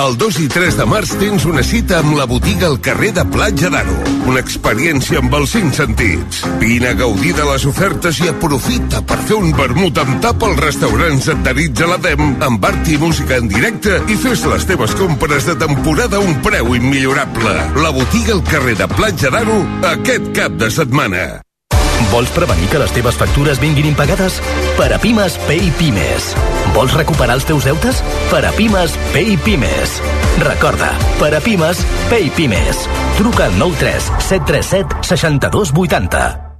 El 0.00 0.16
2 0.16 0.38
i 0.40 0.46
3 0.48 0.78
de 0.78 0.84
març 0.88 1.10
tens 1.20 1.44
una 1.44 1.60
cita 1.62 1.98
amb 2.00 2.14
la 2.16 2.24
botiga 2.24 2.64
al 2.70 2.78
carrer 2.80 3.10
de 3.12 3.26
Platja 3.28 3.68
d'Aro. 3.70 3.98
Una 4.30 4.40
experiència 4.40 5.20
amb 5.20 5.36
els 5.36 5.52
cinc 5.52 5.76
sentits. 5.76 6.40
Vine 6.62 6.88
a 6.90 6.96
gaudir 6.96 7.34
de 7.36 7.44
les 7.44 7.66
ofertes 7.68 8.22
i 8.24 8.30
aprofita 8.32 9.02
per 9.04 9.20
fer 9.28 9.36
un 9.36 9.52
vermut 9.58 10.00
amb 10.00 10.16
tap 10.24 10.48
als 10.48 10.64
restaurants 10.64 11.28
adherits 11.36 11.84
a 11.84 11.90
l'ADEM 11.92 12.34
amb 12.48 12.66
art 12.72 12.88
i 12.88 12.98
música 13.04 13.36
en 13.36 13.52
directe 13.52 14.00
i 14.08 14.16
fes 14.24 14.48
les 14.48 14.66
teves 14.72 14.96
compres 14.96 15.52
de 15.52 15.60
temporada 15.60 16.18
a 16.18 16.24
un 16.24 16.40
preu 16.40 16.74
immillorable. 16.80 17.54
La 17.84 17.92
botiga 17.92 18.32
al 18.38 18.44
carrer 18.48 18.80
de 18.80 18.90
Platja 18.96 19.30
d'Aro 19.36 19.62
aquest 19.92 20.32
cap 20.40 20.56
de 20.56 20.72
setmana. 20.72 21.26
Vols 22.12 22.30
prevenir 22.36 22.68
que 22.68 22.80
les 22.82 22.92
teves 22.92 23.16
factures 23.16 23.60
vinguin 23.62 23.88
impagades? 23.88 24.36
Per 24.76 24.90
a 24.92 24.98
Pimes, 25.00 25.38
Pay 25.48 25.72
Pimes. 25.80 26.28
Vols 26.76 26.92
recuperar 26.98 27.38
els 27.38 27.48
teus 27.48 27.64
deutes? 27.64 28.04
Per 28.28 28.44
a 28.44 28.52
Pimes, 28.58 28.98
Pay 29.16 29.38
Pimes. 29.46 29.96
Recorda, 30.44 30.92
per 31.16 31.32
a 31.32 31.40
Pimes, 31.40 31.82
Pay 32.12 32.28
Pimes. 32.36 32.86
Truca 33.16 33.48
al 33.48 33.58
93 33.58 34.12
737 34.28 35.04
62 35.14 35.72
80. 35.88 36.51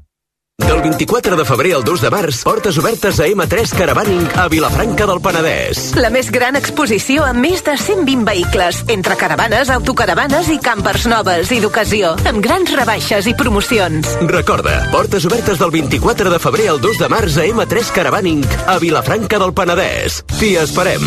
Del 0.67 0.81
24 0.83 1.37
de 1.37 1.45
febrer 1.45 1.75
al 1.75 1.85
2 1.85 2.01
de 2.01 2.11
març, 2.11 2.43
portes 2.47 2.79
obertes 2.79 3.19
a 3.21 3.27
M3 3.27 3.73
Caravaning 3.77 4.29
a 4.39 4.47
Vilafranca 4.49 5.07
del 5.07 5.21
Penedès. 5.21 5.83
La 5.99 6.11
més 6.15 6.31
gran 6.31 6.57
exposició 6.59 7.27
amb 7.27 7.43
més 7.43 7.65
de 7.67 7.75
120 7.77 8.25
vehicles, 8.29 8.83
entre 8.95 9.17
caravanes, 9.19 9.73
autocaravanes 9.75 10.49
i 10.55 10.59
campers 10.63 11.09
noves 11.11 11.51
i 11.53 11.61
d'ocasió, 11.63 12.15
amb 12.31 12.43
grans 12.45 12.73
rebaixes 12.79 13.27
i 13.27 13.37
promocions. 13.39 14.15
Recorda, 14.31 14.79
portes 14.95 15.27
obertes 15.29 15.59
del 15.59 15.75
24 15.75 16.31
de 16.31 16.41
febrer 16.43 16.71
al 16.73 16.81
2 16.81 17.05
de 17.05 17.13
març 17.13 17.39
a 17.43 17.47
M3 17.51 17.95
Caravaning 17.99 18.47
a 18.67 18.79
Vilafranca 18.83 19.43
del 19.43 19.55
Penedès. 19.55 20.23
T'hi 20.39 20.57
esperem. 20.63 21.03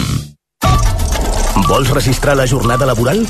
Vols 1.66 1.90
registrar 1.96 2.36
la 2.36 2.46
jornada 2.46 2.86
laboral? 2.86 3.24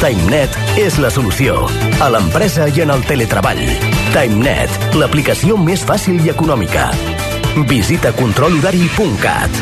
TimeNet 0.00 0.54
és 0.80 0.94
la 0.96 1.10
solució. 1.12 1.58
A 2.00 2.06
l'empresa 2.08 2.64
i 2.72 2.80
en 2.80 2.88
el 2.94 3.02
teletreball. 3.04 3.60
TimeNet, 4.14 4.94
l'aplicació 4.96 5.58
més 5.60 5.84
fàcil 5.84 6.22
i 6.24 6.32
econòmica. 6.32 6.86
Visita 7.68 8.14
controlhorari.cat. 8.16 9.60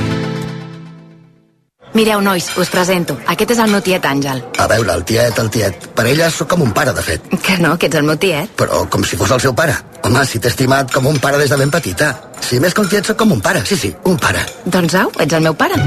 Mireu, 1.98 2.22
nois, 2.22 2.46
us 2.54 2.70
presento. 2.70 3.16
Aquest 3.26 3.56
és 3.56 3.64
el 3.64 3.74
meu 3.74 3.82
tiet 3.82 4.06
Àngel. 4.06 4.44
A 4.62 4.68
veure, 4.70 4.94
el 4.94 5.02
tiet, 5.08 5.42
el 5.42 5.50
tiet. 5.50 5.90
Per 5.98 6.06
ella 6.06 6.30
sóc 6.30 6.52
com 6.54 6.62
un 6.62 6.70
pare, 6.76 6.94
de 6.94 7.02
fet. 7.02 7.26
Que 7.42 7.58
no, 7.58 7.74
que 7.74 7.90
ets 7.90 7.98
el 7.98 8.06
meu 8.06 8.14
tiet. 8.22 8.54
Però 8.62 8.84
com 8.92 9.02
si 9.02 9.18
fos 9.18 9.34
el 9.34 9.42
seu 9.42 9.58
pare. 9.58 9.74
Home, 10.04 10.24
si 10.24 10.38
t'he 10.38 10.48
estimat 10.48 10.92
com 10.92 11.06
un 11.10 11.18
pare 11.18 11.38
des 11.40 11.50
de 11.50 11.56
ben 11.58 11.70
petita. 11.70 12.12
Si 12.40 12.60
més 12.62 12.74
que 12.74 12.82
un 12.84 12.88
tiet 12.88 13.06
sóc 13.08 13.18
com 13.18 13.32
un 13.34 13.40
pare. 13.44 13.64
Sí, 13.66 13.76
sí, 13.76 13.90
un 14.08 14.16
pare. 14.20 14.44
Doncs 14.64 14.94
au, 15.00 15.10
ets 15.20 15.34
el 15.36 15.44
meu 15.44 15.56
pare. 15.58 15.78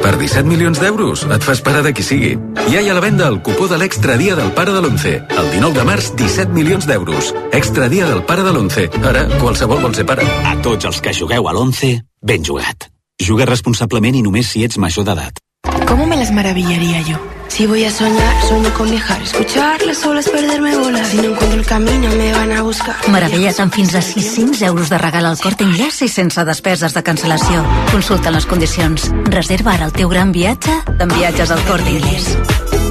Per 0.00 0.12
17 0.16 0.48
milions 0.48 0.80
d'euros 0.80 1.26
et 1.28 1.44
fas 1.44 1.60
pare 1.60 1.82
de 1.84 1.92
qui 1.94 2.04
sigui. 2.06 2.32
Ja 2.70 2.80
hi 2.80 2.88
ha 2.88 2.94
a 2.94 2.98
la 2.98 3.04
venda 3.04 3.28
el 3.28 3.40
cupó 3.46 3.68
de 3.68 3.78
l'extra 3.80 4.16
dia 4.20 4.36
del 4.38 4.52
pare 4.56 4.72
de 4.72 4.80
l'11. 4.80 5.16
El 5.36 5.50
19 5.52 5.78
de 5.78 5.84
març, 5.88 6.12
17 6.16 6.56
milions 6.56 6.88
d'euros. 6.88 7.34
Extra 7.52 7.90
dia 7.92 8.08
del 8.08 8.24
pare 8.24 8.46
de 8.46 8.54
l'11. 8.54 8.88
Ara, 9.12 9.26
qualsevol 9.42 9.84
vol 9.84 9.94
ser 9.94 10.06
pare. 10.08 10.24
A 10.24 10.56
tots 10.64 10.88
els 10.88 11.02
que 11.04 11.14
jugueu 11.14 11.48
a 11.48 11.54
l'11, 11.54 12.00
ben 12.22 12.46
jugat. 12.46 12.88
Juga 13.20 13.44
responsablement 13.44 14.16
i 14.16 14.24
només 14.24 14.48
si 14.48 14.64
ets 14.64 14.80
major 14.80 15.04
d'edat. 15.04 15.44
¿Cómo 15.86 16.06
me 16.06 16.16
las 16.16 16.32
maravillaría 16.32 17.02
yo? 17.02 17.20
Si 17.50 17.66
voy 17.66 17.84
a 17.84 17.90
soñar, 17.90 18.42
sueño 18.46 18.72
con 18.74 18.88
viajar, 18.88 19.20
escuchar 19.22 19.82
las 19.82 20.06
olas, 20.06 20.28
perderme 20.28 20.76
volar. 20.76 21.04
Si 21.04 21.16
no 21.16 21.24
encuentro 21.24 21.58
el 21.58 21.66
camino, 21.66 22.08
me 22.16 22.32
van 22.32 22.52
a 22.52 22.62
buscar. 22.62 22.96
Meravella't 23.10 23.58
amb 23.60 23.74
fins 23.74 23.94
a 23.98 24.00
600 24.00 24.62
euros 24.62 24.88
de 24.88 24.98
regal 24.98 25.26
al 25.26 25.36
Corte 25.36 25.66
Inglés 25.66 26.00
i 26.06 26.08
sense 26.08 26.44
despeses 26.46 26.94
de 26.94 27.02
cancel·lació. 27.04 27.64
Consulta 27.90 28.30
les 28.30 28.46
condicions. 28.46 29.10
Reserva 29.34 29.74
ara 29.74 29.90
el 29.90 29.92
teu 29.92 30.08
gran 30.08 30.32
viatge 30.32 30.78
amb 30.94 31.12
viatges 31.12 31.50
al 31.50 31.60
Corte 31.66 31.90
Inglés. 31.90 32.30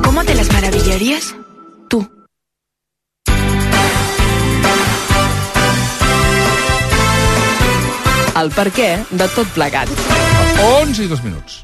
¿Cómo 0.03 0.23
te 0.23 0.35
las 0.35 0.51
maravillarías? 0.51 1.33
Tú. 1.89 2.03
El 8.35 8.51
per 8.51 8.69
què 8.75 8.91
de 9.09 9.31
tot 9.33 9.47
plegat. 9.55 9.89
11 10.67 11.07
i 11.07 11.07
2 11.07 11.23
minuts. 11.23 11.63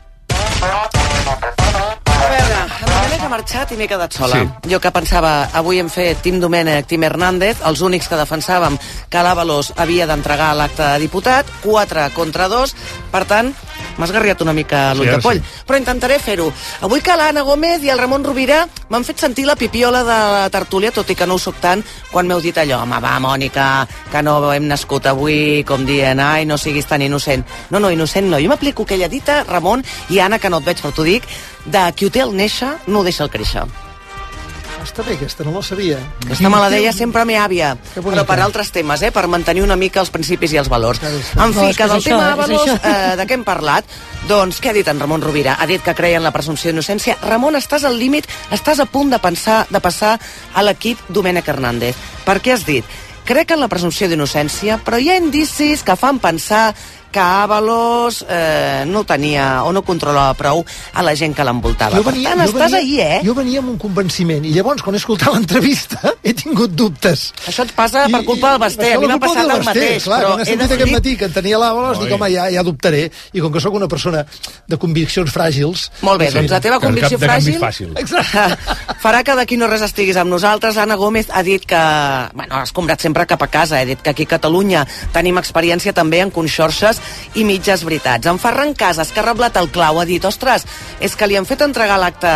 Marxat 3.35 3.71
i 3.75 3.77
m'he 3.79 3.87
quedat 3.91 4.13
sola. 4.15 4.39
Sí. 4.39 4.69
Jo 4.71 4.79
que 4.79 4.91
pensava, 4.95 5.49
avui 5.59 5.79
hem 5.81 5.89
fet 5.91 6.21
Tim 6.23 6.39
Domènec, 6.39 6.87
Tim 6.87 7.03
Hernández, 7.03 7.59
els 7.67 7.81
únics 7.83 8.07
que 8.07 8.15
defensàvem 8.19 8.77
que 9.11 9.23
l'Avalos 9.25 9.73
havia 9.75 10.07
d'entregar 10.07 10.53
l'acte 10.55 10.83
de 10.93 10.99
diputat, 11.03 11.49
4 11.65 12.07
contra 12.15 12.47
2, 12.51 12.75
per 13.11 13.25
tant, 13.27 13.51
m'ha 13.97 14.07
esgarriat 14.07 14.41
una 14.43 14.53
mica 14.55 14.93
l'ull 14.95 15.07
Sí, 15.07 15.11
de 15.15 15.21
poll. 15.23 15.39
sí. 15.39 15.63
Però 15.67 15.77
intentaré 15.79 16.17
fer-ho. 16.19 16.47
Avui 16.87 17.01
que 17.01 17.15
l'Anna 17.15 17.43
Gómez 17.47 17.83
i 17.83 17.89
el 17.91 17.99
Ramon 17.99 18.23
Rovira 18.23 18.65
m'han 18.89 19.03
fet 19.07 19.19
sentir 19.19 19.45
la 19.47 19.55
pipiola 19.55 20.03
de 20.03 20.17
la 20.35 20.49
tertúlia, 20.51 20.91
tot 20.91 21.09
i 21.11 21.15
que 21.15 21.27
no 21.27 21.35
ho 21.35 21.39
soc 21.39 21.59
tant, 21.63 21.83
quan 22.11 22.27
m'heu 22.27 22.41
dit 22.43 22.55
allò, 22.57 22.81
home, 22.83 22.99
va, 23.03 23.17
Mònica, 23.19 23.87
que 24.11 24.21
no 24.23 24.37
hem 24.53 24.67
nascut 24.67 25.05
avui, 25.11 25.63
com 25.67 25.85
dient, 25.85 26.19
ai, 26.23 26.45
no 26.45 26.57
siguis 26.57 26.85
tan 26.87 27.01
innocent. 27.01 27.43
No, 27.69 27.79
no, 27.79 27.91
innocent 27.91 28.27
no. 28.31 28.39
Jo 28.39 28.47
m'aplico 28.51 28.83
aquella 28.83 29.07
dita, 29.11 29.43
Ramon 29.47 29.83
i 30.09 30.19
Anna, 30.19 30.39
que 30.39 30.49
no 30.49 30.59
et 30.63 30.65
veig, 30.71 30.81
però 30.81 30.93
t'ho 30.95 31.03
dic, 31.07 31.23
de 31.65 31.91
qui 31.95 32.05
ho 32.05 32.11
té 32.11 32.21
al 32.21 32.35
néixer, 32.35 32.75
no 32.87 32.99
ho 32.99 33.03
deixa 33.03 33.23
el 33.25 33.29
créixer. 33.33 33.63
Està 34.85 35.01
bé, 35.01 35.15
aquesta 35.17 35.41
no 35.43 35.49
la 35.55 35.63
sabia. 35.65 35.97
Aquesta 36.27 36.49
me 36.51 36.59
la 36.61 36.67
deia 36.69 36.91
sempre 36.93 37.23
me 37.25 37.39
àvia, 37.41 37.71
Que 37.95 38.01
bonica. 38.01 38.21
però 38.21 38.25
per 38.27 38.39
altres 38.43 38.69
temes, 38.71 39.01
eh? 39.01 39.09
per 39.11 39.23
mantenir 39.27 39.63
una 39.63 39.75
mica 39.75 39.99
els 39.99 40.11
principis 40.13 40.53
i 40.53 40.57
els 40.61 40.69
valors. 40.69 40.99
En 41.01 41.15
No, 41.39 41.47
fi, 41.53 41.71
és 41.71 41.77
que 41.77 41.87
del 41.89 41.97
és 41.97 42.03
tema 42.03 42.19
això, 42.21 42.29
de 42.29 42.35
valors, 42.41 42.69
això. 42.69 42.91
eh, 43.13 43.15
de 43.17 43.25
què 43.25 43.33
hem 43.33 43.43
parlat? 43.43 43.85
Doncs 44.29 44.61
què 44.61 44.69
ha 44.69 44.73
dit 44.73 44.87
en 44.87 44.99
Ramon 44.99 45.21
Rovira? 45.25 45.55
Ha 45.59 45.65
dit 45.65 45.81
que 45.81 45.95
creia 45.95 46.17
en 46.17 46.23
la 46.23 46.31
presumpció 46.31 46.69
d'innocència. 46.69 47.17
Ramon, 47.23 47.55
estàs 47.55 47.83
al 47.83 47.97
límit, 47.97 48.27
estàs 48.51 48.79
a 48.79 48.85
punt 48.85 49.09
de 49.09 49.17
pensar 49.19 49.65
de 49.71 49.79
passar 49.81 50.19
a 50.53 50.61
l'equip 50.61 50.99
Domènec 51.09 51.47
Hernández. 51.49 51.95
Per 52.23 52.39
què 52.41 52.53
has 52.53 52.63
dit? 52.65 52.85
Crec 53.25 53.51
en 53.51 53.59
la 53.59 53.67
presumpció 53.67 54.07
d'innocència, 54.07 54.77
però 54.85 54.99
hi 55.01 55.09
ha 55.09 55.17
indicis 55.17 55.81
que 55.81 55.95
fan 55.97 56.19
pensar 56.19 56.75
que 57.15 57.23
Avalos 57.23 58.19
eh, 58.27 58.83
no 58.91 59.05
tenia 59.07 59.63
o 59.63 59.71
no 59.75 59.81
controlava 59.87 60.33
prou 60.35 60.63
a 60.93 61.03
la 61.05 61.13
gent 61.15 61.35
que 61.37 61.45
l'envoltava. 61.47 62.01
Per 62.03 62.13
tant, 62.17 62.41
estàs 62.43 62.75
ahí, 62.75 62.97
eh? 62.99 63.21
Jo 63.23 63.35
venia 63.37 63.61
amb 63.63 63.71
un 63.71 63.77
convenciment, 63.79 64.43
i 64.43 64.51
llavors, 64.55 64.83
quan 64.83 64.97
he 64.97 64.99
escoltat 64.99 65.31
l'entrevista, 65.33 66.01
he 66.21 66.33
tingut 66.35 66.75
dubtes. 66.75 67.29
Això 67.47 67.63
et 67.63 67.71
passa 67.77 68.05
per 68.11 68.23
culpa 68.27 68.51
del 68.55 68.61
Basté, 68.65 68.91
a 68.95 68.99
mi 68.99 69.07
m'ha 69.07 69.19
passat 69.21 69.47
el 69.47 69.63
mateix, 69.63 70.03
clar, 70.09 70.19
però 70.19 70.33
quan 70.33 70.43
he 70.43 70.49
sentit 70.49 70.65
decidit- 70.65 70.81
aquest 70.81 70.95
matí 70.97 71.15
que 71.21 71.29
en 71.29 71.35
tenia 71.39 71.61
l'Avalos, 71.61 72.01
dic, 72.03 72.11
home, 72.17 72.29
ja, 72.33 72.49
ja 72.51 72.63
dubtaré, 72.67 73.05
i 73.31 73.43
com 73.43 73.53
que 73.53 73.63
sóc 73.63 73.79
una 73.79 73.87
persona 73.87 74.25
de 74.67 74.77
conviccions 74.81 75.31
fràgils... 75.31 75.87
Molt 76.05 76.19
bé, 76.19 76.31
doncs 76.35 76.51
la 76.51 76.59
teva 76.63 76.81
convicció 76.83 77.19
fràgil 77.21 77.59
fàcil. 77.61 77.95
farà 79.01 79.23
que 79.23 79.35
d'aquí 79.37 79.57
no 79.59 79.69
res 79.71 79.83
estiguis 79.85 80.17
amb 80.19 80.31
nosaltres. 80.33 80.77
Anna 80.81 80.95
Gómez 80.99 81.29
ha 81.31 81.43
dit 81.45 81.63
que... 81.65 81.81
Bueno, 82.33 82.55
ha 82.59 82.63
escombrat 82.67 83.01
sempre 83.01 83.25
cap 83.29 83.41
a 83.41 83.47
casa. 83.47 83.79
Ha 83.79 83.85
dit 83.87 84.01
que 84.01 84.11
aquí 84.11 84.25
a 84.27 84.33
Catalunya 84.35 84.85
tenim 85.13 85.37
experiència 85.39 85.93
també 85.95 86.19
en 86.23 86.31
conxorxes 86.33 86.99
i 87.35 87.43
mitges 87.47 87.83
veritats. 87.83 88.27
En 88.27 88.39
Ferran 88.39 88.73
Casas, 88.77 89.11
que 89.11 89.21
ha 89.21 89.25
reblat 89.25 89.57
el 89.59 89.69
clau, 89.73 89.99
ha 89.99 90.05
dit 90.07 90.23
ostres, 90.25 90.65
és 91.03 91.15
que 91.15 91.27
li 91.27 91.37
han 91.37 91.47
fet 91.47 91.65
entregar 91.65 91.97
l'acte... 92.01 92.31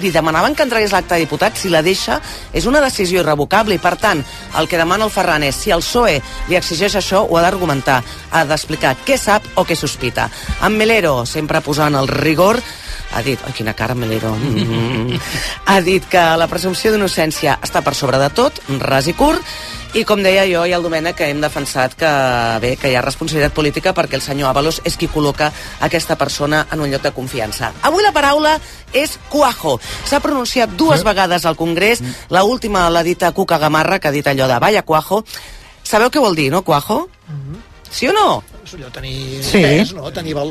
Li 0.00 0.12
demanaven 0.14 0.54
que 0.54 0.66
entregués 0.66 0.94
l'acte 0.94 1.16
de 1.16 1.24
diputat. 1.24 1.58
Si 1.58 1.72
la 1.72 1.82
deixa, 1.82 2.20
és 2.52 2.66
una 2.70 2.82
decisió 2.84 3.24
irrevocable 3.24 3.76
i, 3.76 3.82
per 3.82 3.96
tant, 4.00 4.22
el 4.58 4.68
que 4.70 4.80
demana 4.80 5.06
el 5.06 5.14
Ferran 5.14 5.44
és 5.46 5.58
si 5.58 5.74
el 5.74 5.84
PSOE 5.84 6.20
li 6.48 6.58
exigeix 6.58 6.96
això, 7.00 7.24
ho 7.26 7.38
ha 7.38 7.44
d'argumentar, 7.44 8.00
ha 8.30 8.44
d'explicar 8.46 8.96
què 9.06 9.18
sap 9.18 9.46
o 9.56 9.66
què 9.66 9.76
sospita. 9.78 10.28
En 10.64 10.78
Melero, 10.78 11.24
sempre 11.26 11.62
posant 11.64 11.98
el 11.98 12.08
rigor, 12.08 12.60
ha 13.12 13.22
dit, 13.26 13.40
ai, 13.46 13.54
quina 13.56 13.74
cara 13.74 13.96
Melero, 13.98 14.32
mm, 14.36 15.18
ha 15.72 15.80
dit 15.82 16.06
que 16.10 16.22
la 16.38 16.48
presumpció 16.50 16.92
d'innocència 16.94 17.58
està 17.62 17.82
per 17.82 17.96
sobre 17.98 18.20
de 18.22 18.30
tot, 18.34 18.62
ras 18.78 19.10
i 19.10 19.16
curt, 19.18 19.42
i 19.90 20.04
com 20.06 20.20
deia 20.22 20.44
jo 20.46 20.60
i 20.68 20.72
el 20.74 20.84
Domènec 20.86 21.16
que 21.18 21.26
hem 21.32 21.40
defensat 21.42 21.96
que 21.98 22.10
bé 22.62 22.76
que 22.78 22.92
hi 22.92 22.94
ha 22.94 23.02
responsabilitat 23.02 23.54
política 23.56 23.92
perquè 23.96 24.14
el 24.18 24.22
senyor 24.22 24.52
Avalos 24.52 24.78
és 24.86 24.94
qui 24.96 25.08
col·loca 25.10 25.48
aquesta 25.82 26.14
persona 26.20 26.60
en 26.70 26.84
un 26.84 26.92
lloc 26.92 27.02
de 27.02 27.12
confiança. 27.16 27.72
Avui 27.82 28.04
la 28.06 28.12
paraula 28.14 28.54
és 28.94 29.16
cuajo. 29.32 29.78
S'ha 30.06 30.22
pronunciat 30.22 30.76
dues 30.78 31.02
vegades 31.06 31.46
al 31.46 31.58
Congrés, 31.58 32.04
la 32.30 32.44
última 32.44 32.86
l'ha 32.90 33.02
dit 33.02 33.22
a 33.22 33.32
Cuca 33.32 33.58
Gamarra, 33.58 33.98
que 33.98 34.08
ha 34.08 34.14
dit 34.14 34.26
allò 34.30 34.46
de 34.46 34.60
vaya 34.62 34.84
cuajo. 34.86 35.24
Sabeu 35.82 36.10
què 36.10 36.22
vol 36.22 36.38
dir, 36.38 36.50
no, 36.54 36.62
cuajo? 36.62 37.08
Sí 37.90 38.06
o 38.06 38.14
no? 38.14 38.44
És 38.64 38.74
allò 38.74 38.90
tenir 38.92 39.42
Sí. 39.42 39.62
pes, 39.62 39.92
no? 39.94 40.10
Tenir 40.12 40.34
val... 40.34 40.50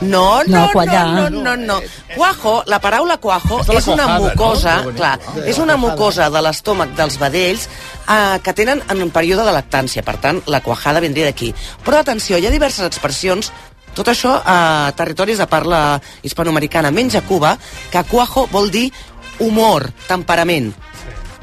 No, 0.00 0.42
no, 0.46 0.66
No, 0.72 0.84
no, 0.84 1.30
no, 1.30 1.40
no, 1.42 1.56
no. 1.56 1.80
Cuajo, 2.14 2.62
la 2.66 2.78
paraula 2.80 3.18
cuajo 3.18 3.60
És 3.60 3.68
la 3.68 3.78
és 3.78 3.86
una 3.88 4.04
cuajada, 4.04 4.18
no? 4.18 4.24
mucosa, 4.24 4.76
bonic. 4.82 4.96
clar, 4.96 5.18
és 5.46 5.58
una 5.58 5.76
mucosa 5.76 6.30
de 6.30 6.42
l'estómac 6.42 6.94
dels 6.96 7.18
vedells 7.18 7.68
eh, 8.08 8.38
que 8.42 8.52
tenen 8.54 8.82
en 8.88 9.02
un 9.02 9.10
període 9.10 9.44
de 9.44 9.52
lactància, 9.52 10.02
per 10.02 10.16
tant, 10.18 10.42
la 10.46 10.60
cuajada 10.60 11.00
vindria 11.00 11.26
d'aquí. 11.26 11.52
Però 11.84 11.98
atenció, 11.98 12.38
hi 12.38 12.46
ha 12.46 12.50
diverses 12.54 12.86
expressions 12.86 13.52
tot 13.94 14.06
això 14.08 14.36
a 14.44 14.92
territoris 14.94 15.38
de 15.38 15.46
parla 15.50 16.00
hispanoamericana, 16.22 16.92
menys 16.94 17.16
a 17.18 17.22
Cuba, 17.22 17.56
que 17.90 18.04
cuajo 18.04 18.46
vol 18.52 18.70
dir 18.70 18.92
humor, 19.40 19.90
temperament. 20.06 20.72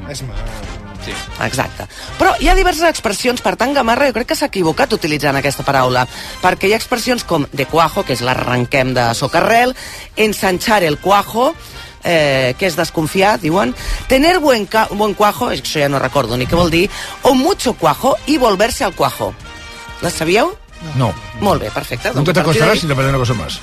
És 0.09 0.21
mal. 0.23 0.74
Sí. 1.05 1.13
Exacte. 1.45 1.85
Però 2.19 2.33
hi 2.41 2.49
ha 2.49 2.55
diverses 2.57 2.87
expressions, 2.89 3.43
per 3.45 3.55
tant, 3.59 3.75
Gamarra 3.77 4.09
jo 4.09 4.15
crec 4.17 4.31
que 4.31 4.37
s'ha 4.39 4.49
equivocat 4.49 4.93
utilitzant 4.97 5.37
aquesta 5.37 5.65
paraula, 5.67 6.07
perquè 6.41 6.69
hi 6.69 6.73
ha 6.73 6.79
expressions 6.81 7.23
com 7.27 7.45
de 7.51 7.67
cuajo, 7.69 8.03
que 8.05 8.15
és 8.17 8.23
l'arrenquem 8.25 8.95
de 8.97 9.11
socarrel, 9.13 9.75
ensanchar 10.17 10.81
el 10.83 10.97
cuajo, 10.99 11.51
eh, 12.03 12.55
que 12.57 12.69
és 12.69 12.77
desconfiar, 12.77 13.37
diuen, 13.41 13.75
tener 14.07 14.39
buen, 14.39 14.67
buen 14.91 15.13
cuajo, 15.13 15.51
això 15.53 15.81
ja 15.81 15.89
no 15.89 16.01
recordo 16.01 16.37
ni 16.37 16.47
què 16.47 16.57
vol 16.57 16.73
dir, 16.73 16.87
o 17.23 17.33
mucho 17.33 17.73
cuajo 17.73 18.15
i 18.27 18.37
volverse 18.37 18.85
al 18.85 18.95
cuajo. 18.95 19.33
Les 20.01 20.13
sabíeu? 20.13 20.53
No. 20.95 21.13
Molt 21.41 21.61
bé, 21.63 21.71
perfecte. 21.71 22.11
Nunca 22.13 22.33
te 22.33 22.39
a 22.39 22.43
partir 22.43 22.61
acostarás 22.61 22.79
sin 22.79 22.91
aprender 22.91 23.15
una 23.15 23.23
cosa 23.23 23.33
más. 23.33 23.59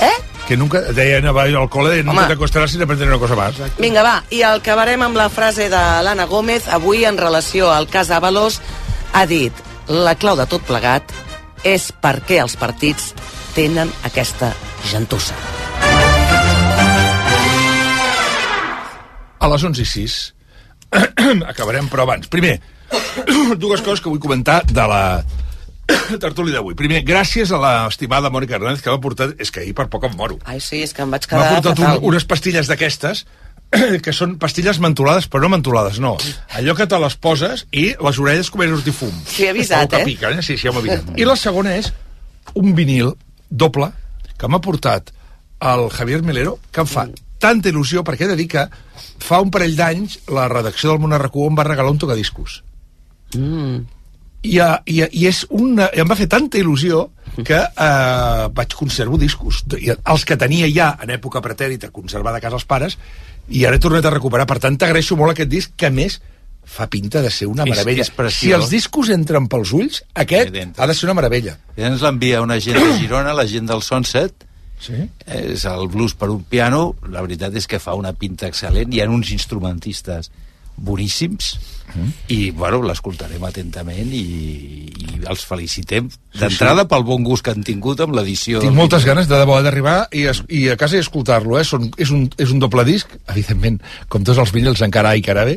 Eh? 0.00 0.35
Que 0.46 0.56
nunca, 0.56 0.80
deia 0.94 1.18
anava 1.18 1.42
al 1.48 1.68
col·le, 1.70 2.04
nunca 2.06 2.28
acostarás 2.36 2.70
sin 2.70 2.82
aprender 2.82 3.08
una 3.08 3.18
cosa 3.18 3.34
más. 3.34 3.56
Vinga, 3.82 4.04
va, 4.06 4.20
i 4.30 4.44
acabarem 4.46 5.02
amb 5.02 5.18
la 5.18 5.28
frase 5.28 5.66
de 5.72 5.80
l'Anna 6.06 6.28
Gómez, 6.30 6.68
avui 6.70 7.04
en 7.04 7.18
relació 7.18 7.72
al 7.74 7.88
cas 7.90 8.12
Avalos, 8.14 8.60
ha 9.12 9.24
dit, 9.26 9.52
la 9.88 10.14
clau 10.14 10.38
de 10.38 10.46
tot 10.46 10.62
plegat 10.66 11.10
és 11.66 11.90
per 12.02 12.20
què 12.26 12.38
els 12.42 12.54
partits 12.60 13.10
tenen 13.56 13.90
aquesta 14.06 14.52
gentussa. 14.86 15.34
A 19.38 19.50
les 19.50 19.66
11 19.66 19.82
i 19.82 19.90
6 19.90 20.16
acabarem, 21.52 21.90
però 21.90 22.06
abans. 22.06 22.30
Primer, 22.30 22.60
dues 23.62 23.82
coses 23.82 24.02
que 24.02 24.10
vull 24.12 24.22
comentar 24.22 24.62
de 24.70 24.86
la 24.90 25.02
tertúlia 26.24 26.58
d'avui. 26.58 26.76
Primer, 26.78 27.02
gràcies 27.06 27.52
a 27.54 27.60
l'estimada 27.62 28.30
Mònica 28.34 28.58
Hernández 28.58 28.82
que 28.84 28.92
m'ha 28.92 29.02
portat... 29.02 29.34
És 29.42 29.52
que 29.54 29.62
ahir 29.62 29.74
per 29.78 29.88
poc 29.92 30.06
em 30.08 30.14
moro. 30.18 30.38
Ai, 30.44 30.60
sí, 30.62 30.82
és 30.84 30.94
que 30.96 31.04
em 31.04 31.12
vaig 31.12 31.26
M'ha 31.30 31.42
quedar 31.42 31.58
portat 31.60 31.82
un, 31.82 32.08
unes 32.12 32.26
pastilles 32.28 32.70
d'aquestes 32.70 33.24
que 34.04 34.14
són 34.14 34.36
pastilles 34.42 34.80
mentolades, 34.82 35.28
però 35.30 35.46
no 35.46 35.52
mentolades, 35.56 36.00
no. 36.02 36.16
Allò 36.58 36.76
que 36.78 36.88
te 36.90 36.98
les 37.02 37.18
poses 37.18 37.66
i 37.72 37.88
les 37.94 38.22
orelles 38.22 38.50
comencen 38.54 38.76
a 38.76 38.80
sortir 38.80 38.96
fum. 38.96 39.14
Sí, 39.26 39.46
he 39.46 39.52
avisat, 39.54 39.98
eh? 39.98 40.04
piquen, 40.06 40.40
eh? 40.40 40.46
Sí, 40.46 40.56
sí, 40.56 40.68
ja 40.68 40.74
m'ho 40.74 40.82
avisat. 40.84 41.14
I 41.18 41.28
la 41.28 41.38
segona 41.40 41.76
és 41.78 41.92
un 42.54 42.74
vinil 42.78 43.14
doble 43.50 43.90
que 44.36 44.50
m'ha 44.50 44.62
portat 44.62 45.12
el 45.66 45.88
Javier 45.94 46.22
Melero, 46.22 46.58
que 46.70 46.84
em 46.84 46.90
fa 46.90 47.06
tanta 47.42 47.70
il·lusió, 47.70 48.02
perquè 48.04 48.26
he 48.26 48.32
de 48.32 48.38
dir 48.38 48.48
que 48.52 48.66
fa 49.22 49.40
un 49.44 49.50
parell 49.52 49.76
d'anys 49.76 50.20
la 50.32 50.46
redacció 50.52 50.94
del 50.94 51.18
RQ 51.18 51.50
em 51.50 51.58
va 51.58 51.66
regalar 51.66 51.92
un 51.94 52.00
tocadiscos. 52.00 52.62
Mm. 53.34 53.95
I, 54.46 54.60
i, 54.92 55.02
i 55.20 55.26
és 55.28 55.44
una, 55.50 55.88
i 55.96 56.00
em 56.02 56.08
va 56.10 56.16
fer 56.18 56.28
tanta 56.30 56.58
il·lusió 56.60 57.06
que 57.44 57.58
uh, 57.58 58.46
vaig 58.56 58.72
conservo 58.78 59.18
discos. 59.20 59.64
I 59.76 59.90
els 59.96 60.24
que 60.24 60.36
tenia 60.40 60.68
ja 60.72 60.92
en 61.02 61.10
època 61.16 61.42
pretèrita 61.44 61.90
conservada 61.92 62.38
a 62.38 62.44
casa 62.44 62.56
els 62.60 62.64
pares 62.68 62.96
i 63.52 63.64
ara 63.68 63.76
he 63.76 63.82
tornat 63.82 64.06
a 64.08 64.14
recuperar. 64.14 64.46
Per 64.48 64.58
tant 64.62 64.78
t'agraeixo 64.80 65.18
molt 65.18 65.34
aquest 65.34 65.50
disc 65.52 65.74
que 65.76 65.90
a 65.90 65.92
més 65.94 66.20
fa 66.66 66.88
pinta 66.90 67.20
de 67.22 67.30
ser 67.30 67.46
una 67.46 67.62
És- 67.62 67.70
meravella. 67.70 68.02
és 68.02 68.10
preciós. 68.10 68.40
si 68.40 68.52
els 68.56 68.70
discos 68.72 69.10
entren 69.14 69.46
pels 69.46 69.70
ulls 69.76 70.00
aquest 70.14 70.56
ha 70.78 70.86
de 70.86 70.94
ser 70.98 71.06
una 71.06 71.14
meravella. 71.14 71.58
I 71.76 71.84
ens 71.86 72.02
l'envia 72.02 72.40
una 72.42 72.58
gent 72.58 72.80
de 72.80 72.96
Girona, 72.98 73.34
la 73.36 73.44
gent 73.46 73.68
del 73.70 73.82
Sunset, 73.86 74.46
sí? 74.82 75.04
és 75.26 75.64
el 75.64 75.86
blues 75.92 76.14
per 76.18 76.28
un 76.32 76.42
piano, 76.42 76.96
la 77.12 77.22
veritat 77.22 77.54
és 77.54 77.68
que 77.70 77.78
fa 77.78 77.94
una 77.94 78.12
pinta 78.18 78.48
excel·lent, 78.50 78.90
hi 78.92 79.00
ha 79.00 79.06
uns 79.10 79.30
instrumentistes 79.30 80.32
boníssims, 80.76 81.54
Mm. 81.94 82.08
i 82.28 82.50
bueno, 82.50 82.80
l'escoltarem 82.82 83.42
atentament 83.46 84.10
i, 84.12 84.22
i 84.90 85.20
els 85.30 85.44
felicitem 85.46 86.08
d'entrada 86.34 86.84
pel 86.90 87.04
bon 87.06 87.22
gust 87.24 87.44
que 87.46 87.52
han 87.54 87.62
tingut 87.64 88.02
amb 88.02 88.16
l'edició 88.18 88.60
Tinc 88.60 88.74
moltes 88.76 89.06
ganes 89.06 89.28
de 89.30 89.38
debò 89.38 89.60
d'arribar 89.64 90.08
i, 90.10 90.26
es, 90.32 90.42
i 90.50 90.66
a 90.72 90.76
casa 90.80 90.98
i 90.98 91.04
escoltar-lo, 91.04 91.56
eh? 91.60 91.64
Són, 91.64 91.86
és, 91.96 92.10
un, 92.12 92.26
és 92.42 92.52
un 92.52 92.60
doble 92.62 92.84
disc, 92.88 93.14
evidentment, 93.32 93.78
com 94.12 94.26
tots 94.26 94.42
els 94.42 94.52
vinils 94.52 94.82
encara 94.84 95.14
i 95.16 95.22
cara 95.24 95.46
bé, 95.48 95.56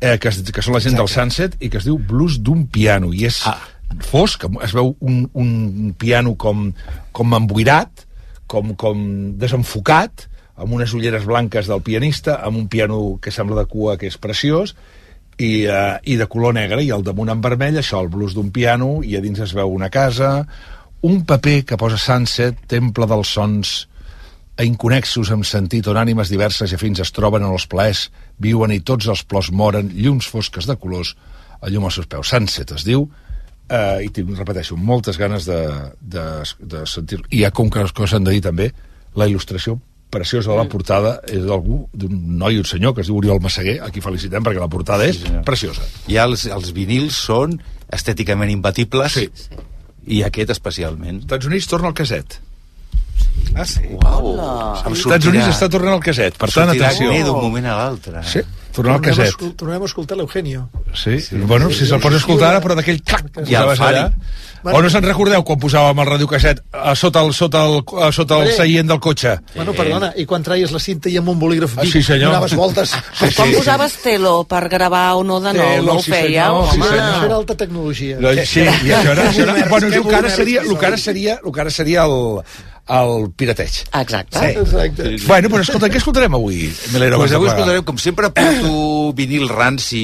eh, 0.00 0.16
que, 0.22 0.30
que 0.30 0.64
són 0.64 0.78
la 0.78 0.82
gent 0.84 0.96
del 0.96 1.10
Sunset 1.10 1.58
i 1.60 1.72
que 1.72 1.82
es 1.82 1.88
diu 1.88 1.98
Blues 1.98 2.38
d'un 2.38 2.64
piano, 2.70 3.10
i 3.12 3.26
és 3.28 3.42
ah. 3.50 3.58
fosc, 4.06 4.46
es 4.64 4.76
veu 4.78 4.94
un, 5.02 5.24
un 5.34 5.92
piano 5.98 6.36
com, 6.38 6.68
com 7.12 7.36
emboirat, 7.40 8.06
com, 8.46 8.72
com 8.78 9.04
desenfocat, 9.42 10.28
amb 10.56 10.72
unes 10.72 10.92
ulleres 10.94 11.24
blanques 11.26 11.66
del 11.66 11.82
pianista, 11.82 12.38
amb 12.44 12.58
un 12.58 12.68
piano 12.68 13.18
que 13.22 13.32
sembla 13.34 13.62
de 13.62 13.66
cua 13.70 13.96
que 13.98 14.06
és 14.10 14.18
preciós, 14.18 14.74
i, 15.38 15.66
uh, 15.66 15.98
i 16.06 16.16
de 16.16 16.28
color 16.30 16.54
negre, 16.54 16.82
i 16.84 16.92
al 16.94 17.02
damunt 17.02 17.32
en 17.32 17.42
vermell, 17.42 17.80
això, 17.80 18.00
el 18.02 18.12
blues 18.12 18.36
d'un 18.36 18.52
piano, 18.54 19.00
i 19.02 19.16
a 19.18 19.22
dins 19.24 19.40
es 19.42 19.54
veu 19.56 19.72
una 19.74 19.90
casa, 19.90 20.44
un 21.04 21.24
paper 21.26 21.64
que 21.68 21.78
posa 21.80 21.98
Sunset, 21.98 22.62
temple 22.70 23.08
dels 23.10 23.34
sons 23.34 23.74
inconexos 24.62 25.32
amb 25.34 25.44
sentit 25.44 25.88
on 25.90 25.98
ànimes 25.98 26.30
diverses 26.30 26.70
i 26.70 26.76
afins 26.78 27.02
es 27.02 27.10
troben 27.12 27.42
en 27.42 27.50
els 27.50 27.66
plaers, 27.66 28.06
viuen 28.38 28.70
i 28.70 28.80
tots 28.86 29.10
els 29.10 29.24
plors 29.26 29.50
moren, 29.50 29.90
llums 29.90 30.30
fosques 30.30 30.70
de 30.70 30.78
colors, 30.78 31.16
a 31.60 31.72
llum 31.72 31.88
als 31.88 31.98
seus 31.98 32.06
peus. 32.06 32.30
Sunset 32.30 32.70
es 32.76 32.86
diu, 32.86 33.08
eh, 33.66 34.04
i 34.06 34.12
tinc, 34.14 34.30
repeteixo, 34.38 34.78
moltes 34.78 35.18
ganes 35.18 35.48
de, 35.50 35.58
de, 36.00 36.28
de 36.60 36.84
sentir-lo. 36.86 37.26
I 37.34 37.42
ja 37.42 37.50
com 37.50 37.72
que 37.72 37.82
coses 37.90 38.14
s'han 38.14 38.30
de 38.30 38.36
dir 38.36 38.44
també, 38.46 38.70
la 39.18 39.26
il·lustració 39.26 39.80
preciosa 40.14 40.52
de 40.52 40.56
la 40.60 40.68
portada 40.70 41.16
és 41.26 41.42
d'algú, 41.44 41.82
d'un 41.92 42.14
noi 42.38 42.60
un 42.62 42.66
senyor 42.68 42.94
que 42.94 43.04
es 43.04 43.10
diu 43.10 43.18
Oriol 43.18 43.42
Massaguer, 43.44 43.80
a 43.82 43.90
qui 43.92 44.02
felicitem 44.04 44.46
perquè 44.46 44.62
la 44.62 44.70
portada 44.72 45.08
és 45.10 45.20
preciosa. 45.46 45.84
I 46.10 46.20
els, 46.22 46.46
els 46.54 46.72
vinils 46.76 47.18
són 47.26 47.58
estèticament 47.92 48.52
imbatibles 48.54 49.18
sí. 49.18 49.28
i 50.06 50.24
aquest 50.26 50.54
especialment. 50.54 51.24
Estats 51.26 51.50
Units 51.50 51.70
torna 51.70 51.90
al 51.90 51.98
caset. 51.98 52.38
Ah, 53.54 53.66
sí? 53.68 53.82
Uau. 53.98 54.34
Els 54.88 55.04
Estats 55.04 55.30
Units 55.30 55.50
està 55.52 55.68
tornant 55.70 55.98
al 55.98 56.04
caset, 56.04 56.36
per 56.38 56.48
tant, 56.50 56.70
sortirà 56.70 56.90
atenció. 56.90 57.10
bé 57.12 57.22
d'un 57.26 57.40
moment 57.42 57.68
a 57.70 57.76
l'altre. 57.78 58.22
Sí, 58.30 58.42
tornar 58.74 58.96
al 58.98 59.00
a 59.00 59.08
caset. 59.08 59.30
escol- 59.32 59.54
Tornem 59.56 59.82
a 59.82 59.86
escoltar 59.86 60.16
l'Eugenio. 60.18 60.68
Sí, 60.92 61.20
sí, 61.20 61.36
bueno, 61.36 61.70
si 61.70 61.86
se'l 61.86 62.00
pots 62.02 62.16
escoltar 62.20 62.50
ara, 62.54 62.60
però 62.64 62.74
d'aquell 62.76 63.00
clac 63.02 63.30
que 63.30 63.40
I 63.46 63.54
el 63.54 63.62
posaves 63.62 63.78
Fari. 63.78 63.96
allà. 63.98 64.10
Bueno. 64.64 64.78
O 64.78 64.82
no 64.82 64.88
se'n 64.88 65.04
recordeu 65.04 65.42
quan 65.44 65.58
posàvem 65.60 65.98
el 66.00 66.06
radiocasset 66.08 66.62
a 66.72 66.94
sota 66.96 67.20
el, 67.20 67.34
sota 67.36 67.66
el, 67.68 67.82
a 68.00 68.06
sota 68.16 68.38
el 68.40 68.48
seient 68.56 68.88
del 68.88 68.98
cotxe? 68.98 69.34
Bueno, 69.54 69.74
perdona, 69.76 70.08
i 70.16 70.24
quan 70.24 70.42
traies 70.42 70.72
la 70.72 70.78
cinta 70.80 71.10
i 71.12 71.18
amb 71.20 71.28
un 71.28 71.38
bolígraf 71.38 71.74
Ah, 71.76 71.82
Bic 71.82 71.92
sí, 71.92 72.02
senyor. 72.02 72.30
donaves 72.32 72.54
voltes... 72.56 72.94
Sí, 73.18 73.28
Com 73.36 73.50
sí. 73.50 73.56
posaves 73.58 73.98
telo 74.00 74.44
per 74.48 74.62
gravar 74.72 75.16
o 75.16 75.22
no 75.22 75.36
de 75.44 75.52
nou? 75.52 75.68
Telo, 75.68 75.84
no 75.92 75.98
ho 75.98 76.02
sí, 76.02 76.10
fèieu? 76.12 76.64
sí, 76.72 76.78
Home, 76.80 76.88
senyor. 76.88 77.04
Això 77.12 77.24
era 77.28 77.36
alta 77.36 77.54
tecnologia. 77.60 78.16
No, 78.24 78.32
sí, 78.32 78.60
i 78.64 78.90
això 78.96 79.12
era, 79.12 79.28
això 79.30 79.42
era, 79.44 79.68
bueno, 79.68 79.86
el 79.92 80.02
que 80.08 80.16
ara 80.16 80.30
seria, 80.30 80.62
el 80.62 80.78
que 80.78 80.86
ara 80.86 80.96
seria, 80.96 81.38
el 81.44 81.52
que 81.52 81.60
ara 81.60 81.70
seria 81.70 82.04
el, 82.08 82.40
el 82.88 83.30
pirateig. 83.36 83.78
Exacte. 83.94 84.38
Sí. 84.38 84.58
Exacte. 84.60 85.16
Bueno, 85.26 85.48
però 85.48 85.62
escolta, 85.64 85.88
què 85.88 85.96
escoltarem 85.96 86.34
avui, 86.36 86.66
Melero? 86.92 87.16
Pues 87.22 87.32
avui 87.32 87.48
escoltarem, 87.48 87.82
com 87.84 87.96
sempre, 87.98 88.28
porto 88.30 89.12
vinil 89.16 89.48
ranci 89.48 90.02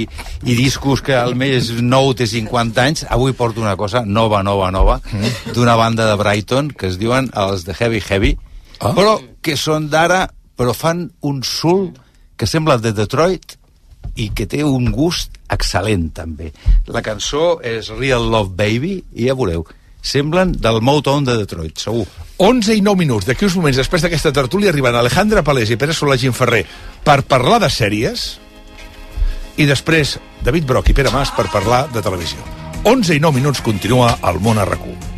i 0.48 0.54
discos 0.56 1.02
que 1.04 1.14
al 1.14 1.34
més 1.36 1.70
nou 1.82 2.14
té 2.16 2.26
50 2.26 2.82
anys. 2.82 3.04
Avui 3.10 3.32
porto 3.36 3.60
una 3.60 3.76
cosa 3.76 4.04
nova, 4.06 4.42
nova, 4.42 4.70
nova, 4.70 5.00
Mm. 5.12 5.52
d'una 5.54 5.74
banda 5.76 6.06
de 6.08 6.16
Brighton, 6.16 6.70
que 6.70 6.86
es 6.88 6.98
diuen 6.98 7.30
els 7.34 7.64
de 7.64 7.74
Heavy 7.74 8.00
Heavy, 8.00 8.38
Ah. 8.80 8.94
però 8.94 9.20
que 9.42 9.56
són 9.56 9.90
d'ara, 9.90 10.30
però 10.56 10.72
fan 10.74 11.10
un 11.20 11.42
sul 11.42 11.92
que 12.36 12.46
sembla 12.46 12.78
de 12.78 12.92
Detroit 12.92 13.56
i 14.16 14.30
que 14.30 14.46
té 14.46 14.64
un 14.64 14.90
gust 14.90 15.36
excel·lent, 15.48 16.12
també. 16.14 16.52
La 16.86 17.02
cançó 17.02 17.60
és 17.62 17.88
Real 17.88 18.24
Love 18.30 18.54
Baby, 18.56 19.04
i 19.14 19.26
ja 19.28 19.34
veureu, 19.34 19.66
semblen 20.00 20.52
del 20.52 20.80
Motown 20.80 21.24
de 21.24 21.36
Detroit, 21.36 21.76
segur. 21.78 22.06
11 22.40 22.72
i 22.72 22.80
9 22.80 22.96
minuts. 22.96 23.26
D'aquí 23.28 23.44
uns 23.44 23.54
moments, 23.58 23.76
després 23.76 24.00
d'aquesta 24.00 24.32
tertúlia, 24.32 24.70
arriben 24.72 24.96
Alejandra 24.96 25.42
Palés 25.44 25.68
i 25.68 25.76
Pere 25.76 25.92
Solà 25.92 26.16
Ferrer 26.32 26.64
per 27.04 27.20
parlar 27.28 27.60
de 27.60 27.68
sèries 27.68 28.40
i 29.60 29.68
després 29.68 30.16
David 30.40 30.64
Broc 30.64 30.88
i 30.88 30.96
Pere 30.96 31.12
Mas 31.12 31.30
per 31.36 31.50
parlar 31.52 31.86
de 31.92 32.00
televisió. 32.00 32.40
11 32.84 33.14
i 33.14 33.20
9 33.20 33.36
minuts 33.36 33.60
continua 33.60 34.16
el 34.24 34.40
món 34.40 34.56
a 34.56 34.64
RAC1. 34.64 35.09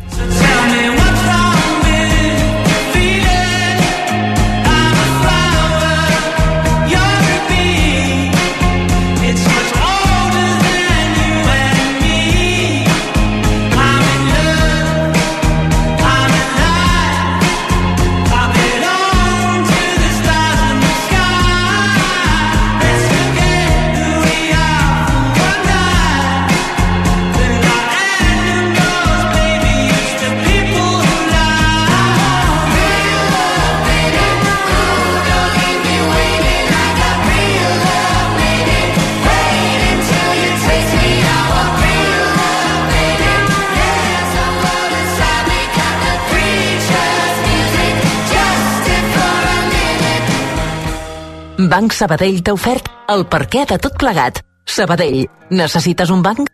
Banc 51.73 51.89
Sabadell 51.97 52.43
t'ha 52.45 52.53
ofert 52.53 52.89
el 53.09 53.23
perquè 53.25 53.63
de 53.65 53.79
tot 53.81 53.95
plegat. 53.97 54.43
Sabadell, 54.69 55.23
necessites 55.57 56.11
un 56.13 56.21
banc? 56.21 56.51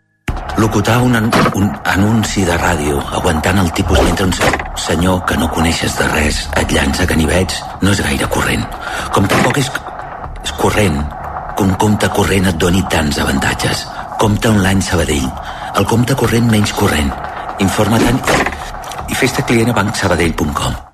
Locutar 0.56 0.96
un, 1.04 1.18
an 1.18 1.28
un 1.60 1.68
anunci 1.92 2.46
de 2.48 2.56
ràdio 2.56 3.02
aguantant 3.18 3.60
el 3.60 3.68
tipus 3.76 4.00
mentre 4.00 4.30
un 4.30 4.32
senyor 4.80 5.20
que 5.28 5.36
no 5.36 5.50
coneixes 5.52 5.98
de 6.00 6.08
res 6.14 6.40
et 6.62 6.72
llança 6.72 7.04
ganivets 7.04 7.60
no 7.82 7.92
és 7.92 8.00
gaire 8.08 8.32
corrent. 8.32 8.64
Com 9.12 9.28
tampoc 9.28 9.60
és, 9.60 9.68
és 10.40 10.56
corrent 10.64 11.00
que 11.52 11.68
un 11.68 11.76
compte 11.84 12.08
corrent 12.16 12.48
et 12.54 12.60
doni 12.66 12.80
tants 12.88 13.20
avantatges. 13.20 13.86
Compte 14.24 14.48
online 14.48 14.80
Sabadell. 14.80 15.28
El 15.76 15.84
compte 15.84 16.16
corrent 16.16 16.48
menys 16.48 16.72
corrent. 16.72 17.12
Informa-te'n 17.60 18.24
i 19.10 19.20
fes-te 19.20 19.44
client 19.44 19.68
a 19.68 19.82
bancsabadell.com. 19.82 20.86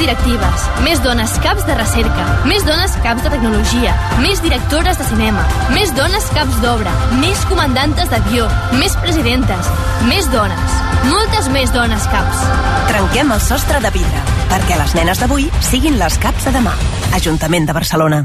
directives, 0.00 0.64
més 0.84 1.02
dones 1.04 1.36
caps 1.44 1.66
de 1.68 1.76
recerca, 1.76 2.24
més 2.48 2.64
dones 2.66 2.96
caps 3.04 3.22
de 3.26 3.32
tecnologia, 3.34 3.92
més 4.24 4.42
directores 4.44 4.98
de 4.98 5.06
cinema, 5.10 5.44
més 5.74 5.92
dones 5.98 6.26
caps 6.34 6.58
d'obra, 6.64 6.94
més 7.20 7.44
comandantes 7.50 8.10
d'avió, 8.12 8.48
més 8.80 8.96
presidentes, 9.04 9.70
més 10.08 10.28
dones, 10.32 10.80
moltes 11.12 11.52
més 11.52 11.72
dones 11.76 12.08
caps. 12.14 12.44
Trenquem 12.90 13.32
el 13.36 13.44
sostre 13.44 13.84
de 13.84 13.94
vidre, 13.94 14.26
perquè 14.50 14.80
les 14.80 14.98
nenes 14.98 15.22
d'avui 15.22 15.48
siguin 15.70 16.00
les 16.00 16.20
caps 16.24 16.48
de 16.48 16.58
demà. 16.58 16.76
Ajuntament 17.20 17.68
de 17.68 17.76
Barcelona. 17.76 18.24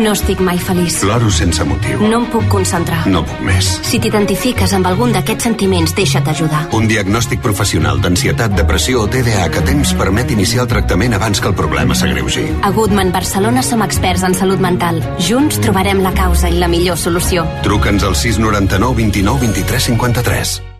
No 0.00 0.14
estic 0.16 0.38
mai 0.40 0.56
feliç. 0.56 0.94
Ploro 1.02 1.28
sense 1.30 1.64
motiu. 1.68 2.00
No 2.08 2.22
em 2.22 2.24
puc 2.32 2.46
concentrar. 2.48 3.02
No 3.12 3.20
puc 3.28 3.42
més. 3.44 3.68
Si 3.84 4.00
t'identifiques 4.00 4.72
amb 4.72 4.88
algun 4.88 5.12
d'aquests 5.12 5.44
sentiments, 5.50 5.92
deixa't 5.98 6.30
ajudar. 6.32 6.62
Un 6.72 6.88
diagnòstic 6.88 7.44
professional 7.44 8.00
d'ansietat, 8.00 8.56
depressió 8.56 9.04
o 9.04 9.10
TDAH 9.12 9.50
que 9.52 9.66
temps 9.68 9.92
permet 10.00 10.32
iniciar 10.32 10.64
el 10.64 10.72
tractament 10.72 11.18
abans 11.18 11.44
que 11.44 11.52
el 11.52 11.58
problema 11.58 11.94
s'agreugi. 11.94 12.48
A 12.62 12.72
Goodman 12.72 13.12
Barcelona 13.12 13.62
som 13.62 13.84
experts 13.84 14.24
en 14.24 14.34
salut 14.34 14.64
mental. 14.64 15.04
Junts 15.20 15.60
trobarem 15.60 16.00
la 16.00 16.16
causa 16.16 16.48
i 16.48 16.56
la 16.56 16.72
millor 16.72 16.96
solució. 16.96 17.44
Truca'ns 17.62 18.08
al 18.08 18.16
699 18.16 18.96
29 19.04 19.48
23 19.52 19.90
53. 19.92 20.71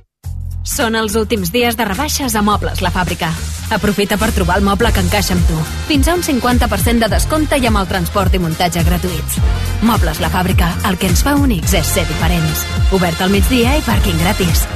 Són 0.62 0.94
els 0.94 1.16
últims 1.18 1.50
dies 1.50 1.74
de 1.74 1.84
rebaixes 1.84 2.36
a 2.38 2.42
Mobles 2.42 2.82
La 2.84 2.92
Fàbrica. 2.94 3.32
Aprofita 3.74 4.18
per 4.18 4.30
trobar 4.36 4.60
el 4.60 4.66
moble 4.66 4.92
que 4.94 5.02
encaixa 5.02 5.34
amb 5.34 5.48
tu. 5.48 5.58
Fins 5.88 6.06
a 6.06 6.14
un 6.14 6.22
50% 6.22 7.02
de 7.02 7.10
descompte 7.10 7.58
i 7.58 7.66
amb 7.66 7.82
el 7.82 7.90
transport 7.90 8.34
i 8.34 8.42
muntatge 8.42 8.84
gratuïts. 8.86 9.40
Mobles 9.82 10.22
La 10.22 10.30
Fàbrica, 10.30 10.70
el 10.88 11.00
que 11.02 11.10
ens 11.10 11.24
fa 11.26 11.34
únics 11.34 11.74
és 11.74 11.92
ser 11.96 12.06
diferents. 12.06 12.64
Obert 12.94 13.20
al 13.20 13.34
migdia 13.34 13.74
i 13.80 13.86
pàrquing 13.88 14.22
gratis. 14.22 14.66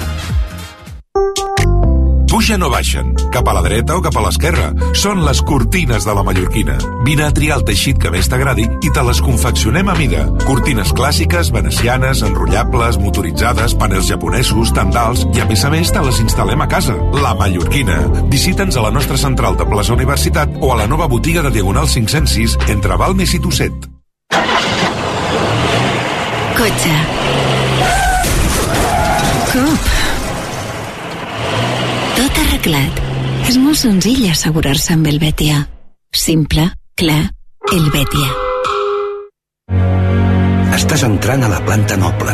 Pugen 2.27 2.63
o 2.67 2.69
baixen, 2.69 3.13
cap 3.31 3.47
a 3.49 3.53
la 3.55 3.63
dreta 3.63 3.95
o 3.97 4.03
cap 4.03 4.17
a 4.19 4.23
l'esquerra. 4.25 4.73
Són 4.99 5.23
les 5.25 5.39
cortines 5.47 6.05
de 6.05 6.15
la 6.15 6.25
mallorquina. 6.27 6.75
Vine 7.07 7.25
a 7.27 7.31
triar 7.35 7.61
el 7.61 7.65
teixit 7.69 8.01
que 8.03 8.11
més 8.11 8.27
t'agradi 8.29 8.67
i 8.67 8.91
te 8.93 9.05
les 9.07 9.21
confeccionem 9.23 9.89
a 9.89 9.95
mida. 9.99 10.25
Cortines 10.43 10.91
clàssiques, 10.97 11.53
venecianes, 11.55 12.25
enrotllables, 12.27 12.99
motoritzades, 13.03 13.77
panels 13.79 14.11
japonesos, 14.11 14.75
tendals 14.75 15.23
i 15.33 15.43
a 15.45 15.47
més 15.49 15.65
a 15.65 15.73
més 15.73 15.93
te 15.95 16.03
les 16.03 16.21
instal·lem 16.27 16.67
a 16.67 16.69
casa. 16.71 16.97
La 17.23 17.35
Mallorquina. 17.39 18.03
Visita'ns 18.33 18.77
a 18.77 18.87
la 18.89 18.93
nostra 18.95 19.17
central 19.21 19.57
de 19.57 19.69
Plaça 19.71 19.95
Universitat 19.95 20.59
o 20.61 20.73
a 20.75 20.81
la 20.83 20.91
nova 20.91 21.07
botiga 21.07 21.47
de 21.47 21.55
Diagonal 21.55 21.87
506 21.89 22.59
entre 22.75 22.99
Balmes 22.99 23.37
i 23.39 23.43
Tosset. 23.43 23.93
Cotxe. 26.57 26.97
Cop. 29.53 29.96
Tot 32.17 32.43
arreglat. 32.43 33.01
És 33.47 33.59
molt 33.61 33.79
senzill 33.79 34.25
assegurar-se 34.31 34.95
amb 34.97 35.07
el 35.11 35.21
Betia. 35.23 35.63
Simple, 36.17 36.71
clar, 36.99 37.23
el 37.73 37.89
Betia. 37.95 38.31
Estàs 40.77 41.07
entrant 41.07 41.45
a 41.47 41.51
la 41.53 41.61
planta 41.65 41.97
noble, 42.01 42.33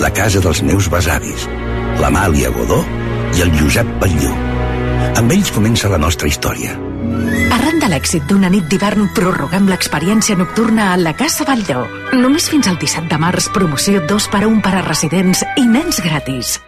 la 0.00 0.10
casa 0.16 0.40
dels 0.44 0.62
meus 0.64 0.88
besavis, 0.92 1.46
l'Amàlia 2.00 2.52
Godó 2.54 2.82
i 3.36 3.44
el 3.44 3.52
Josep 3.58 3.88
Batlló. 4.00 4.32
Amb 5.16 5.32
ells 5.32 5.52
comença 5.52 5.90
la 5.92 6.00
nostra 6.00 6.28
història. 6.28 6.76
Arran 7.56 7.80
de 7.80 7.88
l'èxit 7.90 8.24
d'una 8.28 8.50
nit 8.52 8.68
d'hivern, 8.70 9.08
prorroguem 9.16 9.68
l'experiència 9.70 10.36
nocturna 10.36 10.92
a 10.92 11.00
la 11.00 11.14
Casa 11.16 11.48
Batlló. 11.48 11.86
Només 12.12 12.48
fins 12.52 12.68
al 12.68 12.80
17 12.80 13.08
de 13.12 13.20
març, 13.22 13.50
promoció 13.54 14.04
2 14.04 14.30
per 14.32 14.44
a 14.44 14.48
1 14.48 14.62
per 14.64 14.76
a 14.76 14.86
residents 14.86 15.44
i 15.56 15.66
nens 15.68 16.00
gratis. 16.04 16.58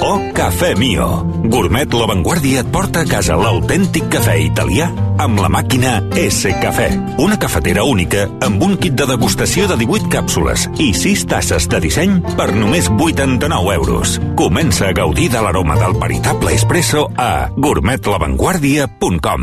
Oh 0.00 0.20
Cafè 0.32 0.74
Mio. 0.74 1.24
Gourmet 1.44 1.92
La 1.92 2.06
Vanguardia 2.06 2.60
et 2.62 2.70
porta 2.72 3.00
a 3.02 3.06
casa 3.06 3.36
l'autèntic 3.36 4.08
cafè 4.12 4.34
italià 4.40 4.88
amb 5.22 5.38
la 5.42 5.48
màquina 5.52 6.00
S 6.18 6.50
Cafè. 6.62 6.88
Una 7.22 7.36
cafetera 7.38 7.84
única 7.84 8.28
amb 8.42 8.62
un 8.62 8.76
kit 8.80 8.94
de 8.98 9.06
degustació 9.10 9.68
de 9.70 9.76
18 9.82 10.08
càpsules 10.12 10.68
i 10.82 10.92
6 10.96 11.26
tasses 11.30 11.68
de 11.68 11.80
disseny 11.84 12.20
per 12.38 12.52
només 12.56 12.88
89 12.90 13.74
euros. 13.76 14.18
Comença 14.38 14.88
a 14.88 14.96
gaudir 14.96 15.30
de 15.30 15.40
l'aroma 15.44 15.76
del 15.80 15.94
veritable 16.00 16.54
espresso 16.54 17.08
a 17.16 17.48
gourmetlavanguardia.com 17.56 19.42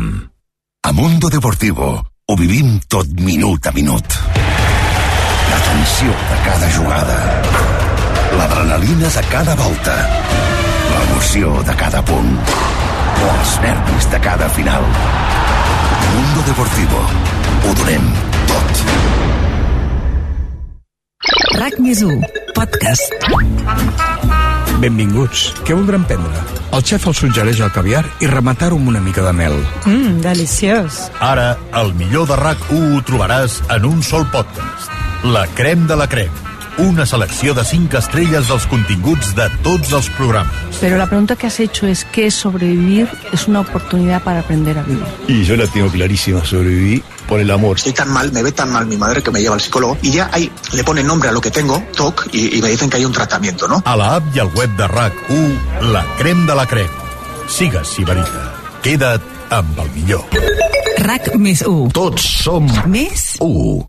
A 0.82 0.92
Mundo 0.92 1.28
Deportivo 1.28 2.02
ho 2.30 2.36
vivim 2.36 2.78
tot 2.88 3.06
minut 3.18 3.66
a 3.66 3.72
minut. 3.72 4.04
La 5.50 5.58
tensió 5.66 6.08
de 6.08 6.38
cada 6.46 6.70
jugada. 6.70 7.69
L'adrenalina 8.36 9.08
de 9.08 9.22
cada 9.30 9.54
volta. 9.56 9.94
L'emoció 10.90 11.62
de 11.66 11.74
cada 11.76 12.02
punt. 12.06 12.30
Els 13.26 13.54
nervis 13.64 14.06
de 14.12 14.20
cada 14.20 14.48
final. 14.54 14.84
Mundo 16.14 16.44
Deportivo. 16.46 17.00
Ho 17.66 17.74
donem 17.82 18.06
tot. 18.50 18.84
RAC 21.60 21.78
més 21.82 22.02
1, 22.06 22.22
podcast. 22.56 23.18
Benvinguts. 24.80 25.50
Què 25.66 25.74
voldran 25.76 26.06
prendre? 26.08 26.44
El 26.70 26.84
xef 26.86 27.08
els 27.10 27.18
suggereix 27.20 27.58
el 27.60 27.72
caviar 27.74 28.04
i 28.22 28.30
rematar-ho 28.30 28.78
amb 28.78 28.92
una 28.94 29.02
mica 29.04 29.24
de 29.26 29.32
mel. 29.36 29.58
Mmm, 29.84 30.20
deliciós. 30.24 31.02
Ara, 31.20 31.56
el 31.82 31.92
millor 31.98 32.30
de 32.30 32.38
RAC1 32.38 32.94
ho 32.94 33.02
trobaràs 33.10 33.58
en 33.76 33.90
un 33.90 34.00
sol 34.06 34.24
podcast. 34.32 34.88
La 35.26 35.44
crem 35.58 35.84
de 35.90 35.98
la 35.98 36.06
crem. 36.08 36.32
Una 36.78 37.04
selecció 37.04 37.54
de 37.54 37.64
5 37.64 37.98
estrelles 37.98 38.48
dels 38.48 38.66
continguts 38.66 39.34
de 39.36 39.48
tots 39.64 39.92
els 39.92 40.08
programes. 40.16 40.78
Pero 40.80 40.96
la 40.96 41.06
pregunta 41.06 41.36
que 41.36 41.46
has 41.46 41.60
hecho 41.60 41.86
es 41.86 42.04
que 42.04 42.30
sobrevivir 42.30 43.08
es 43.32 43.48
una 43.48 43.60
oportunidad 43.60 44.22
para 44.22 44.40
aprender 44.40 44.78
a 44.78 44.82
vivir. 44.82 45.04
Y 45.28 45.44
yo 45.44 45.56
la 45.56 45.66
tengo 45.66 45.88
clarísima, 45.90 46.44
sobreviví 46.44 47.02
por 47.28 47.40
el 47.40 47.50
amor. 47.50 47.76
Estoy 47.76 47.92
tan 47.92 48.10
mal, 48.10 48.32
me 48.32 48.42
ve 48.42 48.52
tan 48.52 48.70
mal 48.70 48.86
mi 48.86 48.96
madre 48.96 49.22
que 49.22 49.30
me 49.30 49.40
lleva 49.40 49.54
al 49.54 49.60
psicólogo 49.60 49.98
y 50.02 50.10
ya 50.10 50.30
ahí 50.32 50.50
le 50.72 50.84
ponen 50.84 51.06
nombre 51.06 51.28
a 51.28 51.32
lo 51.32 51.40
que 51.40 51.50
tengo, 51.50 51.82
TOC, 51.96 52.28
y, 52.32 52.58
y 52.58 52.62
me 52.62 52.68
dicen 52.68 52.88
que 52.88 52.96
hay 52.96 53.04
un 53.04 53.12
tratamiento, 53.12 53.68
¿no? 53.68 53.82
A 53.84 53.96
la 53.96 54.16
app 54.16 54.34
i 54.34 54.40
al 54.40 54.48
web 54.54 54.70
de 54.76 54.84
RAC1, 54.84 55.90
la 55.92 56.04
crem 56.16 56.46
de 56.46 56.54
la 56.54 56.66
crem. 56.66 56.88
Sigues 57.48 57.88
Sibarita. 57.88 58.54
Queda't 58.82 59.22
amb 59.50 59.78
el 59.78 59.90
millor. 59.90 60.24
RAC 61.00 61.34
més 61.36 61.62
1. 61.66 61.90
Tots 61.96 62.24
som 62.44 62.68
Més 62.86 63.36
1. 63.40 63.86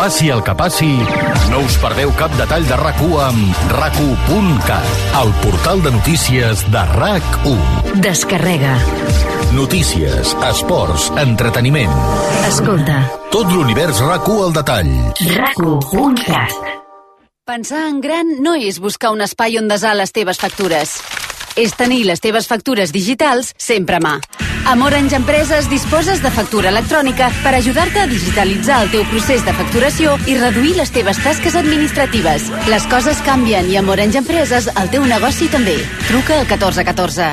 Passi 0.00 0.30
el 0.32 0.40
que 0.40 0.54
passi, 0.56 0.94
no 1.52 1.58
us 1.60 1.74
perdeu 1.76 2.08
cap 2.16 2.32
detall 2.38 2.64
de 2.64 2.76
RAC1 2.78 3.18
amb 3.20 3.58
rac1.cat, 3.74 4.86
el 5.20 5.32
portal 5.42 5.82
de 5.84 5.92
notícies 5.92 6.62
de 6.72 6.84
RAC1. 6.94 8.00
Descarrega. 8.00 8.78
Notícies, 9.52 10.32
esports, 10.48 11.10
entreteniment. 11.20 11.92
Escolta. 12.48 13.02
Tot 13.28 13.52
l'univers 13.52 14.00
RAC1 14.00 14.40
al 14.46 14.56
detall. 14.56 14.90
RAC1.cat. 15.36 16.56
Pensar 17.44 17.84
en 17.90 18.00
gran 18.00 18.38
no 18.40 18.56
és 18.56 18.80
buscar 18.80 19.12
un 19.12 19.20
espai 19.20 19.60
on 19.60 19.68
desar 19.68 19.92
les 20.00 20.16
teves 20.16 20.40
factures. 20.40 20.96
És 21.60 21.76
tenir 21.76 22.06
les 22.08 22.24
teves 22.24 22.48
factures 22.48 22.96
digitals 22.96 23.52
sempre 23.60 24.00
a 24.00 24.06
mà. 24.08 24.16
Amb 24.66 24.84
Orange 24.84 25.16
Empreses 25.16 25.68
disposes 25.70 26.22
de 26.22 26.30
factura 26.30 26.68
electrònica 26.70 27.30
per 27.42 27.54
ajudar-te 27.56 28.02
a 28.02 28.08
digitalitzar 28.10 28.82
el 28.84 28.90
teu 28.92 29.04
procés 29.10 29.44
de 29.46 29.54
facturació 29.56 30.16
i 30.30 30.36
reduir 30.38 30.76
les 30.76 30.92
teves 30.94 31.18
tasques 31.24 31.56
administratives. 31.58 32.48
Les 32.70 32.86
coses 32.92 33.22
canvien 33.26 33.70
i 33.70 33.78
amb 33.80 33.90
Orange 33.90 34.20
Empreses 34.22 34.70
el 34.74 34.90
teu 34.92 35.06
negoci 35.08 35.48
també. 35.50 35.78
Truca 36.08 36.40
al 36.40 36.46
1414. 36.46 37.30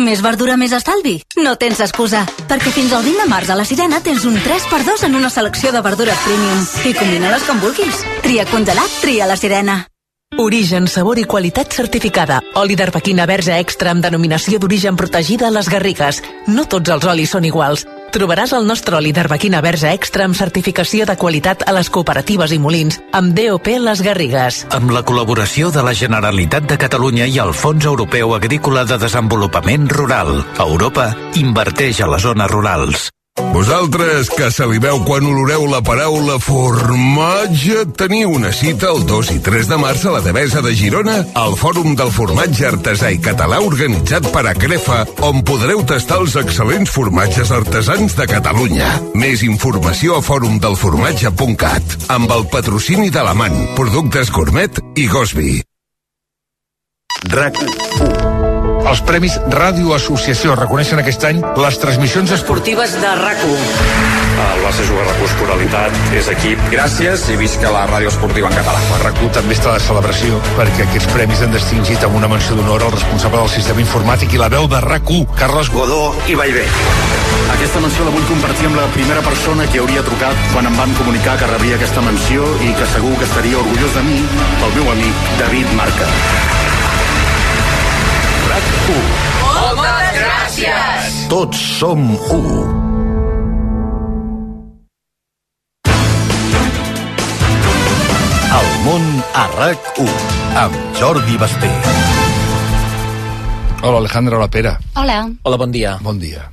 Més 0.00 0.22
verdura, 0.22 0.56
més 0.56 0.72
estalvi? 0.72 1.16
No 1.42 1.56
tens 1.60 1.80
excusa, 1.82 2.22
perquè 2.48 2.70
fins 2.72 2.92
al 2.94 3.02
20 3.04 3.24
de 3.24 3.28
març 3.28 3.50
a 3.50 3.58
la 3.58 3.66
Sirena 3.66 3.98
tens 4.04 4.24
un 4.24 4.38
3x2 4.38 5.08
en 5.08 5.18
una 5.18 5.30
selecció 5.34 5.72
de 5.74 5.82
verdures 5.82 6.26
premium. 6.26 6.66
I 6.86 6.94
combina-les 6.94 7.48
com 7.48 7.60
vulguis. 7.60 8.04
Tria 8.22 8.46
congelat, 8.52 9.00
tria 9.02 9.26
la 9.26 9.36
Sirena. 9.36 9.82
Origen, 10.40 10.86
sabor 10.88 11.18
i 11.18 11.24
qualitat 11.28 11.74
certificada. 11.74 12.38
Oli 12.56 12.76
d'arbequina 12.78 13.26
verge 13.28 13.58
extra 13.60 13.90
amb 13.90 14.00
denominació 14.00 14.60
d'origen 14.62 14.96
protegida 14.96 15.48
a 15.48 15.50
les 15.50 15.68
Garrigues. 15.68 16.22
No 16.46 16.64
tots 16.64 16.88
els 16.94 17.04
olis 17.04 17.34
són 17.34 17.44
iguals. 17.44 17.84
Trobaràs 18.14 18.54
el 18.56 18.64
nostre 18.66 18.96
oli 18.96 19.12
d'arbequina 19.12 19.60
verge 19.60 19.92
extra 19.92 20.24
amb 20.24 20.38
certificació 20.38 21.04
de 21.06 21.18
qualitat 21.20 21.66
a 21.68 21.76
les 21.76 21.90
cooperatives 21.90 22.56
i 22.56 22.58
molins 22.58 22.98
amb 23.12 23.36
DOP 23.36 23.68
Les 23.84 24.02
Garrigues. 24.06 24.64
Amb 24.70 24.96
la 24.96 25.04
col·laboració 25.04 25.70
de 25.74 25.84
la 25.84 25.94
Generalitat 25.94 26.66
de 26.72 26.80
Catalunya 26.80 27.28
i 27.28 27.38
el 27.38 27.52
Fons 27.52 27.84
Europeu 27.84 28.34
Agrícola 28.34 28.86
de 28.88 28.98
Desenvolupament 28.98 29.90
Rural. 29.92 30.44
Europa 30.58 31.12
inverteix 31.36 32.00
a 32.00 32.10
les 32.14 32.22
zones 32.22 32.50
rurals. 32.50 33.10
Vosaltres 33.60 34.28
que 34.32 34.48
saliveu 34.52 35.00
quan 35.06 35.24
oloreu 35.26 35.64
la 35.70 35.80
paraula 35.84 36.36
formatge, 36.42 37.84
teniu 37.98 38.32
una 38.36 38.52
cita 38.56 38.90
el 38.90 39.04
2 39.08 39.32
i 39.34 39.38
3 39.44 39.68
de 39.70 39.78
març 39.80 40.04
a 40.06 40.14
la 40.14 40.22
Devesa 40.24 40.62
de 40.64 40.72
Girona 40.76 41.16
al 41.38 41.56
Fòrum 41.60 41.94
del 41.98 42.12
Formatge 42.14 42.68
Artesà 42.70 43.10
i 43.14 43.20
Català 43.22 43.60
organitzat 43.64 44.30
per 44.34 44.44
Acrefa, 44.50 45.02
on 45.28 45.44
podreu 45.46 45.84
tastar 45.88 46.20
els 46.24 46.36
excel·lents 46.40 46.92
formatges 46.94 47.52
artesans 47.54 48.16
de 48.18 48.28
Catalunya. 48.30 48.90
Més 49.18 49.44
informació 49.46 50.18
a 50.18 50.24
forumdelformatge.cat 50.24 52.10
amb 52.16 52.32
el 52.36 52.48
patrocini 52.52 53.12
de 53.12 53.24
l'Amant, 53.28 53.60
Productes 53.78 54.32
Gourmet 54.34 54.82
i 54.96 55.08
Gosby. 55.10 55.54
RAC 57.30 57.64
1. 57.66 58.29
Els 58.88 59.00
Premis 59.06 59.36
Ràdio 59.52 59.92
Associació 59.94 60.54
reconeixen 60.58 61.00
aquest 61.02 61.24
any 61.28 61.40
les 61.60 61.78
transmissions 61.82 62.32
esportives 62.32 62.94
de 63.02 63.10
RAC1. 63.20 63.66
El 64.40 64.62
Barça 64.64 64.84
juga 64.88 65.04
recurs 65.04 65.34
pluralitat, 65.36 65.96
és 66.16 66.30
equip. 66.32 66.62
Gràcies 66.72 67.26
i 67.32 67.36
visca 67.40 67.72
la 67.74 67.82
ràdio 67.90 68.08
esportiva 68.08 68.48
en 68.48 68.56
català. 68.56 68.80
El 68.96 69.04
RAC1 69.04 69.32
també 69.36 69.56
està 69.58 69.74
de 69.76 69.82
celebració 69.84 70.40
perquè 70.56 70.86
aquests 70.86 71.10
premis 71.12 71.42
han 71.44 71.52
distingit 71.54 72.06
amb 72.06 72.16
una 72.20 72.30
menció 72.32 72.56
d'honor 72.56 72.86
al 72.86 72.94
responsable 72.96 73.42
del 73.42 73.52
sistema 73.52 73.84
informàtic 73.84 74.32
i 74.34 74.40
la 74.40 74.48
veu 74.52 74.68
de 74.70 74.80
RAC1, 74.86 75.26
Carles 75.40 75.72
Godó 75.74 76.14
i 76.26 76.38
Vallvé. 76.40 76.64
Aquesta 77.56 77.82
menció 77.84 78.06
la 78.06 78.14
vull 78.14 78.26
compartir 78.30 78.70
amb 78.70 78.80
la 78.80 78.86
primera 78.94 79.20
persona 79.26 79.66
que 79.68 79.82
hauria 79.82 80.06
trucat 80.06 80.48
quan 80.54 80.70
em 80.70 80.80
van 80.80 80.96
comunicar 81.02 81.36
que 81.40 81.50
rebria 81.52 81.76
aquesta 81.76 82.04
menció 82.06 82.48
i 82.64 82.72
que 82.78 82.88
segur 82.94 83.12
que 83.18 83.28
estaria 83.28 83.60
orgullós 83.60 83.98
de 83.98 84.06
mi, 84.08 84.22
el 84.22 84.74
meu 84.78 84.90
amic 84.96 85.28
David 85.42 85.76
Marca. 85.76 86.08
Moltes 88.50 90.16
gràcies! 90.16 91.18
Tots 91.30 91.58
som 91.78 92.02
u. 92.34 92.40
El 98.58 98.70
món 98.82 99.06
a 99.38 99.44
RAC1 99.54 100.10
amb 100.64 100.74
Jordi 100.98 101.38
Basté. 101.38 101.70
Hola, 103.84 104.02
Alejandra, 104.02 104.40
hola, 104.40 104.50
Pere. 104.50 104.74
Hola. 104.98 105.20
Hola, 105.46 105.56
bon 105.56 105.70
dia. 105.70 105.94
Bon 106.02 106.18
dia. 106.18 106.50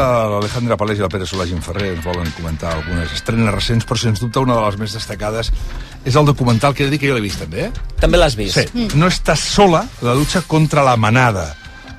l'Alejandra 0.00 0.76
Palés 0.78 0.98
i 1.00 1.04
la 1.04 1.10
Pere 1.12 1.26
Solàgin 1.28 1.62
Ferrer 1.64 1.92
ens 1.94 2.04
volen 2.04 2.30
comentar 2.36 2.72
algunes 2.74 3.12
estrenes 3.16 3.54
recents, 3.54 3.86
però 3.88 3.98
sens 4.00 4.22
dubte 4.22 4.42
una 4.42 4.56
de 4.58 4.64
les 4.66 4.78
més 4.80 4.96
destacades 4.96 5.52
és 6.04 6.16
el 6.16 6.28
documental 6.28 6.74
que 6.74 6.84
he 6.84 6.88
de 6.88 6.94
dir 6.94 7.00
que 7.02 7.10
jo 7.10 7.16
l'he 7.16 7.24
vist 7.24 7.42
també, 7.42 7.68
eh? 7.68 7.94
També 8.00 8.20
l'has 8.20 8.36
vist? 8.38 8.60
Sí. 8.60 8.66
Mm. 8.74 9.00
No 9.00 9.10
estàs 9.10 9.42
sola, 9.56 9.84
la 10.04 10.14
lucha 10.18 10.42
contra 10.46 10.84
la 10.86 10.96
manada, 10.96 11.50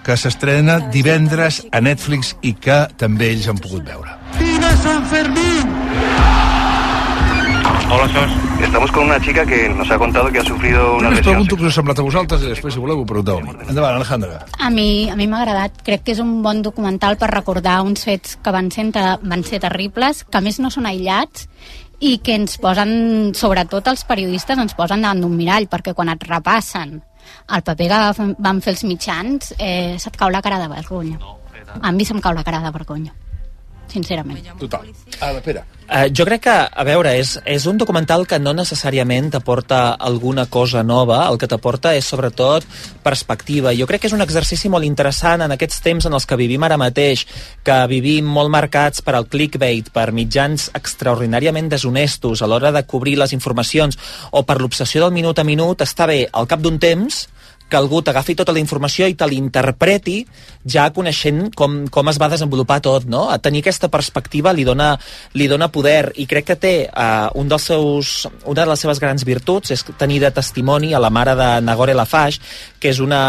que 0.05 0.17
s'estrena 0.17 0.79
divendres 0.93 1.61
a 1.71 1.83
Netflix 1.83 2.35
i 2.41 2.55
que 2.55 2.81
també 2.97 3.33
ells 3.35 3.51
han 3.51 3.61
pogut 3.61 3.85
veure. 3.85 4.17
¡Viva 4.39 4.73
San 4.83 5.05
Fermín! 5.11 6.28
Hola, 7.91 8.07
Sos. 8.09 8.31
Estamos 8.61 8.91
con 8.91 9.05
una 9.05 9.19
chica 9.19 9.45
que 9.45 9.67
nos 9.69 9.89
ha 9.89 9.97
contado 9.97 10.31
que 10.31 10.39
ha 10.39 10.43
sufrido 10.43 10.97
una 10.97 11.09
Primer 11.09 11.11
us 11.11 11.17
lesión. 11.17 11.33
pregunto 11.33 11.55
què 11.57 11.61
us 11.65 11.71
ha 11.71 11.75
semblat 11.79 11.99
a 11.99 12.03
vosaltres 12.05 12.43
i 12.43 12.49
després, 12.51 12.73
si 12.75 12.79
voleu, 12.79 12.99
ho 13.01 13.05
pregunteu. 13.07 13.39
Endavant, 13.39 13.95
Alejandra. 13.97 14.45
A 14.59 14.69
mi, 14.69 15.09
a 15.09 15.15
mi 15.17 15.25
m'ha 15.27 15.39
agradat. 15.41 15.79
Crec 15.85 16.03
que 16.05 16.13
és 16.13 16.19
un 16.21 16.43
bon 16.45 16.61
documental 16.61 17.17
per 17.17 17.31
recordar 17.31 17.79
uns 17.81 18.03
fets 18.05 18.37
que 18.43 18.51
van 18.53 18.69
ser, 18.71 18.89
van 18.93 19.43
ser 19.43 19.59
terribles, 19.63 20.23
que 20.25 20.37
a 20.37 20.41
més 20.45 20.59
no 20.59 20.69
són 20.69 20.85
aïllats 20.85 21.47
i 21.99 22.19
que 22.23 22.35
ens 22.37 22.59
posen, 22.61 23.33
sobretot 23.35 23.87
els 23.91 24.05
periodistes, 24.07 24.57
ens 24.57 24.75
posen 24.77 25.01
davant 25.01 25.23
d'un 25.25 25.35
mirall, 25.35 25.67
perquè 25.71 25.95
quan 25.97 26.13
et 26.13 26.23
repassen 26.29 26.99
el 27.49 27.63
paper 27.65 27.89
que 27.89 28.27
van 28.37 28.61
fer 28.61 28.75
els 28.75 28.83
mitjans, 28.85 29.55
eh, 29.57 29.95
se't 29.97 30.15
cau 30.17 30.29
la 30.29 30.41
cara 30.45 30.59
de 30.59 30.67
vergonya. 30.69 31.17
A 31.81 31.91
mi 31.91 32.05
se'm 32.05 32.21
cau 32.21 32.33
la 32.33 32.43
cara 32.43 32.61
de 32.61 32.71
vergonya, 32.71 33.13
sincerament. 33.91 34.45
Total. 34.59 34.87
Ara, 35.19 35.41
Pere. 35.43 35.65
Uh, 35.89 36.05
jo 36.13 36.21
crec 36.27 36.43
que, 36.45 36.53
a 36.53 36.83
veure, 36.85 37.15
és, 37.17 37.31
és 37.49 37.63
un 37.65 37.79
documental 37.81 38.27
que 38.29 38.37
no 38.37 38.51
necessàriament 38.53 39.31
t'aporta 39.33 39.95
alguna 39.97 40.45
cosa 40.45 40.83
nova, 40.85 41.23
el 41.31 41.39
que 41.41 41.49
t'aporta 41.49 41.95
és 41.97 42.05
sobretot 42.05 42.67
perspectiva. 43.01 43.73
Jo 43.73 43.87
crec 43.89 44.03
que 44.03 44.11
és 44.11 44.13
un 44.13 44.21
exercici 44.21 44.69
molt 44.69 44.85
interessant 44.85 45.41
en 45.41 45.55
aquests 45.55 45.81
temps 45.81 46.05
en 46.05 46.13
els 46.13 46.29
que 46.29 46.37
vivim 46.37 46.61
ara 46.67 46.77
mateix, 46.77 47.25
que 47.65 47.79
vivim 47.89 48.29
molt 48.29 48.53
marcats 48.53 49.01
per 49.01 49.17
al 49.17 49.25
clickbait, 49.33 49.89
per 49.89 50.11
mitjans 50.13 50.69
extraordinàriament 50.77 51.73
deshonestos 51.73 52.43
a 52.43 52.51
l'hora 52.51 52.69
de 52.75 52.85
cobrir 52.85 53.17
les 53.17 53.33
informacions 53.33 53.97
o 54.29 54.45
per 54.45 54.59
l'obsessió 54.61 55.01
del 55.01 55.15
minut 55.17 55.41
a 55.41 55.47
minut, 55.47 55.81
està 55.81 56.05
bé, 56.05 56.21
al 56.29 56.45
cap 56.45 56.61
d'un 56.61 56.77
temps, 56.77 57.25
que 57.69 57.77
algú 57.77 58.01
t'agafi 58.01 58.35
tota 58.35 58.53
la 58.55 58.61
informació 58.61 59.07
i 59.07 59.15
te 59.17 59.27
l'interpreti 59.29 60.23
ja 60.65 60.89
coneixent 60.95 61.49
com, 61.55 61.81
com 61.93 62.09
es 62.11 62.19
va 62.21 62.29
desenvolupar 62.31 62.79
tot, 62.83 63.05
no? 63.09 63.27
A 63.29 63.37
tenir 63.39 63.61
aquesta 63.63 63.89
perspectiva 63.91 64.53
li 64.55 64.65
dona, 64.67 64.91
li 65.37 65.47
dona 65.51 65.69
poder 65.71 66.11
i 66.19 66.25
crec 66.29 66.49
que 66.49 66.57
té 66.59 66.73
uh, 66.89 67.29
un 67.39 67.49
dels 67.51 67.69
seus, 67.71 68.13
una 68.43 68.63
de 68.63 68.69
les 68.71 68.83
seves 68.85 69.01
grans 69.01 69.25
virtuts 69.27 69.75
és 69.75 69.85
tenir 70.01 70.19
de 70.23 70.33
testimoni 70.35 70.93
a 70.93 71.01
la 71.01 71.11
mare 71.13 71.35
de 71.39 71.49
Nagore 71.63 71.95
Lafash, 71.97 72.39
que 72.79 72.91
és 72.91 72.99
una, 73.03 73.21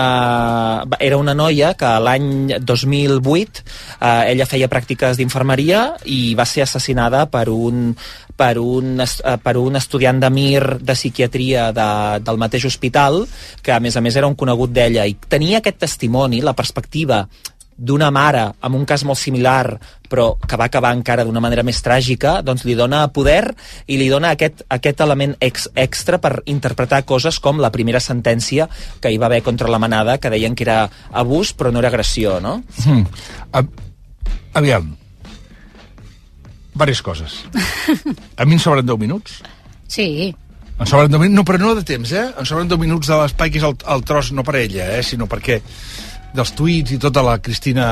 era 0.99 1.21
una 1.21 1.37
noia 1.37 1.75
que 1.79 1.91
l'any 2.01 2.57
2008 2.65 3.65
uh, 4.01 4.25
ella 4.31 4.49
feia 4.49 4.71
pràctiques 4.73 5.21
d'infermeria 5.21 5.85
i 6.09 6.35
va 6.39 6.49
ser 6.49 6.65
assassinada 6.65 7.27
per 7.31 7.49
un, 7.53 7.93
per 8.41 8.57
un, 8.63 9.05
eh, 9.05 9.37
per 9.45 9.57
un 9.61 9.77
estudiant 9.77 10.21
de 10.23 10.33
MIR 10.33 10.79
de 10.81 10.97
psiquiatria 10.97 11.71
de, 11.77 11.93
del 12.25 12.41
mateix 12.41 12.65
hospital, 12.71 13.27
que 13.63 13.77
a 13.77 13.81
més 13.85 13.97
a 13.97 14.05
més 14.05 14.17
era 14.17 14.31
un 14.31 14.39
conegut 14.39 14.73
d'ella, 14.73 15.05
i 15.05 15.19
tenia 15.29 15.61
aquest 15.61 15.83
testimoni, 15.85 16.41
la 16.41 16.57
perspectiva 16.57 17.27
d'una 17.81 18.11
mare 18.13 18.43
amb 18.61 18.77
un 18.77 18.85
cas 18.85 19.07
molt 19.09 19.17
similar 19.17 19.79
però 20.11 20.35
que 20.37 20.59
va 20.61 20.67
acabar 20.69 20.91
encara 20.93 21.25
d'una 21.25 21.41
manera 21.41 21.63
més 21.65 21.81
tràgica, 21.81 22.41
doncs 22.45 22.67
li 22.69 22.75
dona 22.77 23.07
poder 23.15 23.55
i 23.87 23.97
li 23.97 24.11
dona 24.13 24.35
aquest, 24.35 24.67
aquest 24.69 25.01
element 25.01 25.37
ex, 25.41 25.69
extra 25.79 26.19
per 26.21 26.43
interpretar 26.51 27.07
coses 27.09 27.41
com 27.41 27.63
la 27.63 27.73
primera 27.73 28.03
sentència 28.05 28.69
que 29.01 29.13
hi 29.13 29.21
va 29.23 29.31
haver 29.31 29.41
contra 29.47 29.71
la 29.73 29.81
manada, 29.81 30.19
que 30.19 30.33
deien 30.33 30.59
que 30.59 30.67
era 30.67 30.83
abús 31.13 31.55
però 31.57 31.73
no 31.73 31.81
era 31.81 31.89
agressió, 31.89 32.37
no? 32.45 32.59
A, 33.53 33.65
aviam. 34.61 35.00
Vàries 36.75 37.01
coses. 37.03 37.41
A 38.37 38.45
mi 38.47 38.55
em 38.57 38.63
sobren 38.63 38.87
10 38.87 38.99
minuts. 39.01 39.41
Sí, 39.91 40.35
Em 40.81 40.87
sobren 40.89 41.11
10 41.13 41.21
minuts, 41.21 41.37
no, 41.37 41.43
però 41.45 41.59
no 41.61 41.75
de 41.77 41.83
temps, 41.85 42.09
eh? 42.17 42.31
Em 42.41 42.47
sobren 42.49 42.69
10 42.71 42.79
minuts 42.81 43.11
de 43.11 43.17
l'espai, 43.21 43.51
que 43.53 43.59
és 43.61 43.65
el, 43.69 43.75
el 43.93 44.01
tros, 44.09 44.31
no 44.33 44.41
per 44.47 44.55
ella, 44.63 44.87
eh? 44.97 45.03
Sinó 45.05 45.27
perquè 45.29 45.59
dels 46.33 46.53
tuits 46.57 46.95
i 46.95 46.97
tota 47.03 47.21
la 47.27 47.35
Cristina 47.43 47.85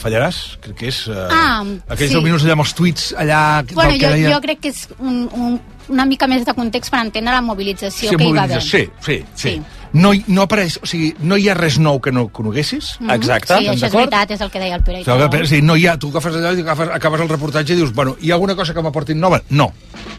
Fallaràs, 0.00 0.38
crec 0.62 0.78
que 0.80 0.88
és... 0.88 1.02
Eh, 1.10 1.26
Ah, 1.28 1.60
aquells 1.92 2.08
sí. 2.14 2.16
10 2.16 2.24
minuts 2.24 2.46
allà 2.46 2.54
amb 2.56 2.64
els 2.64 2.72
tuits 2.78 3.10
allà... 3.20 3.40
Bueno, 3.74 3.98
jo, 4.00 4.12
deia... 4.14 4.30
jo 4.32 4.40
crec 4.46 4.62
que 4.64 4.72
és 4.72 4.80
un, 5.02 5.26
un, 5.34 5.58
una 5.92 6.06
mica 6.08 6.28
més 6.30 6.46
de 6.48 6.54
context 6.56 6.94
per 6.94 7.02
entendre 7.04 7.34
la 7.36 7.42
mobilització 7.44 8.14
Sí, 8.14 8.16
que 8.16 8.30
hi 8.30 8.32
va 8.32 8.46
haver. 8.46 8.62
mobilització, 8.62 8.96
sí, 9.04 9.18
sí, 9.34 9.48
sí. 9.58 9.81
No, 9.92 10.12
no 10.26 10.42
apareix, 10.46 10.78
o 10.82 10.88
sigui, 10.88 11.12
no 11.20 11.36
hi 11.36 11.50
ha 11.50 11.54
res 11.54 11.76
nou 11.78 12.00
que 12.00 12.12
no 12.12 12.28
coneguessis. 12.32 12.96
Mhm. 13.00 13.22
Sí, 13.22 13.28
això 13.28 13.86
és 13.86 13.92
veritat, 13.92 14.30
és 14.30 14.40
el 14.40 14.50
que 14.50 14.58
deia 14.58 14.76
el 14.76 14.82
Pere. 14.82 15.04
tot. 15.04 15.34
o 15.34 15.46
sigui, 15.46 15.62
no 15.62 15.76
hi 15.76 15.86
ha, 15.86 15.98
tu 15.98 16.08
agafes 16.08 16.34
allò 16.34 16.56
i 16.56 16.60
agafes, 16.60 16.88
acabes 16.88 17.20
el 17.20 17.28
reportatge 17.28 17.74
i 17.74 17.76
dius, 17.76 17.92
bueno, 17.92 18.16
hi 18.20 18.30
ha 18.30 18.34
alguna 18.34 18.56
cosa 18.56 18.72
que 18.72 18.82
m'aportin 18.82 19.20
nova? 19.20 19.42
No, 19.50 19.72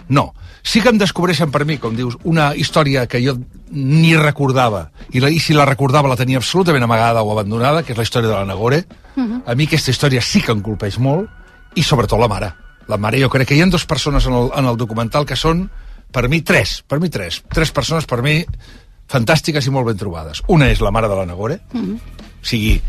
no. 0.09 0.33
Sí 0.62 0.79
que 0.79 0.89
em 0.89 0.97
descobreixen 0.97 1.51
per 1.51 1.65
mi, 1.65 1.77
com 1.77 1.95
dius, 1.95 2.15
una 2.23 2.55
història 2.55 3.07
que 3.07 3.19
jo 3.25 3.38
ni 3.71 4.15
recordava, 4.15 4.91
i, 5.12 5.19
la, 5.19 5.29
i 5.29 5.39
si 5.39 5.53
la 5.53 5.65
recordava 5.65 6.07
la 6.07 6.15
tenia 6.15 6.38
absolutament 6.38 6.83
amagada 6.83 7.23
o 7.23 7.31
abandonada, 7.31 7.83
que 7.83 7.91
és 7.91 7.97
la 7.97 8.03
història 8.03 8.29
de 8.29 8.36
la 8.36 8.45
Nagore. 8.45 8.86
Mhm. 9.15 9.43
A 9.45 9.55
mi 9.55 9.65
aquesta 9.65 9.91
història 9.91 10.21
sí 10.21 10.41
que 10.41 10.51
em 10.51 10.62
colpeix 10.62 10.99
molt, 10.99 11.29
i 11.75 11.83
sobretot 11.83 12.19
la 12.19 12.27
mare. 12.27 12.53
La 12.88 12.97
mare, 12.97 13.19
jo 13.19 13.29
crec 13.29 13.47
que 13.47 13.55
hi 13.55 13.62
ha 13.62 13.65
dues 13.65 13.86
persones 13.86 14.25
en 14.27 14.33
el, 14.33 14.51
en 14.55 14.65
el 14.65 14.77
documental 14.77 15.25
que 15.25 15.36
són, 15.36 15.69
per 16.12 16.29
mi, 16.29 16.41
tres, 16.41 16.83
per 16.88 16.99
mi 16.99 17.09
tres. 17.09 17.41
Tres 17.49 17.71
persones, 17.71 18.05
per 18.05 18.21
mi, 18.21 18.45
fantàstiques 19.12 19.66
i 19.68 19.74
molt 19.74 19.88
ben 19.88 19.98
trobades. 19.98 20.42
Una 20.48 20.70
és 20.72 20.82
la 20.82 20.92
mare 20.92 21.08
de 21.08 21.16
la 21.16 21.26
Nagore, 21.26 21.60
Mhm. 21.74 21.96
o 21.96 22.46
sigui, 22.46 22.82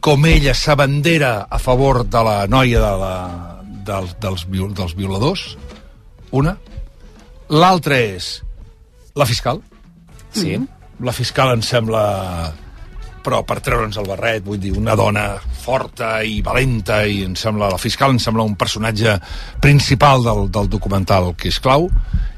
com 0.00 0.24
ella 0.26 0.54
s'abandera 0.54 1.46
a 1.50 1.58
favor 1.58 2.04
de 2.08 2.22
la 2.24 2.46
noia 2.46 2.80
de 2.80 2.96
la, 2.98 3.62
dels, 3.84 4.16
dels, 4.20 4.46
viol, 4.48 4.72
dels 4.74 4.94
violadors, 4.94 5.56
una. 6.30 6.56
L'altra 7.48 7.98
és 7.98 8.42
La 9.16 9.26
fiscal. 9.26 9.60
Sí. 10.32 10.56
La 11.00 11.12
fiscal 11.12 11.50
em 11.52 11.62
sembla 11.62 12.52
però 13.24 13.44
per 13.44 13.60
treure'ns 13.60 13.98
el 13.98 14.06
barret, 14.06 14.44
vull 14.44 14.60
dir, 14.60 14.70
una 14.78 14.94
dona 14.96 15.34
forta 15.64 16.22
i 16.24 16.40
valenta, 16.40 17.02
i 17.04 17.24
em 17.26 17.34
sembla, 17.36 17.68
la 17.68 17.76
fiscal 17.76 18.14
em 18.14 18.18
sembla 18.22 18.46
un 18.46 18.54
personatge 18.56 19.18
principal 19.60 20.22
del, 20.24 20.46
del 20.50 20.70
documental 20.72 21.34
que 21.36 21.48
és 21.48 21.58
clau, 21.60 21.90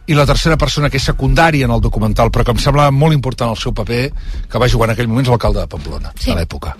i 0.06 0.14
la 0.14 0.26
tercera 0.26 0.56
persona 0.58 0.90
que 0.90 0.98
és 0.98 1.04
secundària 1.06 1.66
en 1.68 1.74
el 1.74 1.80
documental, 1.80 2.30
però 2.30 2.44
que 2.44 2.54
em 2.56 2.58
sembla 2.62 2.90
molt 2.90 3.14
important 3.14 3.50
el 3.52 3.60
seu 3.60 3.72
paper, 3.74 4.10
que 4.50 4.58
va 4.58 4.68
jugar 4.68 4.88
en 4.90 4.94
aquell 4.96 5.08
moment 5.08 5.26
és 5.26 5.30
l'alcalde 5.30 5.60
de 5.60 5.68
Pamplona, 5.70 6.12
Sí. 6.18 6.32
a 6.32 6.34
l'època. 6.36 6.74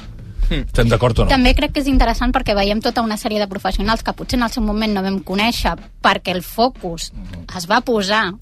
Estem 0.52 0.88
d'acord 0.90 1.18
o 1.18 1.24
no? 1.24 1.30
També 1.30 1.54
crec 1.56 1.72
que 1.72 1.80
és 1.80 1.86
interessant 1.88 2.32
perquè 2.34 2.54
veiem 2.54 2.80
tota 2.82 3.00
una 3.00 3.16
sèrie 3.16 3.38
de 3.40 3.46
professionals 3.48 4.02
que 4.02 4.12
potser 4.12 4.36
en 4.38 4.42
el 4.44 4.50
seu 4.52 4.62
moment 4.62 4.92
no 4.92 5.02
vam 5.02 5.20
conèixer 5.24 5.76
perquè 6.02 6.34
el 6.34 6.42
focus 6.42 7.12
es 7.56 7.68
va 7.70 7.80
posar 7.80 8.34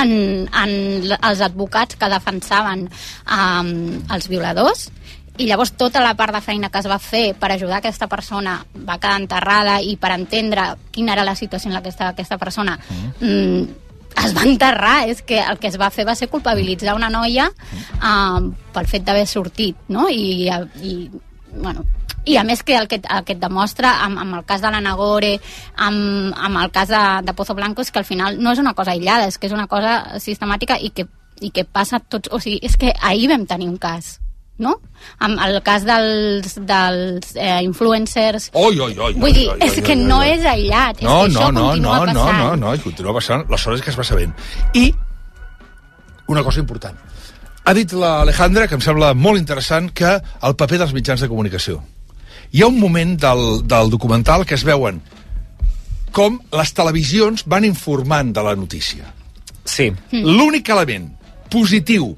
en, 0.00 0.10
en 0.48 1.12
els 1.20 1.40
advocats 1.44 1.94
que 2.00 2.08
defensaven 2.10 2.88
um, 2.88 3.70
els 4.10 4.28
violadors 4.30 4.88
i 5.38 5.46
llavors 5.46 5.72
tota 5.78 6.02
la 6.02 6.14
part 6.18 6.34
de 6.34 6.40
feina 6.42 6.68
que 6.70 6.78
es 6.82 6.88
va 6.90 6.98
fer 6.98 7.34
per 7.38 7.52
ajudar 7.52 7.78
aquesta 7.78 8.08
persona 8.08 8.58
va 8.74 8.98
quedar 8.98 9.20
enterrada 9.20 9.78
i 9.80 9.94
per 9.96 10.10
entendre 10.16 10.66
quina 10.90 11.14
era 11.14 11.24
la 11.24 11.36
situació 11.36 11.70
en 11.70 11.74
la 11.78 11.82
que 11.82 11.88
estava 11.94 12.10
aquesta 12.10 12.38
persona 12.38 12.78
mm, 13.20 13.62
es 14.18 14.34
va 14.36 14.44
enterrar, 14.48 15.08
és 15.08 15.22
que 15.22 15.38
el 15.40 15.58
que 15.60 15.70
es 15.70 15.78
va 15.80 15.90
fer 15.94 16.06
va 16.08 16.16
ser 16.18 16.28
culpabilitzar 16.32 16.96
una 16.96 17.10
noia 17.12 17.48
um, 18.02 18.50
pel 18.74 18.88
fet 18.90 19.06
d'haver 19.06 19.26
sortit, 19.28 19.78
no? 19.88 20.08
I, 20.10 20.50
i, 20.82 20.94
bueno, 21.54 21.84
i 22.24 22.36
a 22.36 22.44
més 22.44 22.62
que 22.62 22.76
el 22.76 22.88
que, 22.88 23.00
el 23.00 23.24
que 23.24 23.36
et 23.36 23.40
demostra 23.40 23.94
amb, 24.04 24.20
amb 24.20 24.40
el 24.40 24.44
cas 24.48 24.60
de 24.60 24.70
la 24.72 24.82
Nagore, 24.84 25.36
amb, 25.76 26.34
amb 26.36 26.62
el 26.62 26.72
cas 26.74 26.90
de, 26.92 27.04
de 27.24 27.34
Pozo 27.36 27.56
Blanco, 27.56 27.82
és 27.82 27.90
que 27.90 28.02
al 28.02 28.08
final 28.08 28.40
no 28.42 28.52
és 28.52 28.60
una 28.60 28.74
cosa 28.74 28.92
aïllada, 28.92 29.28
és 29.30 29.38
que 29.38 29.48
és 29.48 29.56
una 29.56 29.68
cosa 29.70 30.20
sistemàtica 30.20 30.76
i 30.78 30.92
que, 30.94 31.06
i 31.40 31.50
que 31.54 31.64
passa 31.64 32.00
tots... 32.00 32.32
O 32.32 32.40
sigui, 32.42 32.60
és 32.66 32.76
que 32.76 32.92
ahir 33.00 33.30
vam 33.32 33.46
tenir 33.48 33.70
un 33.70 33.78
cas, 33.80 34.18
no? 34.62 34.76
Amb 35.24 35.40
el 35.46 35.58
cas 35.66 35.84
dels, 35.88 36.54
dels 36.68 37.34
eh, 37.34 37.60
influencers... 37.66 38.50
Oi, 38.54 38.78
oi, 38.78 38.94
oi, 38.96 39.14
Vull 39.20 39.34
dir, 39.36 39.46
oi, 39.50 39.56
oi, 39.56 39.66
és 39.66 39.78
oi, 39.78 39.84
que 39.86 39.96
oi, 39.96 40.02
no 40.06 40.20
oi. 40.22 40.32
és 40.36 40.46
aïllat, 40.46 41.02
No, 41.04 41.20
és 41.26 41.32
que 41.32 41.38
no, 41.38 41.40
això 41.40 41.52
no, 41.52 41.66
continua 41.70 41.98
no, 41.98 42.12
no, 42.12 42.24
passant. 42.24 42.42
no, 42.44 42.56
no, 42.64 42.74
i 42.74 42.82
continua 42.84 43.14
passant 43.16 43.46
les 43.50 43.66
hores 43.66 43.82
que 43.84 43.90
es 43.94 43.98
va 43.98 44.06
sabent. 44.06 44.34
I 44.74 44.90
una 46.30 46.44
cosa 46.46 46.60
important. 46.62 46.98
Ha 47.64 47.74
dit 47.76 47.92
l'Alejandra, 47.92 48.66
que 48.68 48.76
em 48.78 48.82
sembla 48.84 49.12
molt 49.14 49.38
interessant, 49.40 49.90
que 49.92 50.14
el 50.16 50.54
paper 50.56 50.78
dels 50.84 50.94
mitjans 50.96 51.20
de 51.20 51.28
comunicació. 51.28 51.80
Hi 52.52 52.62
ha 52.62 52.68
un 52.70 52.78
moment 52.80 53.16
del, 53.20 53.62
del 53.68 53.90
documental 53.92 54.46
que 54.46 54.56
es 54.56 54.64
veuen 54.66 55.02
com 56.10 56.40
les 56.56 56.72
televisions 56.74 57.44
van 57.46 57.64
informant 57.66 58.32
de 58.34 58.42
la 58.42 58.56
notícia. 58.58 59.12
Sí. 59.64 59.90
L'únic 60.10 60.70
element 60.74 61.10
positiu 61.52 62.16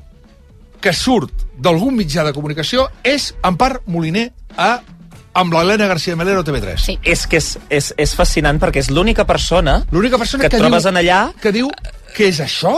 que 0.82 0.92
surt 0.96 1.46
d'algun 1.62 1.94
mitjà 1.96 2.24
de 2.26 2.32
comunicació 2.34 2.88
és 3.06 3.30
Empar 3.46 3.76
Moliner 3.86 4.26
a, 4.58 4.72
amb 5.38 5.54
l'Helena 5.54 5.86
García 5.88 6.16
Melero 6.18 6.42
a 6.42 6.44
TV3. 6.44 6.76
Sí. 6.82 6.96
És 7.06 7.22
que 7.30 7.38
és, 7.38 7.52
és, 7.70 7.92
és 7.96 8.14
fascinant 8.18 8.58
perquè 8.60 8.82
és 8.82 8.90
l'única 8.90 9.24
persona, 9.28 9.78
L'única 9.94 10.18
persona 10.20 10.42
que, 10.44 10.50
que 10.50 10.58
et 10.58 10.64
trobes 10.66 10.82
diu- 10.82 10.90
en 10.92 11.00
allà... 11.04 11.20
Que 11.40 11.52
diu, 11.54 11.70
què 12.16 12.28
és 12.32 12.42
això? 12.44 12.74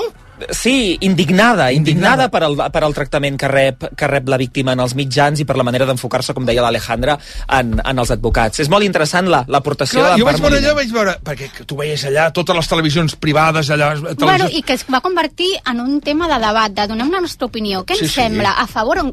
Sí, 0.50 0.98
indignada, 1.00 1.70
indignada, 1.72 2.26
per, 2.28 2.42
el, 2.42 2.56
per 2.74 2.82
el 2.82 2.94
tractament 2.96 3.36
que 3.38 3.46
rep, 3.48 3.84
que 3.96 4.08
rep 4.10 4.28
la 4.28 4.36
víctima 4.40 4.72
en 4.74 4.80
els 4.82 4.94
mitjans 4.98 5.38
i 5.40 5.44
per 5.46 5.54
la 5.56 5.62
manera 5.66 5.86
d'enfocar-se, 5.86 6.34
com 6.34 6.44
deia 6.48 6.62
l'Alejandra, 6.64 7.14
en, 7.58 7.76
en 7.78 8.02
els 8.02 8.10
advocats. 8.10 8.58
És 8.64 8.68
molt 8.72 8.82
interessant 8.84 9.28
la- 9.30 9.44
l'aportació 9.46 10.00
Clar, 10.02 10.12
de 10.16 10.20
jo 10.24 10.26
vaig 10.26 10.40
veure 10.42 10.58
allò, 10.58 10.74
vaig 10.80 10.90
veure... 10.96 11.14
Perquè 11.24 11.50
tu 11.70 11.78
veies 11.78 12.04
allà 12.10 12.26
totes 12.34 12.56
les 12.58 12.68
televisions 12.72 13.14
privades, 13.16 13.70
allà... 13.70 13.92
Bueno, 14.00 14.16
Televisions... 14.24 14.58
i 14.58 14.62
que 14.66 14.74
es 14.74 14.84
va 14.90 15.00
convertir 15.04 15.52
en 15.70 15.80
un 15.84 16.00
tema 16.04 16.26
de 16.28 16.40
debat, 16.42 16.74
de 16.74 16.86
donem 16.90 17.14
la 17.14 17.22
nostra 17.22 17.46
opinió. 17.46 17.84
Què 17.86 17.94
Sí, 18.00 18.08
ens 18.08 18.12
sí. 18.16 18.20
sembla? 18.24 18.56
A 18.58 18.66
favor 18.66 19.04
o... 19.04 19.12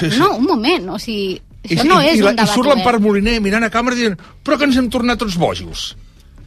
Sí, 0.00 0.08
sí. 0.10 0.18
No, 0.18 0.32
un 0.40 0.46
moment, 0.48 0.88
o 0.96 0.98
sigui... 0.98 1.36
I, 1.62 1.76
Això 1.76 1.84
no 1.86 2.00
i, 2.02 2.08
és 2.10 2.16
i, 2.16 2.22
un 2.24 2.26
la- 2.26 2.32
debat 2.40 2.48
I 2.48 2.54
surt 2.56 2.72
l'Empar. 2.72 2.96
Moliner 2.98 3.36
mirant 3.44 3.62
a 3.62 3.70
càmera 3.70 3.94
dient 3.94 4.16
però 4.42 4.56
que 4.58 4.66
ens 4.66 4.80
hem 4.80 4.88
tornat 4.90 5.20
tots 5.20 5.36
bojos. 5.38 5.92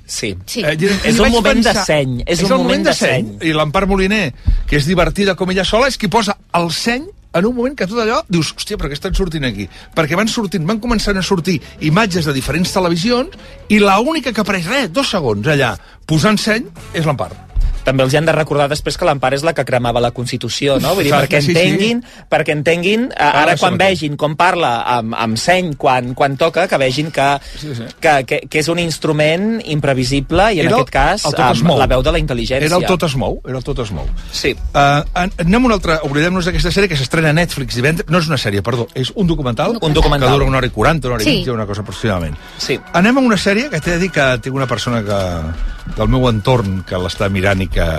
Sí. 0.05 0.35
Sí. 0.45 0.61
Eh, 0.63 0.75
i- 0.79 0.85
És 1.09 1.17
i 1.17 1.19
un 1.19 1.31
moment 1.31 1.57
de 1.63 1.73
pensar- 1.73 1.85
seny, 1.85 2.23
és 2.25 2.39
un 2.43 2.51
el 2.51 2.57
moment 2.57 2.83
de 2.85 2.93
seny. 2.93 3.37
I 3.41 3.53
l'Empar 3.53 3.87
Moliner, 3.87 4.33
que 4.67 4.77
és 4.77 4.85
divertida 4.85 5.35
com 5.35 5.49
ella 5.51 5.65
sola, 5.65 5.87
és 5.87 5.97
qui 5.97 6.07
posa 6.07 6.37
el 6.53 6.71
seny 6.71 7.05
en 7.33 7.45
un 7.45 7.53
moment 7.55 7.75
que 7.75 7.85
tot 7.87 7.97
allò 7.99 8.23
dius, 8.29 8.53
hòstia, 8.55 8.77
però 8.77 8.87
què 8.87 8.93
estan 8.93 9.13
sortint 9.13 9.43
aquí? 9.43 9.67
Perquè 9.93 10.15
van 10.15 10.27
sortint, 10.27 10.65
van 10.65 10.79
començant 10.79 11.17
a 11.17 11.21
sortir 11.21 11.61
imatges 11.81 12.25
de 12.25 12.31
diferents 12.33 12.71
televisions 12.71 13.29
i 13.67 13.79
la 13.79 13.99
única 13.99 14.31
que 14.31 14.41
apareix, 14.41 14.65
res, 14.67 14.93
dos 14.93 15.09
segons 15.09 15.45
allà, 15.47 15.77
posant 16.05 16.37
seny, 16.37 16.63
és 16.93 17.05
l'Empar. 17.05 17.44
També 17.85 18.03
els 18.03 18.15
han 18.17 18.25
de 18.25 18.33
recordar 18.33 18.67
després 18.71 18.97
que 18.97 19.05
l'Empar 19.05 19.33
és 19.37 19.43
la 19.45 19.53
que 19.53 19.63
cremava 19.65 20.01
la 20.01 20.09
Constitució, 20.11 20.79
no? 20.81 20.95
Vull 20.97 21.05
dir, 21.05 21.11
Clar, 21.13 21.21
perquè 21.27 21.39
sí, 21.41 21.53
sí. 21.53 21.55
entenguin, 21.55 22.01
perquè 22.31 22.55
entenguin, 22.57 23.07
eh, 23.13 23.23
ara 23.23 23.53
això 23.53 23.67
quan 23.67 23.77
vegin 23.77 24.17
com 24.17 24.35
parla 24.35 24.71
amb, 24.97 25.13
amb 25.15 25.37
seny 25.37 25.75
quan, 25.77 26.13
quan 26.17 26.35
toca, 26.41 26.67
que 26.67 26.77
vegin 26.81 27.11
que, 27.13 27.27
Sí, 27.61 27.75
sí. 27.77 27.83
que, 28.01 28.15
que, 28.25 28.39
que 28.49 28.59
és 28.59 28.67
un 28.73 28.79
instrument 28.81 29.61
imprevisible 29.63 30.49
i 30.55 30.59
en 30.63 30.67
Era 30.67 30.79
aquest 30.81 30.91
cas 30.91 31.25
amb 31.29 31.71
la 31.77 31.87
veu 31.87 32.01
de 32.03 32.11
la 32.15 32.19
intel·ligència. 32.21 32.65
Era 32.65 32.79
el 32.81 32.87
tot 32.89 33.03
es 33.07 33.15
mou, 33.15 33.39
era 33.45 33.57
el 33.59 33.63
tot 33.63 33.79
es 33.85 33.91
mou. 33.95 34.07
Sí. 34.33 34.55
Uh, 34.73 35.05
anem 35.13 35.61
a 35.61 35.65
una 35.69 35.77
altra, 35.77 35.99
oblidem-nos 36.07 36.49
d'aquesta 36.49 36.71
sèrie 36.73 36.89
que 36.91 36.97
s'estrena 36.99 37.29
a 37.29 37.37
Netflix 37.37 37.77
divendres, 37.77 38.09
no 38.09 38.17
és 38.23 38.27
una 38.31 38.39
sèrie, 38.41 38.63
perdó, 38.65 38.87
és 38.95 39.11
un 39.15 39.27
documental, 39.29 39.77
Un 39.81 39.93
documental. 39.93 40.29
que 40.29 40.33
dura 40.39 40.49
una 40.49 40.57
hora 40.57 40.67
i 40.67 40.73
40, 40.73 41.07
una 41.07 41.15
hora 41.19 41.23
Sí. 41.23 41.29
i 41.29 41.35
20, 41.43 41.51
una 41.53 41.65
cosa 41.69 41.81
aproximadament. 41.81 42.35
Sí. 42.57 42.79
Anem 42.93 43.17
a 43.17 43.21
una 43.21 43.37
sèrie 43.37 43.69
que 43.69 43.79
t'he 43.81 43.91
de 43.91 43.99
dir 43.99 44.11
que 44.11 44.25
tinc 44.41 44.55
una 44.55 44.67
persona 44.67 45.03
que, 45.03 45.93
del 45.95 46.07
meu 46.09 46.27
entorn 46.29 46.83
que 46.87 46.97
l'està 46.97 47.29
mirant 47.29 47.61
i 47.61 47.67
que 47.75 47.91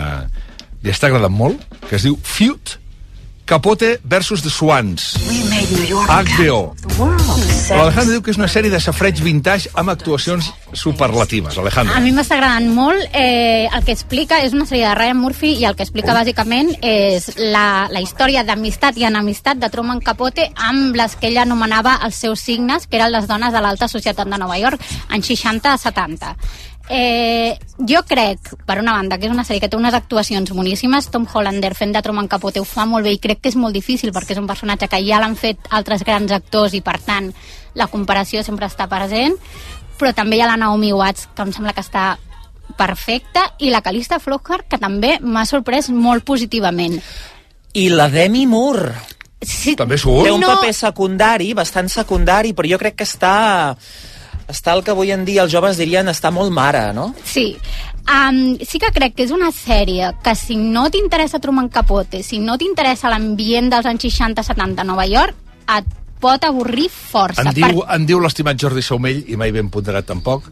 li 0.82 0.92
està 0.92 1.10
agradant 1.10 1.34
molt, 1.34 1.62
que 1.86 1.98
es 1.98 2.08
diu 2.08 2.18
Feud 2.22 2.78
Capote 3.46 4.00
versus 4.02 4.42
The 4.42 4.50
Swans. 4.50 5.14
HBO. 6.08 6.74
L'Alejandro 7.70 8.16
diu 8.16 8.22
que 8.26 8.32
és 8.32 8.40
una 8.40 8.48
sèrie 8.50 8.72
de 8.72 8.80
safreig 8.82 9.20
vintage 9.22 9.70
amb 9.78 9.92
actuacions 9.92 10.48
superlatives. 10.74 11.54
Alejandro. 11.62 11.94
A 11.94 12.02
mi 12.02 12.10
m'està 12.10 12.40
agradant 12.40 12.66
molt. 12.74 13.06
Eh, 13.14 13.70
el 13.70 13.86
que 13.86 13.94
explica 13.94 14.40
és 14.42 14.50
una 14.50 14.66
sèrie 14.66 14.88
de 14.88 14.96
Ryan 14.98 15.22
Murphy 15.22 15.54
i 15.62 15.68
el 15.70 15.78
que 15.78 15.86
explica 15.86 16.16
bàsicament 16.18 16.74
és 16.82 17.30
la, 17.38 17.86
la 17.86 18.02
història 18.02 18.42
d'amistat 18.42 18.98
i 18.98 19.06
enemistat 19.06 19.62
de 19.62 19.70
Truman 19.70 20.02
Capote 20.02 20.50
amb 20.66 20.98
les 20.98 21.14
que 21.14 21.30
ell 21.30 21.38
anomenava 21.46 22.00
els 22.02 22.18
seus 22.18 22.42
signes, 22.42 22.90
que 22.90 22.98
eren 22.98 23.14
les 23.14 23.30
dones 23.30 23.54
de 23.54 23.62
l'alta 23.62 23.86
societat 23.86 24.26
de 24.26 24.42
Nova 24.42 24.58
York, 24.58 24.82
en 25.14 25.22
60 25.22 25.70
a 25.70 25.78
70. 25.78 26.34
Eh, 26.88 27.58
jo 27.78 28.02
crec, 28.06 28.52
per 28.64 28.78
una 28.78 28.92
banda, 28.94 29.18
que 29.18 29.26
és 29.26 29.32
una 29.32 29.42
sèrie 29.44 29.60
que 29.60 29.68
té 29.68 29.76
unes 29.76 29.94
actuacions 29.94 30.50
boníssimes. 30.54 31.08
Tom 31.10 31.26
Hollander 31.26 31.74
fent 31.74 31.92
de 31.92 32.02
Truman 32.02 32.28
Capote 32.28 32.60
ho 32.62 32.64
fa 32.64 32.84
molt 32.86 33.04
bé 33.04 33.16
i 33.16 33.18
crec 33.18 33.40
que 33.42 33.50
és 33.50 33.56
molt 33.58 33.74
difícil 33.74 34.12
perquè 34.14 34.36
és 34.36 34.38
un 34.42 34.46
personatge 34.46 34.88
que 34.88 35.00
ja 35.06 35.18
l'han 35.22 35.34
fet 35.36 35.58
altres 35.70 36.04
grans 36.06 36.30
actors 36.32 36.74
i, 36.78 36.80
per 36.86 36.98
tant, 37.02 37.32
la 37.74 37.88
comparació 37.90 38.44
sempre 38.46 38.66
està 38.70 38.86
present. 38.88 39.34
Però 39.98 40.12
també 40.14 40.36
hi 40.36 40.42
ha 40.44 40.50
la 40.52 40.56
Naomi 40.60 40.92
Watts, 40.92 41.28
que 41.34 41.42
em 41.42 41.52
sembla 41.56 41.72
que 41.72 41.82
està 41.82 42.18
perfecta, 42.76 43.48
i 43.58 43.70
la 43.70 43.80
Calista 43.80 44.18
Flockhart, 44.20 44.66
que 44.68 44.78
també 44.78 45.16
m'ha 45.22 45.46
sorprès 45.48 45.88
molt 45.90 46.24
positivament. 46.24 46.98
I 47.74 47.88
la 47.90 48.08
Demi 48.08 48.46
Moore. 48.46 48.92
Sí, 49.40 49.76
També 49.76 49.98
surt? 49.98 50.24
Té 50.26 50.32
un 50.32 50.40
No. 50.40 50.48
paper 50.56 50.72
secundari, 50.74 51.52
bastant 51.54 51.88
secundari, 51.88 52.52
però 52.54 52.68
jo 52.70 52.78
crec 52.78 52.96
que 52.96 53.04
està... 53.04 53.76
Està 54.46 54.76
el 54.76 54.84
que 54.86 54.92
avui 54.94 55.10
en 55.10 55.24
dia 55.26 55.42
els 55.42 55.52
joves 55.52 55.78
dirien 55.80 56.06
està 56.12 56.30
molt 56.30 56.54
mare, 56.54 56.92
no? 56.94 57.10
Sí. 57.26 57.56
Um, 58.06 58.54
sí 58.62 58.78
que 58.78 58.92
crec 58.94 59.16
que 59.16 59.24
és 59.26 59.32
una 59.34 59.50
sèrie 59.50 60.12
que 60.22 60.36
si 60.38 60.54
no 60.60 60.86
t'interessa 60.94 61.40
Truman 61.42 61.68
Capote, 61.74 62.22
si 62.22 62.38
no 62.38 62.54
t'interessa 62.58 63.10
l'ambient 63.10 63.72
dels 63.72 63.88
anys 63.90 64.06
60-70 64.06 64.84
a 64.84 64.86
Nova 64.86 65.08
York, 65.10 65.34
et 65.74 65.88
pot 66.22 66.46
avorrir 66.46 66.86
força. 66.92 67.42
En 67.42 67.50
diu, 67.56 67.82
en 67.82 68.06
diu 68.06 68.22
l'estimat 68.22 68.58
Jordi 68.62 68.84
Saumell, 68.86 69.24
i 69.26 69.36
mai 69.36 69.50
ben 69.52 69.68
ponderat 69.74 70.06
tampoc, 70.06 70.46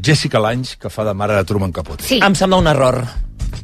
Jessica 0.00 0.40
Lange, 0.40 0.76
que 0.80 0.92
fa 0.92 1.04
de 1.04 1.16
mare 1.16 1.36
de 1.36 1.44
Truman 1.48 1.72
Capote. 1.72 2.04
Sí. 2.04 2.20
Em 2.24 2.36
sembla 2.36 2.60
un 2.60 2.68
error. 2.70 3.02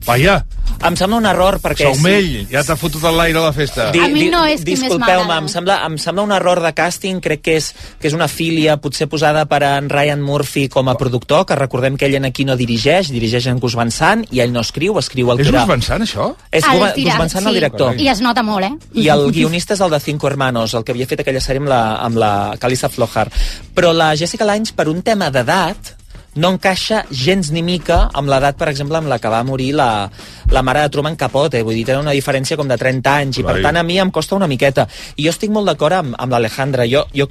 Vaja, 0.07 0.45
Em 0.85 0.97
sembla 0.99 1.17
un 1.17 1.27
error 1.27 1.57
perquè... 1.63 1.87
Saumell, 1.89 2.45
ja 2.51 2.61
t'ha 2.67 2.77
fotut 2.77 3.05
el 3.09 3.17
l'aire 3.17 3.41
a 3.41 3.47
la 3.47 3.53
festa. 3.57 3.89
A 3.91 4.09
mi 4.13 4.27
no 4.33 4.43
és 4.45 4.61
qui 4.61 4.75
més 4.75 4.85
Disculpeu-me, 4.85 5.25
m'agrada. 5.25 5.39
em 5.41 5.49
sembla, 5.49 5.77
em 5.89 5.97
sembla 6.01 6.25
un 6.27 6.35
error 6.37 6.61
de 6.63 6.73
càsting, 6.77 7.23
crec 7.25 7.43
que 7.47 7.57
és, 7.57 7.71
que 8.01 8.11
és 8.11 8.17
una 8.17 8.29
filia 8.29 8.77
potser 8.83 9.09
posada 9.11 9.47
per 9.49 9.63
en 9.67 9.89
Ryan 9.91 10.23
Murphy 10.23 10.67
com 10.73 10.91
a 10.93 10.97
productor, 11.01 11.47
que 11.49 11.57
recordem 11.57 11.97
que 11.97 12.07
ell 12.11 12.19
en 12.21 12.29
aquí 12.29 12.45
no 12.45 12.59
dirigeix, 12.61 13.11
dirigeix 13.15 13.49
en 13.51 13.63
Gus 13.63 13.77
Van 13.79 13.91
Sant, 13.95 14.27
i 14.31 14.45
ell 14.45 14.53
no 14.53 14.63
escriu, 14.67 15.01
escriu 15.01 15.33
el 15.33 15.41
És 15.41 15.49
que 15.49 15.55
era... 15.55 15.65
Gus 15.65 15.73
Van 15.73 15.87
Sant, 15.89 16.05
això? 16.05 16.29
És 16.53 16.69
El 16.69 16.85
Gus 16.85 17.19
Van 17.25 17.33
Sant, 17.33 17.47
sí, 17.47 17.53
el 17.55 17.61
director. 17.63 17.97
I 17.97 18.13
es 18.13 18.23
nota 18.23 18.45
molt, 18.47 18.69
eh? 18.69 19.01
I 19.01 19.09
el 19.17 19.31
guionista 19.33 19.75
és 19.79 19.85
el 19.87 19.97
de 19.97 20.03
Cinco 20.05 20.29
Hermanos, 20.29 20.77
el 20.77 20.85
que 20.85 20.93
havia 20.93 21.09
fet 21.09 21.25
aquella 21.25 21.43
sèrie 21.43 21.65
amb 21.65 21.73
la, 21.73 21.83
amb 22.05 22.21
la 22.21 22.33
Calista 22.61 22.93
Flojar. 22.93 23.31
Però 23.75 23.97
la 23.97 24.13
Jessica 24.15 24.45
Lange, 24.45 24.77
per 24.77 24.91
un 24.93 25.01
tema 25.07 25.33
d'edat, 25.33 25.96
no 26.37 26.53
encaixa 26.55 27.03
gens 27.11 27.51
ni 27.53 27.63
mica 27.65 28.07
amb 28.15 28.31
l'edat, 28.31 28.59
per 28.61 28.69
exemple, 28.71 28.99
amb 29.01 29.11
la 29.11 29.19
que 29.23 29.33
va 29.33 29.43
morir 29.47 29.73
la, 29.77 29.89
la 30.53 30.63
mare 30.63 30.85
de 30.85 30.93
Truman 30.93 31.17
Capote. 31.17 31.63
Vull 31.65 31.79
dir, 31.79 31.87
tenen 31.89 32.05
una 32.05 32.17
diferència 32.17 32.59
com 32.61 32.69
de 32.69 32.79
30 32.81 33.15
anys, 33.25 33.41
i 33.41 33.47
per 33.47 33.59
tant 33.65 33.81
a 33.81 33.85
mi 33.87 33.99
em 34.03 34.13
costa 34.13 34.37
una 34.37 34.51
miqueta. 34.51 34.87
I 35.17 35.27
jo 35.27 35.35
estic 35.35 35.53
molt 35.53 35.69
d'acord 35.73 36.01
amb, 36.01 36.19
amb 36.21 36.37
l'Alejandra. 36.37 36.87
Jo, 36.91 37.07
jo, 37.17 37.29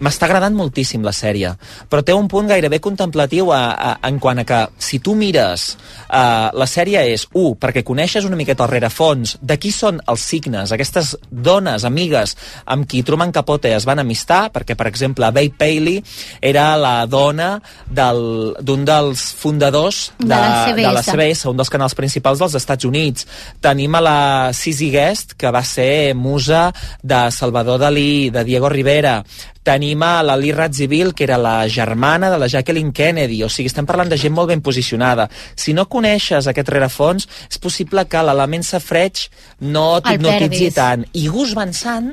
m'està 0.00 0.26
agradant 0.28 0.54
moltíssim 0.56 1.04
la 1.04 1.12
sèrie, 1.14 1.52
però 1.90 2.02
té 2.02 2.14
un 2.16 2.28
punt 2.30 2.48
gairebé 2.50 2.80
contemplatiu 2.82 3.52
a, 3.54 3.62
a, 3.74 3.90
en 4.08 4.18
quant 4.22 4.40
a 4.42 4.46
que 4.48 4.60
si 4.78 5.00
tu 5.04 5.14
mires 5.18 5.74
uh, 5.74 6.50
la 6.54 6.66
sèrie 6.70 7.04
és, 7.12 7.26
un, 7.34 7.54
perquè 7.60 7.84
coneixes 7.86 8.26
una 8.26 8.38
miqueta 8.38 8.64
el 8.64 8.72
rerefons 8.72 9.36
de 9.40 9.58
qui 9.60 9.70
són 9.74 10.00
els 10.10 10.24
signes, 10.24 10.72
aquestes 10.74 11.14
dones, 11.30 11.84
amigues, 11.84 12.36
amb 12.64 12.88
qui 12.88 13.02
Truman 13.06 13.32
Capote 13.34 13.74
es 13.74 13.86
van 13.86 14.02
amistar, 14.02 14.48
perquè, 14.54 14.76
per 14.78 14.88
exemple, 14.90 15.30
Bay 15.34 15.50
Paley 15.50 16.00
era 16.40 16.72
la 16.80 16.94
dona 17.10 17.58
d'un 17.86 18.84
del, 18.84 18.84
dels 18.84 19.24
fundadors 19.38 20.12
de, 20.18 20.26
De 20.26 20.34
la 20.34 20.66
CBS. 20.66 20.82
de 20.82 20.92
la 20.92 21.02
CBS, 21.02 21.48
un 21.50 21.56
dels 21.60 21.72
canals 21.72 21.96
principals 21.98 22.42
dels 22.42 22.56
Estats 22.58 22.84
Units. 22.88 23.26
Tenim 23.64 23.94
a 23.94 24.02
la 24.04 24.18
Sisi 24.56 24.90
Guest, 24.92 25.34
que 25.38 25.50
va 25.54 25.64
ser 25.64 26.14
musa 26.14 26.70
de 27.02 27.30
Salvador 27.30 27.80
Dalí, 27.80 28.30
de 28.30 28.44
Diego 28.44 28.68
Rivera. 28.68 29.22
Tenim 29.64 30.02
a 30.04 30.22
la 30.22 30.36
Lee 30.36 30.52
Radziwill, 30.52 31.14
que 31.16 31.24
era 31.24 31.38
la 31.40 31.68
germana 31.72 32.28
de 32.30 32.38
la 32.38 32.48
Jacqueline 32.52 32.92
Kennedy. 32.92 33.40
O 33.44 33.48
sigui, 33.48 33.70
estem 33.72 33.88
parlant 33.88 34.12
de 34.12 34.18
gent 34.20 34.34
molt 34.36 34.52
ben 34.52 34.60
posicionada. 34.64 35.28
Si 35.56 35.72
no 35.72 35.86
coneixes 35.88 36.48
aquest 36.50 36.68
rerefons, 36.68 37.28
és 37.48 37.60
possible 37.62 38.04
que 38.04 38.22
l'element 38.22 38.66
safreig 38.66 39.26
no 39.64 39.86
t'hipnotitzi 40.04 40.70
tant. 40.76 41.06
I 41.16 41.28
Gus 41.32 41.56
Van 41.56 41.72
Sant 41.72 42.12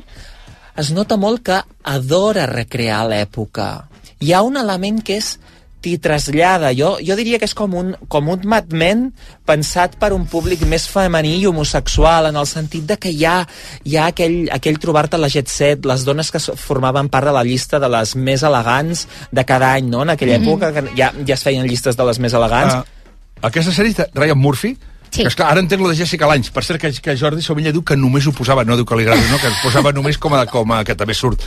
es 0.79 0.91
nota 0.95 1.17
molt 1.19 1.43
que 1.43 1.59
adora 1.83 2.47
recrear 2.47 3.03
l'època. 3.11 3.71
Hi 4.21 4.31
ha 4.31 4.43
un 4.47 4.55
element 4.57 5.01
que 5.03 5.19
és 5.19 5.35
t'hi 5.81 5.97
trasllada. 5.97 6.71
Jo, 6.77 6.97
jo 7.03 7.15
diria 7.17 7.39
que 7.41 7.45
és 7.49 7.55
com 7.57 7.73
un, 7.75 7.95
com 8.07 8.29
un 8.29 8.41
Mad 8.45 8.71
Men 8.71 9.07
pensat 9.45 9.97
per 10.01 10.11
un 10.13 10.27
públic 10.29 10.61
més 10.69 10.85
femení 10.87 11.35
i 11.41 11.47
homosexual, 11.49 12.29
en 12.29 12.37
el 12.37 12.47
sentit 12.47 12.85
de 12.87 12.97
que 13.01 13.09
hi 13.11 13.25
ha, 13.25 13.39
hi 13.83 13.97
ha 13.97 14.05
aquell, 14.11 14.45
aquell 14.53 14.77
trobar-te 14.79 15.17
a 15.17 15.21
la 15.23 15.29
Jet 15.33 15.49
Set, 15.51 15.85
les 15.89 16.05
dones 16.05 16.29
que 16.31 16.39
formaven 16.39 17.09
part 17.09 17.25
de 17.27 17.33
la 17.35 17.43
llista 17.43 17.79
de 17.81 17.89
les 17.89 18.15
més 18.15 18.43
elegants 18.47 19.07
de 19.31 19.43
cada 19.45 19.73
any, 19.73 19.89
no? 19.89 20.03
En 20.03 20.09
aquella 20.15 20.37
Mhm. 20.39 20.47
època 20.47 20.71
que 20.73 20.85
ja, 20.95 21.11
ja 21.27 21.33
es 21.33 21.43
feien 21.43 21.67
llistes 21.67 21.97
de 21.97 22.05
les 22.05 22.19
més 22.19 22.33
elegants. 22.33 22.75
Uh, 22.75 23.47
aquesta 23.47 23.71
sèrie 23.71 23.93
de 23.93 24.07
Ryan 24.13 24.37
Murphy, 24.37 24.77
Sí. 25.11 25.23
que 25.23 25.27
esclar, 25.27 25.49
ara 25.51 25.59
entenc 25.59 25.81
lo 25.81 25.89
de 25.89 25.95
Jessica 25.97 26.25
Lange. 26.25 26.51
Per 26.53 26.63
cert, 26.63 26.79
que, 26.79 26.89
que 26.93 27.17
Jordi 27.17 27.41
Somella 27.41 27.73
diu 27.73 27.83
que 27.83 27.97
només 27.97 28.25
ho 28.27 28.31
posava, 28.31 28.63
no 28.63 28.77
diu 28.77 28.85
que 28.85 28.95
li 28.95 29.03
agradi, 29.03 29.25
no? 29.29 29.37
que 29.39 29.47
es 29.47 29.57
posava 29.61 29.91
només 29.91 30.17
com 30.17 30.33
a, 30.33 30.45
com 30.45 30.71
a 30.71 30.85
que 30.85 30.95
també 30.95 31.13
surt. 31.13 31.41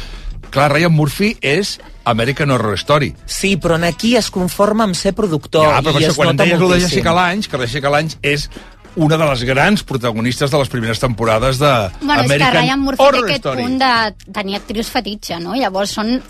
Clar, 0.50 0.70
Ryan 0.72 0.92
Murphy 0.92 1.36
és 1.40 1.78
American 2.04 2.50
Horror 2.50 2.74
Story. 2.78 3.14
Sí, 3.26 3.56
però 3.56 3.76
en 3.76 3.84
aquí 3.88 4.16
es 4.16 4.30
conforma 4.30 4.84
amb 4.84 4.94
ser 4.94 5.14
productor 5.16 5.66
Ja, 5.66 5.80
però 5.80 5.94
per 5.94 6.02
i 6.02 6.04
això, 6.04 6.10
es 6.12 6.16
quan 6.20 6.28
em 6.30 6.36
nota 6.36 6.44
deies 6.48 6.60
de. 6.60 6.80
Jessica 6.88 7.12
Lange, 7.16 7.48
que 7.48 7.58
la 7.58 7.66
Jessica 7.66 7.90
Lange 7.90 8.16
és 8.22 8.48
una 8.96 9.16
de 9.18 9.26
les 9.26 9.42
grans 9.42 9.82
protagonistes 9.82 10.52
de 10.52 10.58
les 10.60 10.68
primeres 10.70 11.00
temporades 11.02 11.58
de 11.58 11.70
Bueno, 12.00 12.22
és 12.22 12.28
que 12.28 12.34
American 12.34 12.52
Ryan 12.60 12.80
Murphy 12.80 13.02
té 13.02 13.08
Horror 13.08 13.24
aquest 13.24 13.40
Story. 13.46 13.62
punt 13.64 13.78
de 13.80 14.32
tenir 14.32 14.56
actrius 14.60 14.90
fetitxe, 14.94 15.40
no? 15.42 15.56
Llavors 15.58 15.90
són 15.96 16.20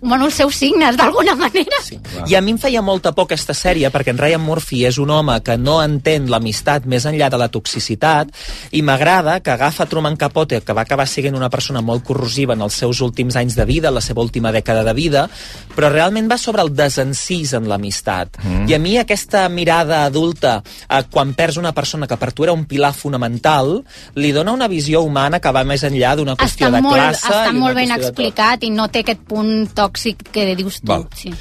bueno, 0.00 0.26
els 0.26 0.34
seus 0.34 0.56
signes, 0.56 0.96
d'alguna 0.96 1.34
manera. 1.38 1.80
Sí. 1.82 1.98
I 2.26 2.36
a 2.36 2.42
mi 2.44 2.54
em 2.54 2.58
feia 2.60 2.82
molta 2.82 3.12
por 3.12 3.28
aquesta 3.28 3.54
sèrie 3.56 3.90
perquè 3.92 4.14
en 4.14 4.20
Ryan 4.20 4.42
Murphy 4.42 4.84
és 4.88 4.98
un 5.02 5.10
home 5.10 5.36
que 5.44 5.56
no 5.60 5.80
entén 5.82 6.28
l'amistat 6.30 6.86
més 6.90 7.06
enllà 7.08 7.30
de 7.32 7.40
la 7.40 7.50
toxicitat 7.52 8.30
i 8.72 8.82
m'agrada 8.82 9.38
que 9.40 9.52
agafa 9.54 9.86
Truman 9.90 10.16
Capote, 10.16 10.60
que 10.60 10.76
va 10.76 10.84
acabar 10.84 11.06
sent 11.08 11.34
una 11.34 11.50
persona 11.50 11.80
molt 11.80 12.04
corrosiva 12.04 12.54
en 12.54 12.62
els 12.64 12.74
seus 12.74 13.00
últims 13.04 13.36
anys 13.36 13.56
de 13.56 13.64
vida, 13.64 13.90
la 13.90 14.02
seva 14.04 14.22
última 14.22 14.52
dècada 14.52 14.84
de 14.84 14.94
vida, 14.94 15.26
però 15.74 15.90
realment 15.92 16.28
va 16.30 16.38
sobre 16.38 16.62
el 16.62 16.72
desencís 16.74 17.54
en 17.54 17.68
l'amistat. 17.68 18.38
Mm. 18.42 18.68
I 18.68 18.74
a 18.74 18.78
mi 18.78 18.96
aquesta 18.98 19.48
mirada 19.48 20.04
adulta, 20.04 20.58
eh, 20.88 21.02
quan 21.10 21.34
perds 21.34 21.58
una 21.60 21.72
persona 21.72 22.06
que 22.06 22.18
per 22.20 22.32
tu 22.32 22.44
era 22.44 22.52
un 22.52 22.66
pilar 22.66 22.92
fonamental, 22.94 23.82
li 24.14 24.32
dona 24.32 24.52
una 24.52 24.68
visió 24.68 25.02
humana 25.02 25.40
que 25.40 25.52
va 25.52 25.64
més 25.64 25.84
enllà 25.84 26.14
d'una 26.16 26.36
qüestió 26.36 26.68
Està 26.68 26.76
de 26.76 26.82
molt, 26.82 26.96
classe 26.96 27.30
està 27.30 27.52
molt 27.56 27.76
ben 27.78 27.92
explicat 27.94 28.64
i 28.64 28.70
no 28.74 28.88
té 28.92 29.04
aquest 29.04 29.24
punt 29.28 29.70
tòxic 29.94 30.26
que 30.34 30.50
dius 30.58 30.80
tu. 30.82 30.90
Val. 30.90 31.06
Sí. 31.14 31.32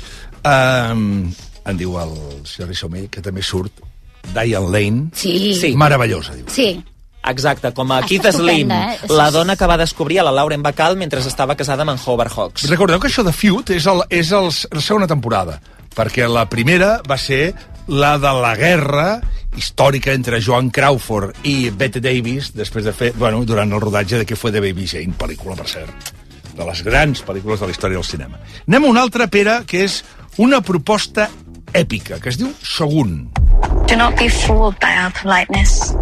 Um, 0.45 1.33
en 1.65 1.77
diu 1.79 1.97
el 1.99 2.15
Jordi 2.45 2.75
Somell, 2.77 3.09
que 3.09 3.23
també 3.23 3.41
surt 3.41 3.81
Diane 4.33 4.69
Lane. 4.69 5.09
Sí. 5.17 5.53
Sí. 5.57 5.75
Meravellosa, 5.75 6.35
diu. 6.37 6.49
sí. 6.49 6.83
Exacte, 7.23 7.69
com 7.71 7.87
a 7.87 8.01
Està 8.01 8.07
Keith 8.09 8.25
Slim, 8.35 8.71
eh? 8.75 8.97
la 9.07 9.29
dona 9.31 9.53
que 9.55 9.63
va 9.63 9.77
descobrir 9.79 10.17
a 10.19 10.25
la 10.27 10.33
Lauren 10.35 10.59
Bacall 10.59 10.97
mentre 10.99 11.21
estava 11.23 11.55
casada 11.55 11.85
amb 11.85 11.93
en 11.93 11.99
Howard 12.03 12.33
Hawks. 12.35 12.65
Recordeu 12.67 12.99
que 12.99 13.07
això 13.07 13.23
de 13.23 13.31
Feud 13.31 13.71
és, 13.71 13.87
el, 13.87 14.03
és 14.11 14.33
el, 14.35 14.49
la 14.51 14.83
segona 14.83 15.07
temporada, 15.07 15.55
perquè 15.95 16.27
la 16.27 16.43
primera 16.51 16.97
va 17.07 17.15
ser 17.15 17.53
la 17.87 18.17
de 18.19 18.33
la 18.43 18.51
guerra 18.59 19.21
històrica 19.55 20.11
entre 20.11 20.41
Joan 20.43 20.67
Crawford 20.67 21.47
i 21.47 21.69
Bette 21.71 22.01
Davis 22.03 22.51
després 22.57 22.83
de 22.83 22.91
fer, 22.91 23.13
bueno, 23.15 23.45
durant 23.47 23.71
el 23.71 23.79
rodatge 23.79 24.19
de 24.19 24.27
què 24.27 24.35
fue 24.35 24.51
de 24.51 24.59
Baby 24.59 24.83
Jane, 24.91 25.15
pel·lícula, 25.15 25.55
per 25.55 25.69
cert, 25.71 26.11
de 26.57 26.67
les 26.67 26.83
grans 26.85 27.23
pel·lícules 27.25 27.61
de 27.61 27.69
la 27.69 27.75
història 27.75 27.99
del 27.99 28.07
cinema. 28.07 28.41
Anem 28.67 28.85
a 28.85 28.91
una 28.93 29.05
altra, 29.05 29.27
Pere, 29.27 29.61
que 29.69 29.83
és 29.87 30.01
una 30.41 30.61
proposta 30.65 31.29
èpica, 31.73 32.19
que 32.21 32.33
es 32.33 32.39
diu 32.41 32.53
Shogun. 32.61 33.31
Do 33.89 33.97
not 33.97 34.17
be 34.19 34.29
fooled 34.29 34.77
by 34.81 34.93
our 35.03 35.13
politeness. 35.21 35.93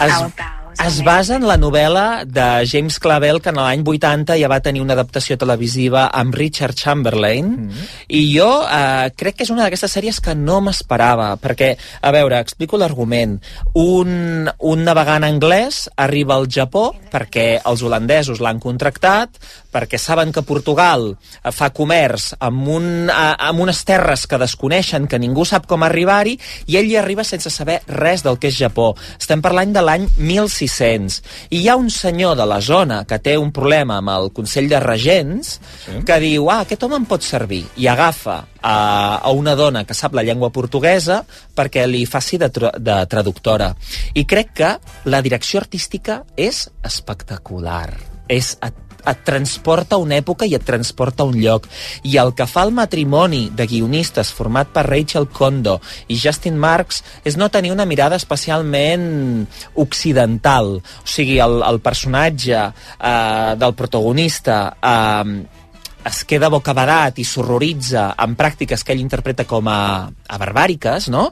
Es, 0.00 0.59
es 0.86 1.02
basa 1.04 1.36
en 1.36 1.44
la 1.44 1.58
novel·la 1.60 2.24
de 2.24 2.46
James 2.68 2.96
Clavell, 3.02 3.40
que 3.44 3.52
en 3.52 3.58
l'any 3.60 3.82
80 3.84 4.36
ja 4.40 4.48
va 4.48 4.60
tenir 4.64 4.80
una 4.80 4.94
adaptació 4.96 5.36
televisiva 5.40 6.06
amb 6.16 6.34
Richard 6.34 6.78
Chamberlain, 6.78 7.50
mm. 7.66 7.88
i 8.16 8.22
jo 8.32 8.48
eh, 8.64 9.10
crec 9.12 9.36
que 9.36 9.44
és 9.44 9.52
una 9.52 9.66
d'aquestes 9.66 9.92
sèries 9.98 10.20
que 10.24 10.34
no 10.38 10.60
m'esperava, 10.64 11.34
perquè, 11.42 11.74
a 12.00 12.12
veure, 12.16 12.40
explico 12.40 12.80
l'argument. 12.80 13.36
Un, 13.76 14.48
un 14.48 14.84
navegant 14.86 15.26
anglès 15.28 15.84
arriba 16.00 16.38
al 16.38 16.48
Japó 16.48 16.90
perquè 17.12 17.48
els 17.66 17.84
holandesos 17.84 18.40
l'han 18.40 18.62
contractat, 18.62 19.36
perquè 19.72 19.98
saben 19.98 20.32
que 20.34 20.44
Portugal 20.46 21.10
eh, 21.12 21.52
fa 21.54 21.70
comerç 21.74 22.34
amb, 22.38 22.68
un, 22.68 22.86
eh, 23.08 23.34
amb 23.48 23.64
unes 23.64 23.82
terres 23.88 24.26
que 24.30 24.40
desconeixen, 24.40 25.08
que 25.10 25.20
ningú 25.22 25.46
sap 25.48 25.68
com 25.70 25.84
arribar-hi, 25.86 26.36
i 26.66 26.78
ell 26.80 26.90
hi 26.90 26.98
arriba 27.00 27.24
sense 27.24 27.52
saber 27.52 27.80
res 27.88 28.24
del 28.26 28.38
que 28.40 28.50
és 28.50 28.58
Japó. 28.58 28.92
Estem 29.18 29.42
parlant 29.42 29.74
de 29.74 29.84
l'any 29.84 30.06
1600. 30.18 31.20
I 31.50 31.62
hi 31.62 31.68
ha 31.70 31.78
un 31.80 31.90
senyor 31.90 32.36
de 32.38 32.46
la 32.48 32.60
zona 32.60 33.04
que 33.08 33.20
té 33.22 33.36
un 33.38 33.52
problema 33.54 34.00
amb 34.00 34.12
el 34.14 34.30
Consell 34.36 34.68
de 34.70 34.80
Regents 34.82 35.56
sí. 35.86 36.00
que 36.06 36.20
diu, 36.22 36.50
ah, 36.50 36.62
aquest 36.64 36.82
home 36.86 36.98
em 37.00 37.08
pot 37.08 37.24
servir, 37.24 37.64
i 37.80 37.88
agafa 37.90 38.40
a, 38.60 39.20
a 39.22 39.30
una 39.30 39.54
dona 39.56 39.84
que 39.88 39.96
sap 39.96 40.14
la 40.14 40.24
llengua 40.26 40.50
portuguesa 40.52 41.22
perquè 41.56 41.86
li 41.88 42.04
faci 42.06 42.38
de, 42.40 42.50
tra 42.52 42.72
de 42.76 43.00
traductora. 43.10 43.72
I 44.14 44.26
crec 44.28 44.54
que 44.60 44.70
la 45.10 45.22
direcció 45.24 45.60
artística 45.62 46.22
és 46.36 46.66
espectacular. 46.86 47.88
És 48.30 48.54
et, 48.62 48.89
et 49.00 49.22
transporta 49.26 49.96
a 49.96 50.02
una 50.02 50.18
època 50.20 50.48
i 50.48 50.54
et 50.56 50.64
transporta 50.66 51.24
a 51.24 51.30
un 51.30 51.38
lloc. 51.40 51.68
I 52.04 52.16
el 52.22 52.34
que 52.36 52.48
fa 52.50 52.64
el 52.66 52.74
matrimoni 52.76 53.48
de 53.56 53.66
guionistes 53.70 54.32
format 54.36 54.72
per 54.74 54.86
Rachel 54.88 55.28
Kondo 55.32 55.78
i 56.08 56.18
Justin 56.20 56.58
Marks 56.60 57.02
és 57.24 57.38
no 57.40 57.50
tenir 57.52 57.72
una 57.72 57.86
mirada 57.88 58.18
especialment 58.20 59.46
occidental. 59.74 60.76
O 60.80 61.08
sigui, 61.08 61.38
el, 61.40 61.60
el 61.66 61.80
personatge 61.84 62.58
eh, 62.60 63.54
del 63.60 63.74
protagonista 63.78 64.60
eh, 64.80 65.58
es 66.10 66.24
queda 66.24 66.50
bocabadat 66.52 67.20
i 67.20 67.26
s'horroritza 67.28 68.10
amb 68.16 68.38
pràctiques 68.38 68.84
que 68.84 68.94
ell 68.94 69.02
interpreta 69.02 69.46
com 69.48 69.68
a, 69.68 70.08
a 70.08 70.40
barbàriques, 70.40 71.10
no? 71.12 71.30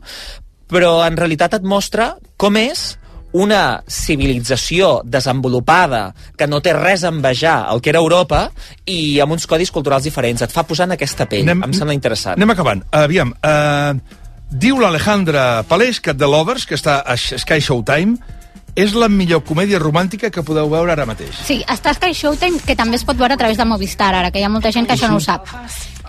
Però 0.69 0.99
en 1.07 1.17
realitat 1.17 1.57
et 1.57 1.65
mostra 1.65 2.13
com 2.37 2.59
és 2.61 2.91
una 3.33 3.83
civilització 3.87 5.03
desenvolupada 5.05 6.15
que 6.37 6.47
no 6.49 6.61
té 6.65 6.73
res 6.73 7.05
a 7.05 7.09
envejar 7.13 7.67
el 7.73 7.83
que 7.85 7.91
era 7.93 8.01
Europa 8.01 8.47
i 8.87 9.19
amb 9.21 9.33
uns 9.37 9.47
codis 9.47 9.71
culturals 9.71 10.05
diferents. 10.09 10.43
Et 10.43 10.53
fa 10.55 10.65
posar 10.65 10.87
en 10.89 10.97
aquesta 10.97 11.27
pell. 11.29 11.45
Anem- 11.45 11.65
em 11.69 11.73
sembla 11.77 11.95
interessant. 11.95 12.39
Anem 12.39 12.51
acabant. 12.55 12.83
Aviam, 12.91 13.35
uh, 13.45 13.99
diu 14.51 14.81
l'Alejandra 14.81 15.63
Palés 15.69 16.01
que 16.01 16.15
The 16.15 16.27
Lovers, 16.27 16.65
que 16.67 16.75
està 16.75 17.03
a 17.05 17.17
Sky 17.17 17.61
Showtime, 17.61 18.17
és 18.79 18.93
la 18.95 19.09
millor 19.11 19.43
comèdia 19.43 19.81
romàntica 19.83 20.31
que 20.31 20.43
podeu 20.47 20.69
veure 20.71 20.93
ara 20.93 21.05
mateix. 21.05 21.35
Sí, 21.45 21.65
està 21.67 21.93
Sky 21.97 22.15
Showtime, 22.15 22.61
que 22.65 22.77
també 22.79 22.97
es 22.97 23.05
pot 23.05 23.17
veure 23.19 23.35
a 23.35 23.37
través 23.37 23.59
de 23.59 23.65
Movistar, 23.67 24.15
ara, 24.15 24.31
que 24.31 24.39
hi 24.39 24.45
ha 24.47 24.49
molta 24.49 24.71
gent 24.73 24.87
que 24.87 24.95
això 24.95 25.09
no 25.11 25.17
ho 25.17 25.21
sap. 25.21 25.49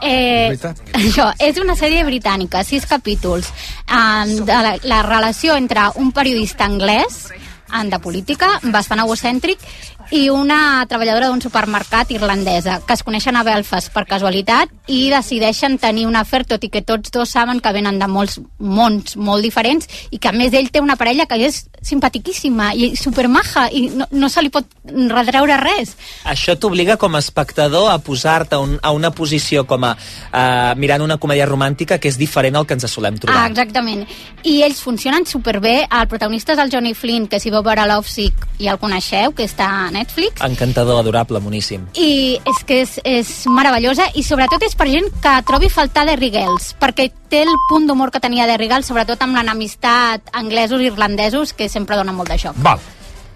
Eh, 0.01 0.55
això, 0.93 1.29
és 1.39 1.59
una 1.59 1.75
sèrie 1.75 2.05
britànica, 2.07 2.63
sis 2.63 2.85
capítols, 2.89 3.51
eh, 3.85 4.39
de 4.39 4.63
la, 4.65 4.75
la 4.83 5.03
relació 5.07 5.55
entre 5.59 5.89
un 5.99 6.13
periodista 6.15 6.65
anglès, 6.65 7.27
de 7.69 7.99
política, 8.01 8.47
bastant 8.73 9.03
egocèntric, 9.03 9.62
i 10.11 10.29
una 10.33 10.85
treballadora 10.89 11.27
d'un 11.29 11.41
supermercat 11.41 12.09
irlandesa, 12.11 12.79
que 12.85 12.95
es 12.97 13.03
coneixen 13.05 13.37
a 13.37 13.43
Belfast 13.45 13.91
per 13.93 14.07
casualitat 14.09 14.71
i 14.89 15.09
decideixen 15.13 15.77
tenir 15.77 16.07
un 16.09 16.17
afer, 16.17 16.43
tot 16.49 16.63
i 16.65 16.71
que 16.73 16.81
tots 16.81 17.13
dos 17.13 17.29
saben 17.29 17.61
que 17.61 17.73
venen 17.75 17.99
de 18.01 18.07
molts 18.09 18.39
mons 18.57 19.15
molt 19.17 19.45
diferents 19.45 19.89
i 20.09 20.17
que 20.17 20.31
a 20.31 20.35
més 20.35 20.55
ell 20.57 20.71
té 20.73 20.81
una 20.81 20.97
parella 20.97 21.27
que 21.29 21.37
és 21.45 21.61
simpatiquíssima 21.85 22.73
i 22.73 22.91
supermaja 22.99 23.67
i 23.71 23.85
no, 23.93 24.07
no 24.11 24.29
se 24.29 24.41
li 24.41 24.51
pot 24.53 24.67
retreure 24.89 25.59
res. 25.61 25.95
Això 26.25 26.57
t'obliga 26.59 26.97
com 26.97 27.15
a 27.15 27.23
espectador 27.23 27.91
a 27.93 27.99
posar-te 28.01 28.57
un, 28.57 28.77
a 28.81 28.91
una 28.95 29.13
posició 29.15 29.65
com 29.69 29.85
a 29.85 29.93
uh, 29.95 30.73
mirant 30.79 31.05
una 31.05 31.19
comèdia 31.21 31.47
romàntica 31.49 31.99
que 32.01 32.09
és 32.09 32.17
diferent 32.19 32.57
al 32.57 32.65
que 32.65 32.75
ens 32.75 32.89
solem 32.89 33.19
trobar. 33.21 33.45
Ah, 33.45 33.49
exactament. 33.51 34.07
I 34.43 34.61
ells 34.65 34.81
funcionen 34.81 35.27
superbé. 35.29 35.83
El 35.85 36.07
protagonista 36.09 36.55
és 36.55 36.63
el 36.63 36.73
Johnny 36.73 36.95
Flynn, 36.97 37.29
que 37.29 37.39
si 37.39 37.53
veu 37.53 37.63
veure 37.63 37.85
Love 37.87 38.09
Sick 38.09 38.48
ja 38.59 38.73
el 38.75 38.79
coneixeu, 38.81 39.33
que 39.35 39.45
està 39.47 39.67
a 39.85 39.89
Netflix. 39.93 40.41
Encantador, 40.45 40.99
adorable, 40.99 41.39
moníssim. 41.43 41.87
I 41.95 42.39
és 42.43 42.63
que 42.67 42.81
és, 42.83 42.97
és 43.07 43.31
meravellosa 43.49 44.09
i 44.19 44.23
sobretot 44.27 44.63
és 44.67 44.75
per 44.77 44.89
gent 44.91 45.07
que 45.23 45.35
trobi 45.47 45.71
faltar 45.71 46.05
de 46.09 46.17
Rigels, 46.19 46.73
perquè 46.79 47.09
té 47.31 47.43
el 47.45 47.55
punt 47.69 47.87
d'humor 47.87 48.11
que 48.11 48.21
tenia 48.23 48.47
de 48.49 48.57
Rigels, 48.59 48.89
sobretot 48.89 49.21
amb 49.23 49.39
l'enemistat 49.39 50.33
anglesos 50.33 50.83
i 50.83 50.89
irlandesos, 50.91 51.53
que 51.53 51.69
sempre 51.71 51.97
dona 51.99 52.15
molt 52.15 52.31
de 52.31 52.39
xoc. 52.41 52.57
Val. 52.65 52.81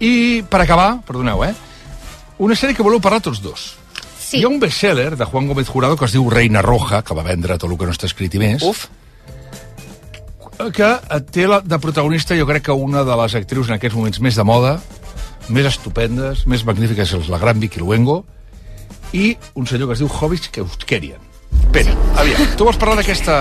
I 0.04 0.42
per 0.50 0.60
acabar, 0.64 0.98
perdoneu, 1.06 1.44
eh? 1.46 1.54
Una 2.44 2.56
sèrie 2.58 2.76
que 2.76 2.84
voleu 2.84 3.00
parlar 3.00 3.22
tots 3.22 3.40
dos. 3.40 3.74
Sí. 4.18 4.40
Hi 4.40 4.44
ha 4.44 4.50
un 4.50 4.58
bestseller 4.60 5.14
de 5.16 5.24
Juan 5.24 5.46
Gómez 5.46 5.68
Jurado 5.68 5.96
que 5.96 6.08
es 6.08 6.14
diu 6.16 6.28
Reina 6.32 6.62
Roja, 6.64 7.02
que 7.06 7.14
va 7.14 7.22
vendre 7.22 7.56
tot 7.56 7.70
el 7.70 7.78
que 7.78 7.86
no 7.88 7.94
està 7.94 8.08
escrit 8.10 8.34
i 8.34 8.42
més. 8.42 8.64
Uf. 8.66 8.88
Que 10.74 10.90
té 11.34 11.46
la, 11.50 11.60
de 11.60 11.78
protagonista, 11.82 12.36
jo 12.38 12.46
crec 12.46 12.68
que 12.68 12.74
una 12.74 13.02
de 13.06 13.16
les 13.22 13.34
actrius 13.38 13.70
en 13.70 13.76
aquests 13.76 13.96
moments 13.98 14.20
més 14.22 14.38
de 14.38 14.44
moda, 14.46 14.76
més 15.52 15.68
estupendes, 15.68 16.46
més 16.50 16.64
magnífiques, 16.66 17.12
és 17.16 17.30
la 17.32 17.40
gran 17.42 17.60
Vicky 17.60 17.82
Luengo, 17.82 18.22
i 19.14 19.34
un 19.54 19.68
senyor 19.70 19.90
que 19.90 19.96
es 19.98 20.02
diu 20.02 20.10
Hobbit 20.10 20.50
Keuskerian. 20.54 21.23
Pere, 21.74 21.90
aviam, 22.20 22.44
tu 22.54 22.62
vols 22.68 22.76
parlar 22.78 23.00
d'aquesta 23.00 23.34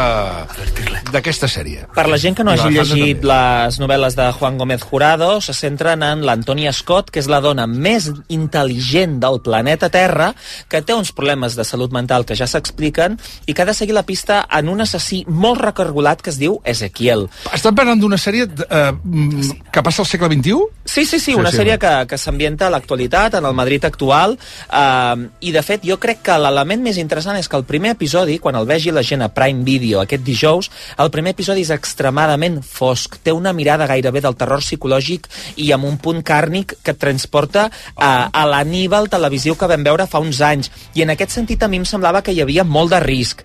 d'aquesta 1.14 1.46
sèrie. 1.52 1.84
Per 1.94 2.08
la 2.10 2.18
gent 2.18 2.34
que 2.34 2.42
no 2.44 2.50
hagi 2.56 2.72
llegit 2.74 3.20
també. 3.22 3.28
les 3.30 3.76
novel·les 3.78 4.16
de 4.18 4.26
Juan 4.40 4.58
Gómez 4.58 4.82
Jurado, 4.82 5.40
se 5.46 5.54
centren 5.54 6.02
en 6.02 6.24
l'Antònia 6.26 6.72
Scott, 6.74 7.12
que 7.14 7.22
és 7.22 7.28
la 7.30 7.38
dona 7.46 7.68
més 7.70 8.08
intel·ligent 8.34 9.20
del 9.22 9.38
planeta 9.46 9.92
Terra, 9.94 10.32
que 10.68 10.82
té 10.82 10.96
uns 10.98 11.12
problemes 11.14 11.54
de 11.56 11.64
salut 11.64 11.94
mental 11.94 12.26
que 12.26 12.34
ja 12.36 12.48
s'expliquen 12.50 13.20
i 13.46 13.54
que 13.54 13.62
ha 13.62 13.66
de 13.70 13.76
seguir 13.78 13.94
la 13.94 14.02
pista 14.08 14.48
en 14.50 14.70
un 14.74 14.82
assassí 14.82 15.24
molt 15.28 15.62
recargolat 15.62 16.22
que 16.26 16.32
es 16.34 16.40
diu 16.42 16.58
Ezequiel. 16.66 17.28
Estan 17.54 17.76
parlant 17.78 18.02
d'una 18.02 18.18
sèrie 18.18 18.48
eh, 18.50 18.92
mm, 19.04 19.70
que 19.72 19.84
passa 19.86 20.02
al 20.02 20.10
segle 20.10 20.32
XXI? 20.34 20.58
Sí, 20.86 21.06
sí, 21.06 21.20
sí, 21.20 21.36
una 21.36 21.52
Sí, 21.54 21.58
sí. 21.58 21.62
sèrie 21.62 21.78
que, 21.78 21.94
que 22.10 22.18
s'ambienta 22.18 22.66
a 22.68 22.74
l'actualitat, 22.74 23.36
en 23.38 23.46
el 23.46 23.54
Madrid 23.54 23.86
actual, 23.86 24.40
eh, 24.74 25.30
i 25.46 25.52
de 25.54 25.62
fet 25.62 25.86
jo 25.86 26.00
crec 26.02 26.24
que 26.26 26.40
l'element 26.42 26.82
més 26.82 26.98
interessant 26.98 27.38
és 27.38 27.48
que 27.48 27.58
el 27.62 27.64
primer 27.70 27.92
episodi, 27.94 28.03
quan 28.42 28.56
el 28.56 28.66
vegi 28.66 28.92
la 28.92 29.04
gent 29.04 29.22
a 29.22 29.30
Prime 29.34 29.64
Video 29.64 30.02
aquest 30.02 30.24
dijous, 30.24 30.70
el 30.98 31.12
primer 31.12 31.34
episodi 31.34 31.62
és 31.62 31.72
extremadament 31.72 32.62
fosc, 32.62 33.18
té 33.24 33.32
una 33.32 33.54
mirada 33.54 33.88
gairebé 33.88 34.22
del 34.22 34.36
terror 34.36 34.62
psicològic 34.62 35.28
i 35.58 35.72
amb 35.72 35.86
un 35.86 35.98
punt 35.98 36.24
càrnic 36.24 36.76
que 36.84 36.92
et 36.92 37.00
transporta 37.00 37.70
a, 37.96 38.30
a 38.32 38.46
l'Aníbal 38.46 39.10
televisiu 39.10 39.56
que 39.56 39.68
vam 39.68 39.84
veure 39.84 40.08
fa 40.08 40.20
uns 40.20 40.42
anys, 40.42 40.72
i 40.96 41.04
en 41.04 41.14
aquest 41.14 41.32
sentit 41.32 41.64
a 41.64 41.68
mi 41.68 41.78
em 41.78 41.86
semblava 41.86 42.22
que 42.22 42.34
hi 42.34 42.42
havia 42.42 42.64
molt 42.64 42.92
de 42.92 43.00
risc. 43.00 43.44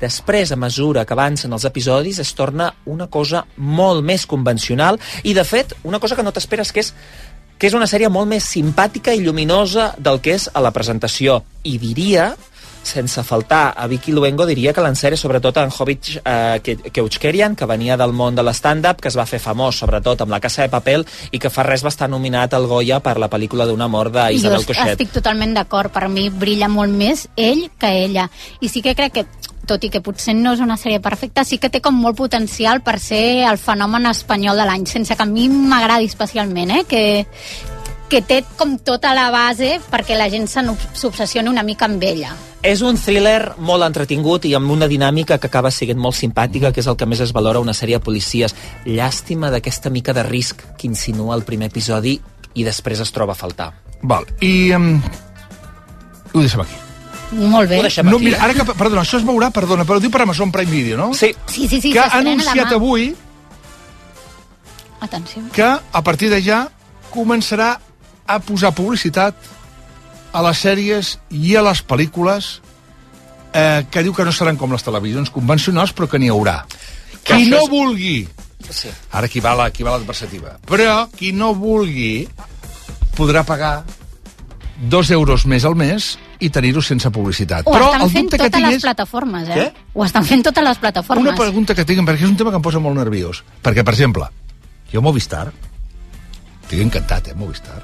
Després, 0.00 0.50
a 0.52 0.56
mesura 0.56 1.04
que 1.06 1.14
avancen 1.14 1.52
els 1.54 1.64
episodis, 1.64 2.18
es 2.18 2.34
torna 2.34 2.72
una 2.84 3.06
cosa 3.06 3.44
molt 3.56 4.04
més 4.04 4.26
convencional 4.26 4.98
i, 5.22 5.32
de 5.32 5.44
fet, 5.44 5.72
una 5.84 6.00
cosa 6.00 6.16
que 6.16 6.24
no 6.26 6.32
t'esperes 6.34 6.72
que 6.72 6.84
és 6.84 6.92
que 7.58 7.68
és 7.70 7.74
una 7.78 7.86
sèrie 7.86 8.10
molt 8.10 8.26
més 8.28 8.44
simpàtica 8.50 9.12
i 9.14 9.22
lluminosa 9.22 9.92
del 10.02 10.18
que 10.20 10.34
és 10.34 10.48
a 10.52 10.60
la 10.60 10.72
presentació. 10.74 11.38
I 11.62 11.78
diria, 11.78 12.32
sense 12.86 13.22
faltar 13.24 13.74
a 13.76 13.86
Vicky 13.86 14.12
Luengo, 14.12 14.46
diria 14.46 14.72
que 14.72 14.80
l'encere 14.84 15.16
sobretot 15.16 15.56
en 15.62 15.70
Hobbit 15.72 16.10
eh, 16.24 16.60
Ke- 16.62 16.90
Keuchkerian, 16.92 17.56
que 17.56 17.66
venia 17.66 17.96
del 17.96 18.12
món 18.12 18.34
de 18.36 18.42
l'stand-up, 18.42 19.00
que 19.00 19.08
es 19.08 19.16
va 19.18 19.26
fer 19.26 19.40
famós 19.40 19.78
sobretot 19.80 20.20
amb 20.22 20.30
La 20.30 20.40
Casa 20.40 20.62
de 20.62 20.68
Papel 20.72 21.06
i 21.32 21.38
que 21.38 21.50
fa 21.50 21.62
res 21.66 21.84
va 21.84 21.88
estar 21.92 22.08
nominat 22.08 22.54
al 22.54 22.66
Goya 22.66 23.00
per 23.00 23.16
la 23.18 23.30
pel·lícula 23.30 23.66
d'un 23.66 23.80
amor 23.82 24.08
I 24.08 24.12
jo 24.12 24.26
d'Isabel 24.28 24.66
Coixet. 24.66 24.92
estic 24.96 25.12
totalment 25.12 25.54
d'acord. 25.54 25.90
Per 25.92 26.08
mi 26.08 26.28
brilla 26.30 26.68
molt 26.68 26.92
més 26.92 27.28
ell 27.36 27.70
que 27.78 27.90
ella. 28.04 28.28
I 28.60 28.68
sí 28.68 28.82
que 28.82 28.94
crec 28.94 29.12
que 29.12 29.26
tot 29.66 29.82
i 29.84 29.88
que 29.88 30.02
potser 30.04 30.34
no 30.36 30.52
és 30.52 30.60
una 30.60 30.76
sèrie 30.76 31.00
perfecta, 31.00 31.42
sí 31.42 31.56
que 31.56 31.70
té 31.72 31.80
com 31.80 31.94
molt 31.96 32.16
potencial 32.18 32.82
per 32.84 32.98
ser 33.00 33.46
el 33.48 33.56
fenomen 33.56 34.04
espanyol 34.10 34.58
de 34.60 34.66
l'any, 34.68 34.84
sense 34.86 35.16
que 35.16 35.22
a 35.22 35.26
mi 35.26 35.48
m'agradi 35.48 36.04
especialment, 36.04 36.70
eh? 36.70 36.82
que, 36.86 37.26
que 38.08 38.20
té 38.22 38.42
com 38.58 38.76
tota 38.78 39.14
la 39.16 39.30
base 39.32 39.78
perquè 39.90 40.16
la 40.18 40.28
gent 40.30 40.46
s'obsessioni 40.48 41.48
una 41.48 41.64
mica 41.64 41.88
amb 41.88 42.02
ella. 42.04 42.34
És 42.64 42.80
un 42.80 42.96
thriller 42.96 43.54
molt 43.60 43.84
entretingut 43.84 44.46
i 44.48 44.54
amb 44.56 44.70
una 44.72 44.88
dinàmica 44.88 45.38
que 45.38 45.50
acaba 45.50 45.70
sent 45.74 45.98
molt 46.00 46.16
simpàtica, 46.16 46.72
que 46.72 46.80
és 46.80 46.86
el 46.88 46.96
que 46.96 47.06
més 47.06 47.20
es 47.20 47.32
valora 47.36 47.60
una 47.60 47.74
sèrie 47.76 47.98
de 47.98 48.04
policies. 48.04 48.54
Llàstima 48.86 49.50
d'aquesta 49.52 49.90
mica 49.90 50.14
de 50.16 50.24
risc 50.24 50.62
que 50.78 50.88
insinua 50.88 51.34
el 51.36 51.44
primer 51.44 51.68
episodi 51.72 52.18
i 52.54 52.64
després 52.64 53.00
es 53.00 53.12
troba 53.12 53.34
a 53.34 53.38
faltar. 53.38 53.72
Val, 54.02 54.24
i... 54.40 54.72
Um, 54.72 55.00
ho 56.34 56.40
deixem 56.40 56.64
aquí. 56.64 56.80
Molt 57.34 57.68
bé. 57.68 57.80
No, 57.82 58.16
aquí. 58.16 58.24
mira, 58.24 58.38
ara 58.44 58.54
que, 58.54 58.64
perdona, 58.64 59.02
això 59.02 59.18
es 59.18 59.26
veurà, 59.26 59.50
perdona, 59.50 59.84
però 59.84 59.98
ho 59.98 60.02
diu 60.02 60.12
per 60.12 60.22
Amazon 60.22 60.52
Prime 60.52 60.70
Video, 60.70 60.96
no? 61.00 61.12
Sí. 61.14 61.32
Sí, 61.46 61.68
sí, 61.68 61.80
sí, 61.80 61.92
que 61.92 62.00
ha 62.02 62.10
anunciat 62.20 62.68
demà. 62.68 62.76
avui 62.76 63.14
Atenció. 65.00 65.42
que 65.52 65.64
a 65.64 66.02
partir 66.02 66.30
de 66.30 66.40
ja 66.42 66.68
començarà 67.10 67.78
a 68.26 68.38
posar 68.40 68.72
publicitat 68.74 69.34
a 70.32 70.42
les 70.42 70.58
sèries 70.64 71.18
i 71.30 71.54
a 71.56 71.62
les 71.62 71.82
pel·lícules 71.86 72.60
eh, 73.54 73.84
que 73.90 74.02
diu 74.02 74.14
que 74.14 74.24
no 74.26 74.32
seran 74.34 74.56
com 74.58 74.72
les 74.74 74.82
televisions 74.82 75.30
convencionals, 75.30 75.92
però 75.94 76.08
que 76.10 76.18
n'hi 76.18 76.28
haurà. 76.32 76.64
Que 77.22 77.36
Qui 77.36 77.48
no 77.48 77.60
és- 77.62 77.70
vulgui, 77.70 78.28
Sí. 78.70 78.88
ara 79.12 79.26
aquí 79.26 79.40
va 79.40 79.54
la- 79.54 79.66
aquí 79.66 79.82
va 79.84 79.92
l'adversativa, 79.92 80.58
però 80.66 81.08
qui 81.10 81.32
no 81.32 81.54
vulgui 81.54 82.26
podrà 83.16 83.44
pagar 83.44 83.84
dos 84.90 85.10
euros 85.10 85.46
més 85.46 85.64
al 85.64 85.76
mes 85.76 86.18
i 86.40 86.50
tenir-ho 86.50 86.82
sense 86.82 87.08
publicitat. 87.10 87.62
Ho 87.66 87.70
però 87.70 87.92
estan 87.92 88.02
el 88.02 88.10
fent 88.10 88.30
que 88.30 88.38
totes 88.38 88.52
tinc 88.52 88.66
les 88.66 88.76
és... 88.76 88.82
plataformes, 88.82 89.48
eh? 89.48 89.54
Què? 89.54 89.72
Ho 89.94 90.04
estan 90.04 90.24
fent 90.24 90.42
totes 90.42 90.64
les 90.64 90.78
plataformes. 90.78 91.28
Una 91.28 91.36
pregunta 91.36 91.74
que 91.76 91.84
tinc, 91.84 92.00
perquè 92.08 92.24
és 92.24 92.30
un 92.30 92.36
tema 92.36 92.50
que 92.50 92.56
em 92.56 92.62
posa 92.62 92.80
molt 92.80 92.96
nerviós. 92.96 93.44
Perquè, 93.62 93.84
per 93.84 93.94
exemple, 93.94 94.26
jo 94.92 95.00
Movistar, 95.00 95.52
estic 96.64 96.80
encantat, 96.80 97.28
eh, 97.28 97.34
Movistar. 97.34 97.80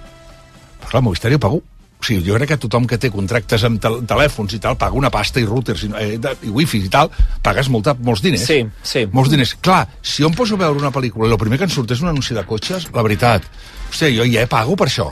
Clar, 0.90 1.04
Movistar 1.06 1.32
jo 1.32 1.42
pago... 1.42 1.62
O 2.00 2.04
sigui, 2.06 2.22
jo 2.24 2.36
crec 2.38 2.48
que 2.48 2.56
tothom 2.56 2.86
que 2.88 2.96
té 2.96 3.10
contractes 3.12 3.60
amb 3.68 3.76
tel 3.84 3.98
telèfons 4.08 4.54
i 4.56 4.58
tal, 4.64 4.78
paga 4.80 4.96
una 4.96 5.10
pasta 5.12 5.36
i 5.36 5.44
routers 5.44 5.82
i, 5.84 5.90
eh, 6.00 6.14
i 6.48 6.52
wifi 6.54 6.78
i 6.86 6.88
tal, 6.88 7.10
pagues 7.44 7.68
molta, 7.68 7.92
molts 7.92 8.22
diners. 8.24 8.46
Sí, 8.48 8.62
sí. 8.80 9.02
Molts 9.12 9.28
diners. 9.28 9.52
Clar, 9.60 9.82
si 10.00 10.24
jo 10.24 10.30
em 10.30 10.36
poso 10.38 10.56
a 10.56 10.62
veure 10.62 10.80
una 10.80 10.94
pel·lícula 10.94 11.28
i 11.28 11.34
el 11.36 11.42
primer 11.42 11.60
que 11.60 11.68
em 11.68 11.74
surt 11.74 11.92
és 11.92 12.00
un 12.00 12.08
anunci 12.08 12.32
de 12.32 12.46
cotxes, 12.48 12.88
la 12.96 13.04
veritat, 13.04 13.44
hòstia, 13.90 14.14
jo 14.16 14.24
ja 14.32 14.46
pago 14.48 14.78
per 14.80 14.88
això. 14.88 15.10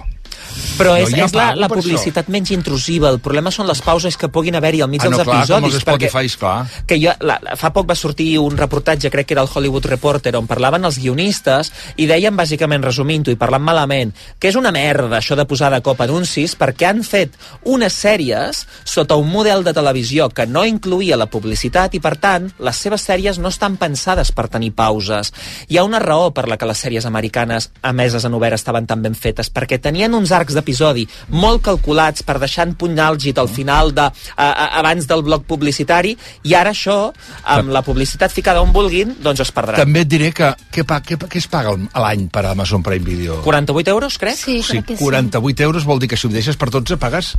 Però 0.79 0.95
és, 0.99 1.11
ja 1.11 1.25
és 1.27 1.35
la, 1.35 1.49
la 1.57 1.69
publicitat 1.69 2.29
menys 2.29 2.51
intrusiva. 2.55 3.09
El 3.11 3.19
problema 3.21 3.51
són 3.55 3.67
les 3.67 3.81
pauses 3.83 4.17
que 4.17 4.29
puguin 4.29 4.55
haver-hi 4.59 4.83
al 4.83 4.89
mig 4.91 5.03
Ah, 5.03 5.11
no, 5.11 5.17
dels 5.19 5.27
clar, 5.29 5.37
com 5.47 5.65
episodis. 5.65 5.75
els 5.75 5.83
Spotify, 5.83 6.29
clar. 6.39 6.67
que 6.87 6.99
jo, 7.03 7.13
la- 7.21 7.41
fa 7.57 7.73
poc 7.73 7.89
va 7.91 7.95
sortir 7.95 8.39
un 8.39 8.57
reportatge, 8.57 9.11
crec 9.11 9.27
que 9.27 9.35
era 9.35 9.43
el 9.43 9.49
Hollywood 9.53 9.87
Reporter, 9.87 10.35
on 10.37 10.47
parlaven 10.47 10.85
els 10.85 10.99
guionistes 10.99 11.73
i 11.97 12.07
deien, 12.07 12.37
bàsicament, 12.37 12.83
resumint-ho 12.85 13.31
i 13.33 13.37
parlant 13.37 13.63
malament, 13.63 14.13
que 14.39 14.49
és 14.49 14.57
una 14.57 14.71
merda 14.73 15.19
això 15.19 15.37
de 15.37 15.45
posar 15.47 15.71
de 15.73 15.81
cop 15.83 16.01
anuncis 16.01 16.55
perquè 16.59 16.87
han 16.89 17.03
fet 17.05 17.35
unes 17.65 17.93
sèries 17.93 18.65
sota 18.85 19.17
un 19.17 19.29
model 19.31 19.65
de 19.65 19.73
televisió 19.75 20.29
que 20.31 20.47
no 20.47 20.65
incluïa 20.65 21.17
la 21.17 21.27
publicitat 21.27 21.95
i, 21.95 22.01
per 22.01 22.17
tant, 22.17 22.51
les 22.59 22.77
seves 22.77 23.03
sèries 23.03 23.39
no 23.39 23.49
estan 23.49 23.77
pensades 23.77 24.33
per 24.33 24.49
tenir 24.49 24.73
pauses. 24.73 25.33
Hi 25.69 25.79
ha 25.79 25.85
una 25.85 25.99
raó 25.99 26.31
per 26.35 26.47
la 26.49 26.57
que 26.57 26.67
les 26.67 26.79
sèries 26.79 27.07
americanes 27.07 27.71
emeses 27.83 28.25
en 28.25 28.35
obert 28.35 28.55
estaven 28.55 28.87
tan 28.87 29.03
ben 29.03 29.15
fetes, 29.15 29.51
perquè 29.53 29.81
tenien 29.81 30.15
uns 30.15 30.28
arcs 30.33 30.55
d'episodi 30.55 31.07
molt 31.29 31.63
calculats 31.63 32.23
per 32.23 32.39
deixar 32.39 32.67
en 32.69 32.75
punt 32.75 32.97
àlgid 32.99 33.39
al 33.39 33.49
final 33.49 33.93
de, 33.95 34.07
a, 34.09 34.47
a, 34.49 34.67
abans 34.81 35.07
del 35.07 35.23
bloc 35.23 35.45
publicitari 35.49 36.17
i 36.45 36.55
ara 36.55 36.71
això, 36.75 37.13
amb 37.45 37.71
la 37.75 37.83
publicitat 37.83 38.33
ficada 38.33 38.63
on 38.63 38.73
vulguin, 38.73 39.17
doncs 39.23 39.41
es 39.41 39.53
perdrà. 39.53 39.77
També 39.81 40.01
et 40.07 40.09
diré 40.09 40.33
que 40.33 40.53
què, 40.73 40.85
què, 40.85 41.17
què 41.19 41.39
es 41.39 41.47
paga 41.49 41.73
a 41.93 42.01
l'any 42.05 42.29
per 42.33 42.47
Amazon 42.47 42.83
Prime 42.83 43.05
Video? 43.05 43.41
48 43.45 43.91
euros, 43.91 44.19
crec? 44.19 44.37
Sí, 44.37 44.63
Sí, 44.63 44.79
crec 44.79 44.87
que 44.87 44.97
sí. 44.97 45.05
48 45.05 45.63
euros 45.63 45.85
vol 45.85 45.99
dir 45.99 46.09
que 46.09 46.17
si 46.17 46.27
ho 46.27 46.31
deixes 46.31 46.57
per 46.57 46.71
12 46.71 46.97
pagues 46.97 47.35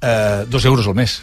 eh, 0.00 0.44
2 0.48 0.64
euros 0.66 0.86
al 0.86 0.94
mes. 0.94 1.22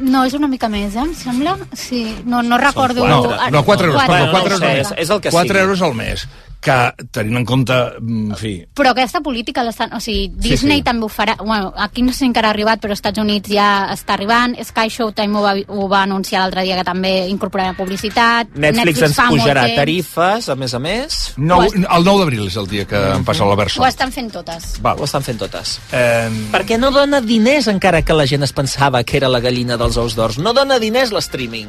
No, 0.00 0.22
és 0.24 0.34
una 0.38 0.46
mica 0.46 0.68
més, 0.70 0.94
eh, 0.94 1.00
em 1.02 1.14
sembla? 1.18 1.56
Sí, 1.74 2.04
no, 2.24 2.42
no 2.46 2.58
recordo... 2.58 3.06
No, 3.08 3.24
Ah, 3.34 3.50
no 3.50 3.64
4 3.64 3.86
euros, 3.88 4.02
quatre. 4.04 4.20
perdó, 4.24 4.30
4 4.32 4.48
no 4.48 4.54
euros 4.54 4.62
al 4.62 4.68
és- 4.78 4.90
mes. 4.90 4.98
és 5.02 5.10
el 5.10 5.20
que 5.20 5.30
4 5.30 5.48
sigui. 5.48 5.60
euros 5.64 5.82
al 5.82 5.94
mes, 5.94 6.28
que 6.60 6.74
tenint 7.10 7.38
en 7.38 7.44
compte, 7.48 7.72
mm, 8.00 8.30
en 8.32 8.36
fi, 8.36 8.66
Però 8.76 8.90
aquesta 8.90 9.20
política. 9.20 9.62
O 9.64 10.00
sigui, 10.00 10.28
Sí, 10.28 10.32
Disney 10.36 10.78
sí. 10.78 10.82
també 10.84 11.06
ho 11.06 11.08
farà... 11.08 11.36
Bueno, 11.38 11.72
aquí 11.76 12.02
no 12.02 12.12
sé 12.12 12.18
si 12.18 12.24
encara 12.26 12.48
ha 12.48 12.50
arribat, 12.50 12.80
però 12.80 12.90
als 12.92 12.98
Estats 13.00 13.18
Units 13.18 13.48
ja 13.48 13.88
està 13.94 14.12
arribant. 14.14 14.54
Sky 14.62 14.90
Showtime 14.90 15.38
ho 15.38 15.42
va, 15.42 15.54
ho 15.68 15.88
va 15.88 16.02
anunciar 16.02 16.42
l'altre 16.42 16.62
dia 16.62 16.76
que 16.76 16.84
també 16.84 17.28
incorporarà 17.28 17.74
publicitat. 17.76 18.48
Netflix, 18.54 19.00
ens 19.02 19.16
fa 19.16 19.30
molt 19.30 19.40
pujarà 19.40 19.64
temps. 19.64 19.76
tarifes, 19.76 20.48
a 20.50 20.54
més 20.56 20.74
a 20.74 20.78
més. 20.78 21.32
nou, 21.38 21.60
Ho 21.60 21.64
est- 21.64 21.76
el 21.76 22.04
9 22.04 22.18
d'abril 22.18 22.46
és 22.46 22.56
el 22.56 22.66
dia 22.68 22.84
que 22.84 22.96
em 23.14 23.24
passa 23.24 23.44
la 23.46 23.54
versió. 23.56 23.82
Ho 23.82 23.86
estan 23.86 24.12
fent 24.12 24.30
totes. 24.30 24.80
Val. 24.82 24.98
Ho 25.00 25.04
estan 25.04 25.22
fent 25.22 25.38
totes. 25.38 25.78
Eh, 25.92 26.28
Perquè 26.52 26.78
no 26.78 26.90
dona 26.90 27.20
diners 27.22 27.68
encara 27.68 28.02
que 28.02 28.12
la 28.12 28.26
gent 28.26 28.42
es 28.42 28.52
pensava 28.52 29.02
que 29.02 29.16
era 29.16 29.28
la 29.28 29.40
gallina 29.40 29.76
dels 29.78 29.96
ous 29.96 30.14
d'ors. 30.14 30.36
No 30.38 30.52
dona 30.52 30.78
diners 30.78 31.10
l'streaming. 31.12 31.68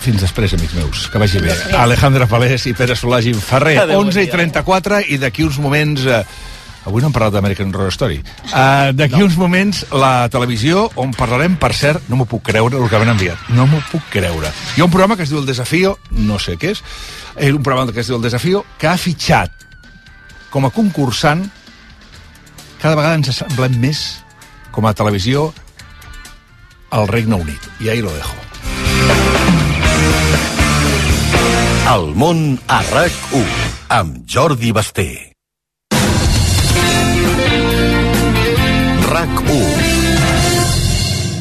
Fins 0.00 0.22
després, 0.24 0.54
amics 0.56 0.76
meus, 0.78 1.08
que 1.12 1.20
vagi 1.20 1.42
bé. 1.44 1.54
Alejandra 1.76 2.28
Palés 2.30 2.64
i 2.70 2.74
Pere 2.76 2.96
Solàgin 2.96 3.36
Ferrer, 3.36 3.76
bon 3.90 4.08
11 4.08 4.22
i 4.22 4.28
dia. 4.28 4.38
34, 4.38 5.04
i 5.12 5.20
d'aquí 5.20 5.44
uns 5.46 5.60
moments... 5.62 6.06
Eh, 6.06 6.22
avui 6.88 7.02
no 7.04 7.10
hem 7.10 7.12
parlat 7.12 7.34
d'American 7.34 7.74
Horror 7.74 7.92
Story. 7.92 8.16
Uh, 8.48 8.88
D'aquí 8.96 9.18
no. 9.18 9.26
uns 9.26 9.36
moments, 9.36 9.82
la 9.92 10.30
televisió, 10.32 10.86
on 10.96 11.12
parlarem, 11.12 11.58
per 11.60 11.74
cert, 11.76 12.06
no 12.08 12.16
m'ho 12.16 12.24
puc 12.30 12.46
creure 12.48 12.80
el 12.80 12.88
que 12.88 13.00
m'han 13.02 13.12
enviat. 13.12 13.50
No 13.52 13.66
m'ho 13.68 13.82
puc 13.90 14.08
creure. 14.14 14.48
Hi 14.48 14.80
ha 14.80 14.86
un 14.86 14.94
programa 14.94 15.18
que 15.18 15.26
es 15.28 15.32
diu 15.32 15.42
El 15.42 15.46
Desafío, 15.46 15.98
no 16.16 16.40
sé 16.40 16.56
què 16.56 16.72
és, 16.72 16.80
és 17.36 17.52
un 17.52 17.60
programa 17.62 17.92
que 17.92 18.00
es 18.00 18.08
diu 18.08 18.16
El 18.16 18.24
Desafío, 18.24 18.64
que 18.80 18.88
ha 18.88 18.96
fitxat 18.96 19.68
com 20.50 20.64
a 20.66 20.72
concursant 20.74 21.44
cada 22.80 22.96
vegada 22.96 23.18
ens 23.20 23.28
semblem 23.36 23.76
més, 23.82 24.04
com 24.72 24.88
a 24.88 24.94
televisió, 24.96 25.50
al 26.90 27.10
Regne 27.12 27.36
Unit. 27.36 27.68
I 27.84 27.92
ahí 27.92 28.00
lo 28.00 28.14
dejo. 28.14 29.69
El 31.90 32.12
món 32.14 32.40
a 32.70 32.76
RAC1 32.86 33.46
amb 33.90 34.18
Jordi 34.30 34.70
Basté. 34.70 35.34
RAC1 39.08 39.88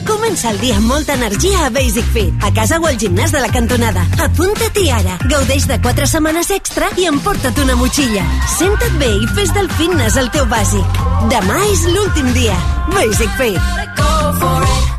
Comença 0.09 0.49
el 0.49 0.57
dia 0.63 0.79
amb 0.79 0.89
molta 0.89 1.13
energia 1.19 1.67
a 1.67 1.69
Basic 1.69 2.09
Fit, 2.15 2.33
a 2.41 2.49
casa 2.57 2.81
o 2.81 2.89
al 2.89 2.97
gimnàs 2.97 3.29
de 3.35 3.45
la 3.45 3.53
cantonada. 3.53 4.09
Apunta-t'hi 4.25 4.89
ara. 4.89 5.21
Gaudeix 5.29 5.69
de 5.69 5.77
4 5.85 6.09
setmanes 6.09 6.49
extra 6.57 6.89
i 6.97 7.05
emporta't 7.13 7.61
una 7.61 7.77
motxilla. 7.77 8.25
Senta't 8.57 8.97
bé 8.97 9.11
i 9.21 9.27
fes 9.37 9.53
del 9.53 9.69
fitness 9.77 10.17
el 10.17 10.33
teu 10.33 10.49
bàsic. 10.49 11.03
Demà 11.29 11.61
és 11.69 11.85
l'últim 11.93 12.33
dia. 12.33 12.57
Basic 12.95 13.37
Fit. 13.37 13.61
Go 14.01 14.15
for 14.41 14.65
it. 14.65 14.98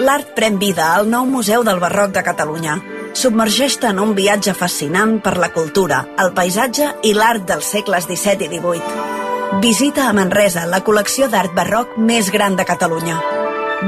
L'art 0.00 0.30
pren 0.32 0.54
vida 0.56 0.94
al 0.96 1.10
nou 1.12 1.26
Museu 1.28 1.60
del 1.66 1.80
Barroc 1.82 2.14
de 2.14 2.22
Catalunya. 2.24 2.78
Submergeix-te 3.20 3.90
en 3.90 3.98
un 4.00 4.14
viatge 4.16 4.54
fascinant 4.56 5.18
per 5.20 5.34
la 5.36 5.50
cultura, 5.52 5.98
el 6.24 6.32
paisatge 6.32 6.86
i 7.04 7.12
l'art 7.12 7.44
dels 7.50 7.68
segles 7.74 8.08
XVII 8.08 8.46
i 8.46 8.62
XVIII. 8.62 9.60
Visita 9.60 10.06
a 10.08 10.14
Manresa 10.16 10.64
la 10.72 10.80
col·lecció 10.86 11.28
d'art 11.28 11.52
barroc 11.52 11.98
més 11.98 12.32
gran 12.32 12.56
de 12.56 12.64
Catalunya. 12.64 13.18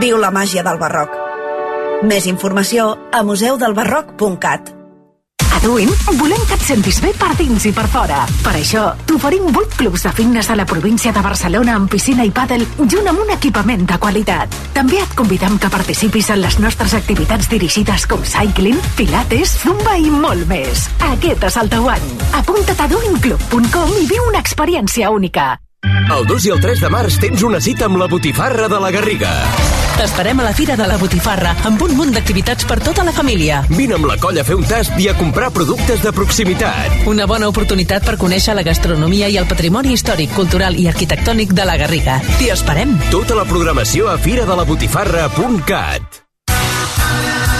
Viu 0.04 0.20
la 0.20 0.34
màgia 0.36 0.66
del 0.68 0.82
barroc. 0.84 1.16
Més 2.04 2.28
informació 2.28 2.92
a 3.08 3.24
museudelbarroc.cat. 3.24 4.81
A 5.52 5.60
Duin 5.60 5.90
volem 6.18 6.40
que 6.48 6.56
et 6.56 6.64
sentis 6.64 6.98
bé 7.04 7.12
per 7.18 7.34
dins 7.38 7.66
i 7.68 7.72
per 7.76 7.84
fora. 7.92 8.22
Per 8.42 8.54
això, 8.56 8.84
t'oferim 9.06 9.50
8 9.50 9.76
clubs 9.78 10.06
de 10.06 10.12
fitness 10.16 10.50
a 10.50 10.56
la 10.56 10.66
província 10.66 11.12
de 11.12 11.22
Barcelona 11.24 11.76
amb 11.76 11.90
piscina 11.92 12.24
i 12.24 12.32
pàdel 12.34 12.64
junt 12.80 13.10
amb 13.10 13.20
un 13.24 13.32
equipament 13.34 13.84
de 13.88 13.98
qualitat. 14.00 14.54
També 14.74 15.02
et 15.02 15.16
convidem 15.18 15.58
que 15.60 15.72
participis 15.72 16.30
en 16.32 16.40
les 16.44 16.58
nostres 16.62 16.96
activitats 16.98 17.50
dirigides 17.52 18.06
com 18.10 18.24
cycling, 18.24 18.80
pilates, 18.96 19.58
zumba 19.62 19.98
i 20.00 20.08
molt 20.10 20.48
més. 20.50 20.88
Aquest 21.12 21.44
és 21.50 21.60
el 21.60 21.72
teu 21.72 21.90
any. 21.92 22.08
Apunta't 22.40 22.80
a 22.80 22.88
duinclub.com 22.94 24.00
i 24.00 24.08
viu 24.08 24.24
una 24.30 24.40
experiència 24.40 25.12
única. 25.12 25.52
El 26.12 26.26
2 26.26 26.44
i 26.46 26.50
el 26.52 26.60
3 26.60 26.80
de 26.84 26.88
març 26.92 27.16
tens 27.22 27.42
una 27.42 27.60
cita 27.60 27.86
amb 27.88 27.96
la 27.98 28.06
Botifarra 28.06 28.68
de 28.68 28.78
la 28.78 28.90
Garriga. 28.94 29.30
T'esperem 29.96 30.40
a 30.40 30.44
la 30.46 30.52
Fira 30.56 30.76
de 30.78 30.86
la 30.88 30.96
Botifarra 31.00 31.54
amb 31.68 31.82
un 31.82 31.92
munt 31.96 32.12
d'activitats 32.14 32.64
per 32.68 32.78
tota 32.84 33.04
la 33.06 33.12
família. 33.16 33.62
Vine 33.72 33.94
amb 33.96 34.06
la 34.08 34.16
colla 34.20 34.40
a 34.44 34.46
fer 34.46 34.56
un 34.58 34.64
tast 34.68 34.98
i 35.00 35.08
a 35.08 35.14
comprar 35.18 35.50
productes 35.56 36.02
de 36.04 36.12
proximitat. 36.14 37.06
Una 37.10 37.26
bona 37.26 37.48
oportunitat 37.50 38.04
per 38.06 38.16
conèixer 38.20 38.54
la 38.54 38.66
gastronomia 38.66 39.28
i 39.32 39.38
el 39.40 39.48
patrimoni 39.50 39.92
històric, 39.96 40.30
cultural 40.38 40.78
i 40.78 40.88
arquitectònic 40.92 41.48
de 41.56 41.64
la 41.66 41.76
Garriga. 41.80 42.20
T'hi 42.38 42.48
esperem. 42.54 42.90
Tota 43.10 43.34
la 43.38 43.46
programació 43.48 44.10
a 44.12 44.18
firadelabotifarra.cat. 44.20 46.21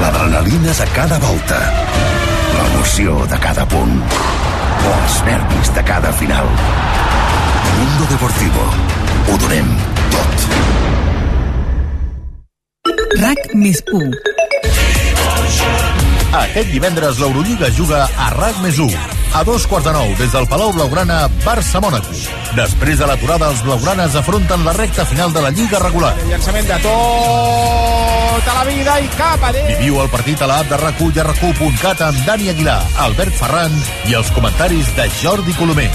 l'adrenalina 0.00 0.72
de 0.72 0.86
cada 0.94 1.18
volta, 1.18 1.58
l'emoció 2.54 3.26
de 3.30 3.38
cada 3.38 3.66
punt, 3.68 4.02
els 4.92 5.22
nervis 5.28 5.74
de 5.74 5.82
cada 5.84 6.12
final. 6.12 6.46
Mundo 7.78 8.04
Deportivo. 8.10 8.64
Ho 9.30 9.34
donem 9.46 9.68
tot. 10.14 10.36
RAC 13.20 13.40
més 13.54 13.78
1. 13.92 14.10
Aquest 16.34 16.70
divendres 16.74 17.20
l'Eurolliga 17.22 17.68
juga 17.70 18.04
a 18.18 18.30
RAC 18.34 18.58
més 18.64 18.78
1. 18.82 18.90
A 19.34 19.42
dos 19.46 19.66
quarts 19.70 19.86
de 19.86 19.92
nou, 19.94 20.10
des 20.18 20.32
del 20.34 20.46
Palau 20.50 20.72
Blaugrana, 20.74 21.24
Barça-Mònaco. 21.44 22.10
Després 22.54 22.98
de 22.98 23.06
l'aturada, 23.06 23.50
els 23.50 23.62
blaugranes 23.66 24.14
afronten 24.18 24.64
la 24.66 24.74
recta 24.74 25.06
final 25.06 25.32
de 25.34 25.42
la 25.42 25.50
Lliga 25.54 25.78
regular. 25.82 26.12
Llançament 26.28 26.66
de 26.70 26.78
tota 26.84 28.54
la 28.58 28.64
vida 28.68 28.98
i 29.02 29.08
cap 29.14 29.46
a 29.46 29.52
dins. 29.54 29.70
Viviu 29.78 30.00
el 30.02 30.10
partit 30.10 30.42
a 30.42 30.50
l'app 30.50 30.70
de 30.70 30.78
rac 30.82 31.02
i 31.06 31.22
a 31.22 31.26
rac 31.26 31.42
amb 32.08 32.26
Dani 32.26 32.50
Aguilar, 32.50 32.80
Albert 33.06 33.34
Ferran 33.38 33.74
i 34.10 34.14
els 34.14 34.30
comentaris 34.34 34.90
de 34.96 35.08
Jordi 35.22 35.54
Colomer. 35.58 35.90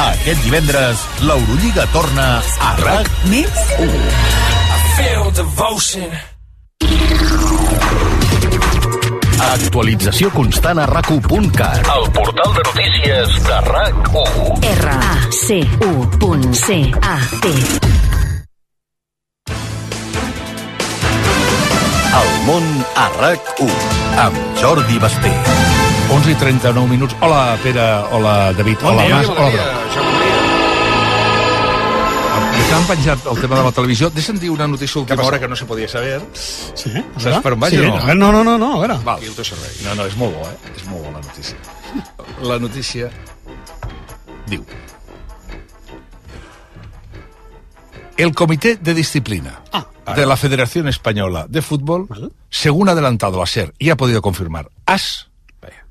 Aquest 0.00 0.44
divendres, 0.44 1.06
l'Eurolliga 1.20 1.86
torna 1.92 2.28
a 2.40 2.76
RAC 2.80 3.08
més 3.28 3.66
1. 3.78 3.90
Feel 4.96 5.32
devotion. 5.36 6.12
Actualització 9.42 10.30
constant 10.32 10.78
a 10.78 10.86
rac1.cat. 10.86 11.88
El 11.90 12.04
portal 12.14 12.54
de 12.54 12.62
notícies 12.68 13.34
de 13.48 13.56
RAC1. 13.66 14.62
R-A-C-U.C-A-T. 14.70 15.52
El 22.22 22.30
món 22.46 22.64
a 22.94 23.06
RAC1 23.18 23.72
amb 24.26 24.36
Jordi 24.62 24.98
Basté. 25.02 25.32
11 26.12 26.30
i 26.30 26.34
39 26.38 26.88
minuts. 26.88 27.16
Hola, 27.20 27.56
Pere. 27.64 27.86
Hola, 28.12 28.52
David. 28.52 28.78
Bon 28.82 28.92
hola, 28.94 29.06
dia, 29.08 29.16
Mas. 29.16 29.26
bon 29.26 29.36
Hola, 29.38 29.50
dia, 29.50 30.31
Que 32.52 32.74
han 32.76 32.86
penjat 32.88 33.26
el 33.30 33.40
tema 33.40 33.58
de 33.58 33.64
la 33.66 33.72
televisió. 33.72 34.08
Deixa'm 34.12 34.38
dir 34.40 34.50
una 34.52 34.66
notícia 34.68 35.00
última 35.00 35.24
hora 35.24 35.40
que 35.40 35.48
no 35.48 35.56
se 35.56 35.66
podia 35.66 35.88
saber. 35.88 36.22
Sí? 36.34 36.92
a 36.92 37.20
Saps 37.20 37.42
per 37.44 37.52
on 37.56 37.60
vaig 37.60 37.74
sí, 37.74 37.80
o 37.80 37.88
no? 37.88 37.98
a 37.98 38.14
no, 38.14 38.30
no, 38.32 38.44
no, 38.44 38.56
no, 38.58 38.70
a 38.76 38.80
veure. 38.84 38.98
Val, 39.04 39.24
el 39.24 39.34
teu 39.36 39.44
servei. 39.44 39.74
No, 39.84 39.96
no, 39.98 40.06
és 40.08 40.16
molt 40.20 40.36
bo, 40.36 40.46
eh? 40.48 40.72
És 40.76 40.86
molt 40.88 41.04
bo 41.04 41.12
la 41.12 41.20
notícia. 41.20 41.56
La 42.42 42.58
notícia 42.62 43.10
diu... 44.48 44.64
El 48.16 48.34
Comité 48.34 48.76
de 48.76 48.94
Disciplina 48.94 49.62
de 50.14 50.26
la 50.26 50.36
Federación 50.36 50.88
Española 50.88 51.46
de 51.48 51.62
Fútbol, 51.62 52.08
según 52.50 52.88
adelantado 52.88 53.38
la 53.38 53.46
SER 53.46 53.72
y 53.78 53.90
ha 53.90 53.96
podido 53.96 54.20
confirmar 54.20 54.70
AS, 54.86 55.30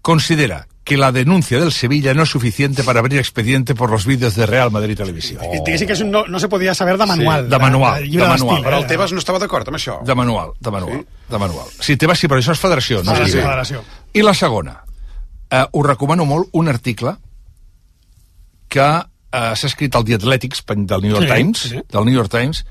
considera 0.01 0.67
que 0.83 0.97
la 0.97 1.11
denuncia 1.11 1.59
del 1.59 1.71
Sevilla 1.71 2.13
no 2.13 2.23
es 2.23 2.29
suficiente 2.29 2.83
para 2.83 2.99
abrir 2.99 3.19
expediente 3.19 3.75
por 3.75 3.91
los 3.91 4.05
vídeos 4.05 4.35
de 4.35 4.45
Real 4.47 4.71
Madrid 4.71 4.97
Televisión. 4.97 5.43
I 5.43 5.61
diguéssim 5.61 5.87
que 5.87 6.03
no, 6.03 6.25
no 6.25 6.39
se 6.39 6.49
podia 6.49 6.73
saber 6.73 6.97
de 6.97 7.05
manual. 7.05 7.49
de 7.49 7.59
manual, 7.59 8.03
llibre 8.03 8.25
de 8.25 8.29
manual. 8.29 8.55
d'estil, 8.55 8.65
Però 8.65 8.77
el 8.79 8.83
eh? 8.85 8.87
Tebas 8.87 9.11
no 9.13 9.19
estava 9.19 9.39
d'acord 9.39 9.67
amb 9.69 9.77
això. 9.77 9.99
De 10.03 10.15
manual, 10.15 10.53
de 10.59 10.71
manual, 10.71 11.05
de 11.29 11.37
manual. 11.37 11.67
Sí, 11.79 11.97
Tebas 11.97 12.17
sí, 12.19 12.27
però 12.27 12.41
això 12.41 12.55
és 12.57 12.59
federació, 12.59 13.03
no 13.03 13.13
és 13.13 13.29
sí, 13.29 13.37
federació. 13.37 13.83
I 14.13 14.23
la 14.25 14.33
segona, 14.33 14.79
eh, 15.51 15.65
us 15.71 15.85
recomano 15.85 16.25
molt 16.25 16.49
un 16.53 16.67
article 16.67 17.13
que 18.67 18.89
eh, 18.89 19.53
s'ha 19.55 19.67
escrit 19.69 19.95
al 19.95 20.03
The 20.03 20.15
Athletics 20.17 20.63
del 20.65 21.01
New 21.01 21.11
York 21.13 21.27
Sí, 21.27 21.33
Times, 21.35 21.59
sí. 21.59 21.81
del 21.91 22.05
New 22.05 22.15
York 22.15 22.31
Times, 22.31 22.65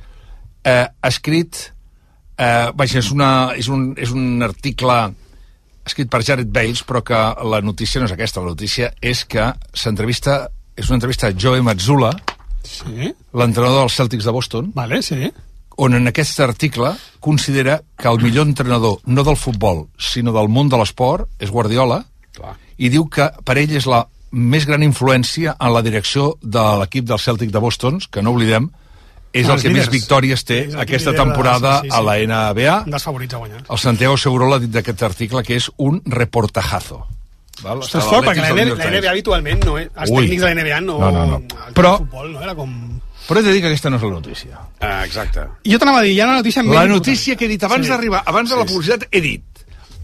eh, 0.64 0.86
ha 1.00 1.08
escrit... 1.08 1.70
Eh, 2.40 2.70
vaja, 2.74 2.98
és, 2.98 3.10
una, 3.12 3.52
és, 3.54 3.66
un, 3.68 3.90
és 4.00 4.10
un 4.16 4.40
article 4.42 4.94
escrit 5.90 6.10
per 6.10 6.22
Jared 6.26 6.50
Bales, 6.54 6.82
però 6.86 7.02
que 7.04 7.18
la 7.50 7.60
notícia 7.64 8.00
no 8.00 8.06
és 8.08 8.14
aquesta, 8.14 8.40
la 8.42 8.54
notícia 8.54 8.92
és 9.02 9.24
que 9.28 9.50
s'entrevista, 9.74 10.46
és 10.76 10.88
una 10.88 11.00
entrevista 11.00 11.28
a 11.28 11.34
Joe 11.36 11.62
Mazzula, 11.62 12.12
Sí. 12.62 13.08
l'entrenador 13.32 13.80
dels 13.80 13.94
Celtics 13.96 14.24
de 14.28 14.32
Boston, 14.36 14.72
Vale, 14.74 15.02
sí. 15.02 15.30
on 15.80 15.94
en 15.96 16.06
aquest 16.10 16.38
article 16.44 16.92
considera 17.18 17.80
que 17.96 18.08
el 18.08 18.20
millor 18.20 18.46
entrenador, 18.46 18.98
no 19.06 19.24
del 19.24 19.36
futbol, 19.36 19.86
sinó 19.98 20.32
del 20.32 20.48
món 20.52 20.68
de 20.68 20.76
l'esport, 20.76 21.28
és 21.40 21.50
Guardiola, 21.50 22.04
Clar. 22.36 22.56
i 22.76 22.90
diu 22.92 23.08
que 23.08 23.30
per 23.44 23.56
ell 23.58 23.72
és 23.72 23.86
la 23.88 24.06
més 24.30 24.66
gran 24.66 24.82
influència 24.84 25.56
en 25.58 25.72
la 25.72 25.82
direcció 25.82 26.36
de 26.42 26.62
l'equip 26.82 27.08
del 27.08 27.18
Celtic 27.18 27.50
de 27.50 27.58
Boston, 27.58 27.98
que 28.10 28.22
no 28.22 28.30
oblidem, 28.36 28.70
és 29.32 29.46
el 29.48 29.60
que 29.62 29.68
més 29.70 29.86
líders. 29.86 29.90
victòries 29.90 30.44
té 30.44 30.58
És 30.68 30.74
aquesta 30.74 31.12
temporada 31.14 31.80
sí, 31.82 31.88
sí, 31.88 31.94
a 31.94 32.00
sí. 32.00 32.04
la 32.06 32.16
NBA. 32.50 32.76
Un 32.86 32.90
dels 32.96 33.04
favorits 33.04 33.34
a 33.34 33.38
guanyar. 33.38 33.62
El 33.70 33.78
Santiago 33.78 34.16
Segurola 34.18 34.56
ha 34.56 34.62
dit 34.64 34.70
d'aquest 34.74 35.02
article 35.06 35.42
que 35.46 35.56
és 35.56 35.70
un 35.78 36.02
reportajazo. 36.06 37.06
Val? 37.62 37.78
Ostres, 37.84 38.04
fort, 38.04 38.24
a 38.26 38.30
perquè 38.30 38.40
la, 38.40 38.50
NBA, 38.54 38.76
la. 38.78 38.90
NBA 39.00 39.10
habitualment 39.10 39.64
no, 39.66 39.76
eh? 39.78 39.90
els 39.94 40.10
Ui. 40.10 40.22
tècnics 40.24 40.42
de 40.42 40.48
la 40.48 40.54
NBA 40.62 40.80
no... 40.80 40.98
No, 40.98 41.10
no, 41.12 41.26
no. 41.26 41.40
el 41.68 41.74
Però- 41.76 41.98
futbol, 41.98 42.32
no? 42.32 42.42
Era 42.42 42.54
com... 42.56 42.72
Però 43.28 43.38
he 43.38 43.42
de 43.46 43.52
dir 43.52 43.60
que 43.62 43.68
aquesta 43.68 43.90
no 43.92 43.98
és 44.00 44.02
la 44.02 44.10
notícia. 44.10 44.58
Ah, 44.80 45.04
exacte. 45.04 45.44
Jo 45.68 45.78
t'anava 45.78 46.00
a 46.00 46.02
dir, 46.02 46.14
hi 46.16 46.20
ha 46.20 46.24
una 46.26 46.38
notícia... 46.40 46.62
La 46.64 46.86
notícia 46.88 47.36
que 47.36 47.44
he 47.44 47.48
dit 47.52 47.62
abans 47.62 47.84
Sí. 47.86 47.92
d'arribar, 47.92 48.22
abans 48.26 48.50
de 48.50 48.56
la 48.56 48.64
publicitat, 48.64 49.04
he 49.12 49.20
dit. 49.20 49.44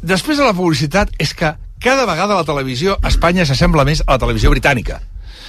Després 0.03 0.39
de 0.39 0.45
la 0.45 0.53
publicitat 0.55 1.11
és 1.18 1.33
que 1.35 1.55
cada 1.83 2.05
vegada 2.07 2.37
la 2.37 2.45
televisió 2.45 2.99
a 3.03 3.09
Espanya 3.09 3.47
s'assembla 3.49 3.85
més 3.89 4.05
a 4.07 4.12
la 4.12 4.18
televisió 4.22 4.53
britànica. 4.53 5.01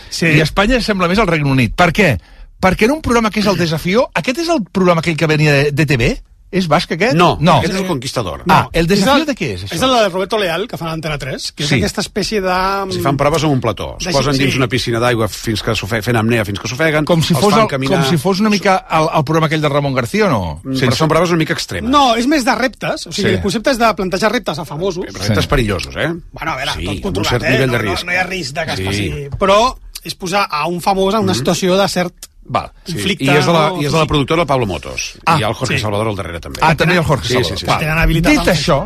Sí. 0.09 0.25
I 0.32 0.41
Espanya 0.41 0.80
s'assembla 0.80 1.09
més 1.11 1.19
al 1.19 1.28
Regne 1.28 1.51
Unit. 1.51 1.75
Per 1.75 1.91
què? 1.93 2.15
Perquè 2.60 2.86
en 2.86 2.91
un 2.97 3.01
programa 3.05 3.30
que 3.30 3.39
és 3.43 3.45
el 3.47 3.58
Desafió, 3.60 4.08
aquest 4.18 4.39
és 4.45 4.49
el 4.49 4.64
programa 4.72 5.01
aquell 5.05 5.18
que 5.18 5.28
venia 5.30 5.53
de, 5.53 5.72
de 5.72 5.86
TV? 5.86 6.16
És 6.49 6.64
basc 6.72 6.93
aquest? 6.95 7.12
No, 7.20 7.34
no. 7.43 7.58
aquest 7.60 7.74
és 7.74 7.80
el 7.82 7.88
Conquistador. 7.89 8.45
Ah, 8.47 8.70
el 8.72 8.88
Desafió 8.88 9.18
el, 9.20 9.26
de 9.28 9.34
què 9.36 9.49
és, 9.58 9.66
això? 9.66 9.76
És 9.76 9.82
el 9.84 9.91
de 9.91 10.05
Roberto 10.08 10.38
Leal, 10.39 10.64
que 10.72 10.78
fa 10.80 10.86
l'Antena 10.88 11.18
3, 11.20 11.49
que 11.51 11.66
és 11.66 11.70
Sí. 11.70 11.76
aquesta 11.82 11.99
espècie 12.05 12.39
de... 12.41 12.53
Si 12.95 13.01
fan 13.03 13.18
proves 13.20 13.43
amb 13.43 13.51
un 13.51 13.60
plató, 13.60 13.97
es 13.99 14.08
De- 14.08 14.14
posen 14.16 14.38
dins 14.39 14.53
sí. 14.55 14.58
una 14.62 14.70
piscina 14.72 15.01
d'aigua 15.03 15.28
fins 15.28 15.60
que 15.62 15.76
s'ofe- 15.76 15.99
fent 16.01 16.16
apnea 16.16 16.45
fins 16.47 16.62
que 16.64 16.70
s'ofeguen, 16.72 17.03
Com 17.03 17.20
si, 17.22 17.36
fos 17.36 17.51
fan 17.51 17.66
el, 17.66 17.68
caminar... 17.68 17.99
com 17.99 18.10
si 18.10 18.18
fos 18.18 18.39
una 18.39 18.49
mica 18.49 18.78
el, 18.89 19.10
el 19.20 19.26
programa 19.28 19.49
aquell 19.51 19.62
de 19.62 19.70
Ramon 19.76 19.93
García, 19.93 20.28
o 20.28 20.30
no? 20.32 20.62
Mm, 20.64 20.80
Però 20.88 20.95
són 20.95 21.12
proves 21.12 21.36
una 21.36 21.41
mica 21.43 21.51
extremes. 21.53 21.91
No, 21.91 22.16
és 22.16 22.26
més 22.32 22.47
de 22.47 22.55
reptes. 22.55 23.05
O 23.05 23.12
sigui, 23.12 23.28
Sí. 23.28 23.36
el 23.36 23.41
concepte 23.43 23.76
és 23.76 23.82
de 23.84 23.91
plantejar 23.99 24.32
reptes 24.32 24.58
a 24.58 24.66
famosos. 24.66 25.03
Reptes 25.20 25.47
perillosos, 25.51 25.93
eh? 25.99 26.14
Bueno, 26.32 26.53
a 26.53 26.55
veure, 26.64 26.72
Sí, 26.80 26.86
tot 26.86 26.88
amb 26.88 26.95
un 26.95 27.03
controlat, 27.12 27.32
cert 27.36 27.43
eh? 27.43 27.51
nivell 27.58 27.76
de 27.76 27.78
no, 27.78 27.84
risc. 27.84 28.05
No, 28.05 28.08
no 28.08 28.16
hi 28.16 28.22
ha 28.24 28.24
risc 28.32 28.55
de 28.55 28.66
que 28.66 28.72
es 28.72 28.80
Sí. 28.80 28.88
passi... 28.88 29.12
Però 29.38 29.60
és 30.08 30.16
posar 30.16 30.47
a 30.49 30.64
un 30.72 30.80
famós 30.80 31.14
en 31.20 31.28
una 31.28 31.36
situació 31.36 31.76
de 31.76 31.89
cert 31.91 32.26
Val. 32.48 32.70
Sí. 32.86 32.93
conflicte... 32.93 33.26
I 33.28 33.30
és 33.38 33.45
de 33.45 33.54
la, 33.56 33.64
i 33.82 33.86
és 33.88 33.91
de 33.91 33.98
la 34.00 34.06
productora 34.08 34.45
Pablo 34.48 34.66
Motos. 34.70 35.14
Ah, 35.26 35.36
I 35.36 35.41
hi 35.41 35.43
ha 35.43 35.50
el 35.52 35.58
Jorge 35.60 35.76
sí. 35.78 35.82
Salvador 35.84 36.08
al 36.14 36.16
darrere, 36.20 36.39
també. 36.43 36.62
Ah, 36.64 36.74
també 36.80 36.95
el 36.98 37.04
Jorge 37.04 37.28
Sí, 37.28 37.34
Salvador. 37.34 37.58
sí, 37.58 37.66
sí. 37.66 37.70
Val. 37.72 37.80
Tenen 37.84 37.98
habilitat 38.04 38.32
Dit 38.38 38.52
això, 38.54 38.78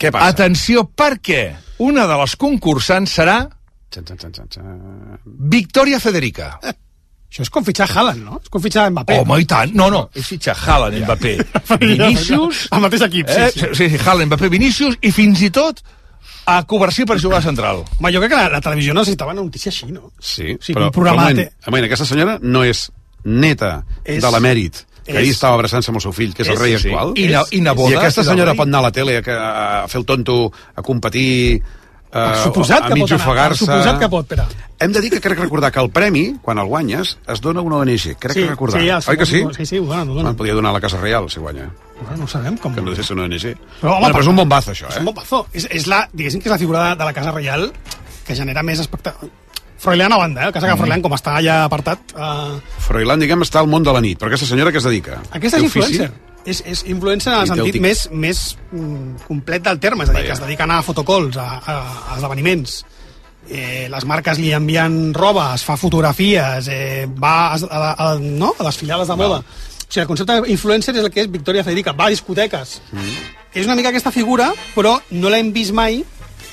Què 0.00 0.12
passa? 0.14 0.28
atenció, 0.32 0.84
perquè 0.96 1.42
una 1.84 2.06
de 2.08 2.16
les 2.22 2.36
concursants 2.40 3.18
serà 3.20 3.40
Txan, 3.90 4.04
txan, 4.06 4.18
txan, 4.20 4.32
txan, 4.36 4.48
txan. 4.54 5.18
Victòria 5.50 5.98
Federica. 5.98 6.52
Això 6.62 7.42
és 7.42 7.50
com 7.50 7.64
fitxar 7.66 7.88
Haaland, 7.90 8.22
no? 8.22 8.38
És 8.42 8.48
com 8.50 8.62
fitxar 8.62 8.84
Mbappé. 8.94 9.16
Home, 9.24 9.38
i 9.42 9.46
tant. 9.50 9.72
No, 9.74 9.88
no, 9.90 10.04
és 10.14 10.28
fitxar 10.30 10.54
Haaland, 10.54 11.00
Mbappé, 11.02 11.32
Vinícius... 11.82 12.68
Al 12.70 12.84
mateix 12.84 13.02
equip, 13.08 13.26
sí, 13.30 13.40
eh? 13.40 13.50
sí. 13.50 13.66
sí, 13.74 13.88
sí, 13.90 13.98
Haaland, 14.04 14.30
Mbappé, 14.30 14.48
Vinícius, 14.52 14.94
i 15.02 15.10
fins 15.14 15.42
i 15.42 15.50
tot 15.50 15.82
a 16.56 16.64
Covarsí 16.66 17.04
per 17.06 17.18
jugar 17.22 17.38
a 17.38 17.42
central. 17.42 17.84
Home, 17.98 18.12
jo 18.12 18.20
crec 18.20 18.30
que 18.32 18.36
la, 18.40 18.48
la 18.56 18.60
televisió 18.60 18.94
necessitava 18.94 19.32
una 19.32 19.42
notícia 19.42 19.70
així, 19.70 19.90
no? 19.92 20.12
Sí, 20.18 20.56
Sí, 20.60 20.72
però, 20.74 20.86
un 20.90 20.94
programa 20.96 21.26
però 21.28 21.34
moment, 21.36 21.52
moment, 21.66 21.84
aquesta 21.90 22.06
senyora 22.08 22.38
no 22.42 22.64
és 22.64 22.86
neta 23.24 23.84
És- 24.04 24.22
de 24.22 24.30
l'emèrit, 24.32 24.86
que 25.04 25.16
ahir 25.18 25.30
estava 25.32 25.54
abraçant-se 25.58 25.90
amb 25.90 25.96
el 25.98 26.02
seu 26.02 26.12
fill, 26.12 26.32
que 26.34 26.42
és, 26.42 26.48
el 26.48 26.54
És- 26.54 26.60
rei 26.60 26.78
sí. 26.78 26.88
actual. 26.88 27.12
I 27.18 27.28
na- 27.28 27.44
i 27.50 27.60
neboda, 27.60 27.90
I 27.92 27.98
aquesta 27.98 28.22
senyora 28.24 28.54
pot 28.54 28.68
anar 28.68 28.78
a 28.78 28.82
la 28.88 28.92
tele 28.92 29.16
a, 29.18 29.22
que- 29.22 29.32
a 29.36 29.84
fer 29.88 29.98
el 30.00 30.06
tonto, 30.06 30.52
a 30.76 30.82
competir, 30.82 31.62
a, 32.12 32.24
Per 32.32 32.36
suposat 32.42 32.82
a 32.84 32.88
que 32.88 32.94
mig 32.98 33.04
pot 33.04 33.12
anar, 33.14 33.22
ofegar-se... 33.26 33.64
suposat 33.64 33.98
que 34.00 34.08
pot, 34.10 34.26
Pere. 34.26 34.44
Hem 34.80 34.92
de 34.92 35.00
dir 35.04 35.10
que 35.12 35.20
crec 35.20 35.38
recordar 35.38 35.70
que 35.70 35.78
el 35.80 35.90
premi, 35.90 36.36
quan 36.42 36.58
el 36.58 36.66
guanyes, 36.66 37.18
es 37.28 37.40
dona 37.40 37.60
a 37.60 37.62
una 37.62 37.76
ONG. 37.84 38.16
Crec 38.18 38.32
Sí, 38.34 38.44
recordar. 38.48 38.80
sí, 38.80 38.88
els 38.88 39.08
Oi 39.08 39.16
que 39.20 39.26
sí? 39.26 39.44
sí, 39.56 39.66
sí, 39.66 39.78
ho 39.78 39.84
donen, 39.84 40.08
ho 40.10 40.14
donen. 40.14 40.34
Podria 40.36 40.54
donar 40.54 40.70
a 40.70 40.78
la 40.78 40.80
Casa 40.80 40.98
Reial, 41.00 41.28
si 41.30 41.38
guanya. 41.40 41.68
Bueno, 42.00 42.16
no 42.16 42.24
ho 42.24 42.28
sabem 42.28 42.56
com... 42.56 42.74
Que 42.74 42.80
no 42.80 42.88
deixa 42.90 43.02
de 43.02 43.06
ser 43.08 43.16
una 43.16 43.24
ONG. 43.28 43.44
Però, 43.82 43.92
home, 43.92 44.00
bueno, 44.00 44.14
però 44.14 44.22
és 44.24 44.30
un 44.32 44.36
bombazo, 44.40 44.72
això, 44.72 44.88
És 44.88 44.96
eh? 44.96 45.00
un 45.00 45.10
bombazo. 45.12 45.46
És, 45.52 45.68
és 45.70 45.86
la, 45.86 46.08
diguéssim 46.12 46.40
que 46.40 46.48
és 46.48 46.54
la 46.54 46.58
figura 46.58 46.88
de, 46.88 46.96
de 46.96 47.04
la 47.04 47.12
Casa 47.12 47.30
Reial 47.36 47.70
que 48.26 48.34
genera 48.34 48.62
més 48.64 48.80
espectacle. 48.80 49.28
Froilán 49.80 50.12
a 50.12 50.16
banda, 50.18 50.42
eh? 50.42 50.46
el 50.48 50.52
cas 50.52 50.64
que 50.64 50.72
Mm. 50.74 50.76
Froilán, 50.80 51.00
com 51.02 51.12
està 51.16 51.36
allà 51.38 51.64
apartat... 51.64 52.00
Uh, 52.16 52.58
Froilán, 52.84 53.20
diguem, 53.20 53.40
està 53.46 53.60
al 53.60 53.68
món 53.68 53.82
de 53.84 53.92
la 53.92 54.00
nit. 54.04 54.18
Però 54.20 54.28
aquesta 54.28 54.46
senyora 54.48 54.72
què 54.72 54.76
es 54.80 54.84
dedica? 54.84 55.20
aquesta 55.32 55.56
és 55.60 55.64
ofici? 55.70 56.02
És, 56.48 56.62
és 56.64 56.84
influencer 56.88 57.32
en 57.34 57.42
el 57.42 57.50
sentit 57.50 57.80
més, 57.82 58.06
més 58.12 58.40
mm, 58.72 59.26
complet 59.26 59.64
del 59.66 59.80
terme, 59.82 60.06
és 60.06 60.12
a 60.12 60.16
dir, 60.16 60.24
que 60.28 60.36
es 60.36 60.42
dedica 60.42 60.68
a 60.70 60.80
fotocols, 60.82 61.36
a, 61.36 61.48
a, 61.60 61.74
a 62.12 62.16
esdeveniments. 62.16 62.78
Eh, 63.50 63.88
les 63.90 64.06
marques 64.06 64.38
li 64.38 64.52
envien 64.54 65.12
roba, 65.16 65.50
es 65.56 65.64
fa 65.66 65.76
fotografies, 65.80 66.68
eh, 66.70 67.08
va 67.10 67.50
a, 67.50 67.58
a, 67.58 67.90
a, 67.92 68.08
no? 68.20 68.54
a 68.58 68.68
les 68.68 68.78
filiales 68.78 69.10
de 69.10 69.18
moda. 69.18 69.42
O 69.42 69.90
sigui, 69.90 70.04
el 70.04 70.08
concepte 70.08 70.38
d'influencer 70.46 70.94
és 70.94 71.02
el 71.02 71.10
que 71.10 71.24
és 71.24 71.30
Victoria 71.30 71.64
Federica, 71.66 71.92
va 71.98 72.06
a 72.06 72.14
discoteques. 72.14 72.78
Mm. 72.92 73.28
És 73.58 73.66
una 73.66 73.74
mica 73.74 73.90
aquesta 73.90 74.12
figura, 74.14 74.52
però 74.76 74.94
no 75.10 75.32
l'hem 75.32 75.50
vist 75.52 75.74
mai 75.74 76.04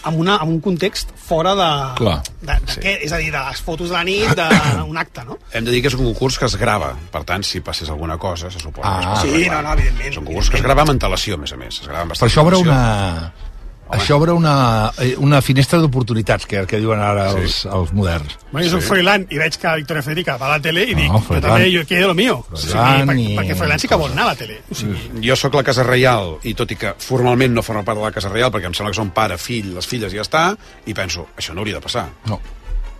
en, 0.08 0.20
una, 0.20 0.38
en 0.43 0.49
un 0.55 0.60
context 0.64 1.12
fora 1.28 1.53
de... 1.55 1.70
Clar. 1.99 2.18
de, 2.41 2.53
de 2.53 2.74
sí. 2.74 2.80
què? 2.84 2.93
És 3.08 3.12
a 3.14 3.20
dir, 3.22 3.32
de 3.34 3.41
les 3.49 3.62
fotos 3.62 3.89
de 3.91 3.95
la 3.97 4.03
nit, 4.08 4.32
d'un 4.38 4.97
acte, 5.03 5.26
no? 5.28 5.38
Hem 5.53 5.66
de 5.68 5.72
dir 5.76 5.82
que 5.84 5.91
és 5.91 5.97
un 5.99 6.05
concurs 6.10 6.38
que 6.39 6.45
es 6.49 6.55
grava. 6.60 6.93
Per 7.14 7.24
tant, 7.28 7.43
si 7.47 7.62
passés 7.66 7.89
alguna 7.93 8.18
cosa, 8.18 8.51
se 8.53 8.60
suposa 8.64 8.88
Ah. 8.88 8.97
que 8.97 9.03
es 9.03 9.12
passa 9.14 9.28
Sí, 9.28 9.49
no, 9.49 9.62
no, 9.62 9.74
evidentment. 9.78 10.12
És 10.14 10.18
un 10.22 10.26
concurs 10.26 10.49
que 10.49 10.58
es 10.62 10.64
grava 10.66 10.82
amb 10.88 10.95
antelació, 10.95 11.36
a 11.36 11.43
més 11.43 11.53
a 11.53 11.58
més. 11.62 11.82
Es 11.82 11.88
grava 11.88 12.08
amb 12.08 12.16
Per 12.18 12.28
això 12.30 12.45
obre 12.45 12.62
antelació. 12.64 13.47
Una... 13.90 13.98
Això 13.98 14.16
obre 14.18 14.32
una, 14.36 14.54
eh, 15.00 15.16
una 15.18 15.42
finestra 15.42 15.80
d'oportunitats, 15.80 16.46
que, 16.46 16.66
que 16.68 16.80
diuen 16.80 17.00
ara 17.00 17.30
els, 17.32 17.62
els 17.66 17.94
moderns. 17.94 18.38
Bueno, 18.52 18.66
jo 18.68 18.74
soc 18.76 18.82
Sí. 18.82 18.88
Froilán 18.88 19.26
i 19.30 19.38
veig 19.40 19.58
que 19.58 19.74
Victoria 19.80 20.04
Federica 20.04 20.38
va 20.38 20.48
a 20.48 20.58
la 20.58 20.60
tele 20.62 20.84
i 20.84 20.94
dic, 20.96 21.08
No, 21.12 21.22
jo 21.28 21.40
també, 21.42 21.70
jo 21.74 21.86
quiero 21.88 22.08
lo 22.08 22.14
mío. 22.16 22.38
O 22.52 22.56
sigui, 22.58 22.74
Froilán 22.74 23.08
per, 23.08 23.16
i- 23.20 23.38
perquè 23.38 23.56
Froilán 23.56 23.80
sí 23.80 23.88
que 23.88 23.96
vol 23.96 24.12
anar 24.12 24.24
a 24.24 24.28
la 24.34 24.36
tele. 24.36 24.60
O 24.72 24.76
sigui, 24.76 25.24
Jo 25.28 25.36
sóc 25.36 25.56
la 25.56 25.64
Casa 25.64 25.84
Reial, 25.84 26.38
i 26.44 26.54
tot 26.54 26.72
i 26.72 26.76
que 26.76 26.94
formalment 27.00 27.54
no 27.54 27.64
forma 27.64 27.84
part 27.88 27.98
de 27.98 28.04
la 28.04 28.12
Casa 28.12 28.30
Reial, 28.30 28.52
perquè 28.52 28.66
em 28.72 28.74
sembla 28.74 28.92
que 28.92 29.00
són 29.02 29.12
pare, 29.16 29.38
fill, 29.38 29.74
les 29.76 29.88
filles 29.88 30.14
i 30.14 30.18
ja 30.20 30.28
està, 30.28 30.44
i 30.86 30.94
penso, 30.94 31.28
això 31.38 31.54
no 31.56 31.62
hauria 31.64 31.76
de 31.80 31.82
passar. 31.82 32.08
No. 32.28 32.40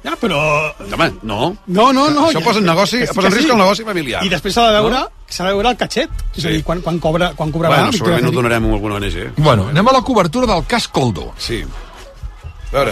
Ja, 0.04 0.16
però... 0.20 0.39
Home, 0.93 1.08
no. 1.24 1.56
No, 1.68 1.91
no, 1.93 2.10
no. 2.10 2.28
Això 2.30 2.39
ja- 2.39 2.45
posa 2.45 2.60
en 2.60 2.66
negoci, 2.66 3.00
que 3.06 3.14
posa 3.14 3.28
en 3.28 3.34
risc 3.34 3.48
sí. 3.48 3.52
el 3.52 3.58
negoci 3.58 3.84
familiar. 3.88 4.24
I 4.26 4.30
després 4.30 4.54
s'ha 4.54 4.68
de 4.68 4.78
veure, 4.80 4.95
No? 4.95 5.10
s'ha 5.28 5.43
de 5.48 5.54
veure 5.54 5.70
el 5.70 5.78
catxet. 5.78 6.10
És 6.38 6.45
a 6.45 6.50
dir, 6.54 6.64
quan, 6.64 6.82
quan, 6.82 7.00
cobra, 7.00 7.34
quan 7.36 7.52
cobrarà 7.52 7.76
Bueno, 7.82 7.91
segurament 7.98 8.28
ho 8.30 8.32
donarem 8.32 8.66
a 8.70 8.74
alguna 8.78 8.95
ONG. 8.95 9.18
Bueno, 9.38 9.68
anem 9.70 9.88
a 9.88 9.91
la 9.98 10.02
cobertura 10.02 10.48
del 10.48 10.66
cas 10.66 10.88
Coldo. 10.88 11.34
Sí. 11.38 11.64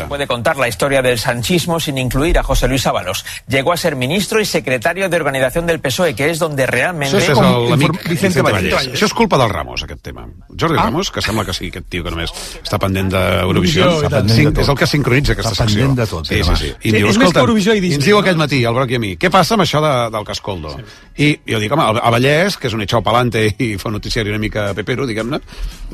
Puede 0.08 0.26
contar 0.28 0.56
la 0.58 0.68
historia 0.68 1.02
del 1.02 1.20
sanchismo 1.20 1.80
sin 1.80 1.98
incluir 1.98 2.38
a 2.40 2.44
José 2.44 2.68
Luis 2.68 2.88
Ábalos. 2.88 3.26
Llegó 3.48 3.74
a 3.74 3.78
ser 3.78 3.96
ministro 3.96 4.40
y 4.40 4.46
secretario 4.46 5.10
de 5.10 5.18
organización 5.18 5.66
del 5.66 5.80
PSOE, 5.80 6.16
que 6.16 6.30
es 6.30 6.40
donde 6.40 6.66
realmente... 6.66 7.18
Això 7.18 7.34
és 7.34 7.38
el- 7.38 7.70
l'amic 7.70 7.92
Vicente 7.92 8.10
Vicente 8.10 8.42
Vallès. 8.42 8.74
Vallès. 8.74 8.94
Això 8.96 9.06
és 9.10 9.14
culpa 9.14 9.38
del 9.38 9.50
Ramos, 9.50 9.84
aquest 9.84 10.02
tema. 10.02 10.26
Jordi 10.58 10.78
Ah. 10.80 10.84
Ramos, 10.84 11.12
que 11.12 11.22
sembla 11.22 11.44
que 11.46 11.54
sí, 11.54 11.68
aquest 11.68 11.88
tio 11.90 12.04
que 12.04 12.12
només 12.12 12.32
està 12.64 12.80
pendent 12.80 13.12
d'Eurovisió, 13.12 13.86
de 14.10 14.62
és 14.62 14.70
el 14.70 14.78
que 14.78 14.88
sincronitza 14.88 15.34
aquesta 15.34 15.52
Està 15.52 15.64
secció. 15.66 15.82
pendent 15.82 16.00
de 16.00 16.08
tot, 16.08 16.26
Sí, 16.26 16.36
eh, 16.36 16.44
sí, 16.44 16.56
sí. 16.56 16.68
I 16.82 16.90
Sí, 16.92 16.96
diu, 16.96 17.08
és 17.08 17.18
més 17.18 17.18
que 17.18 17.24
escolta, 17.26 17.40
Eurovisió 17.42 17.74
i 17.74 17.78
i 17.78 17.82
Disney, 17.82 17.96
ens 18.00 18.06
diu 18.06 18.18
aquest 18.20 18.38
matí, 18.38 18.64
el 18.64 18.74
Broc 18.74 18.92
i 18.92 18.96
a 18.96 19.00
mi, 19.00 19.18
què 19.18 19.30
passa 19.30 19.56
amb 19.56 19.64
això 19.64 19.82
de, 19.84 19.94
del 20.18 20.26
Cascoldo? 20.26 20.76
I 21.18 21.40
jo 21.48 21.60
dic, 21.60 21.72
home, 21.72 21.84
a 22.02 22.10
Vallès, 22.12 22.58
que 22.58 22.68
és 22.68 22.74
un 22.74 22.82
echau 22.82 23.04
palante 23.04 23.44
i 23.60 23.76
fa 23.82 23.90
un 23.90 23.94
noticiari 24.00 24.30
una 24.30 24.40
mica 24.40 24.74
pepero, 24.74 25.06
diguem-ne, 25.06 25.40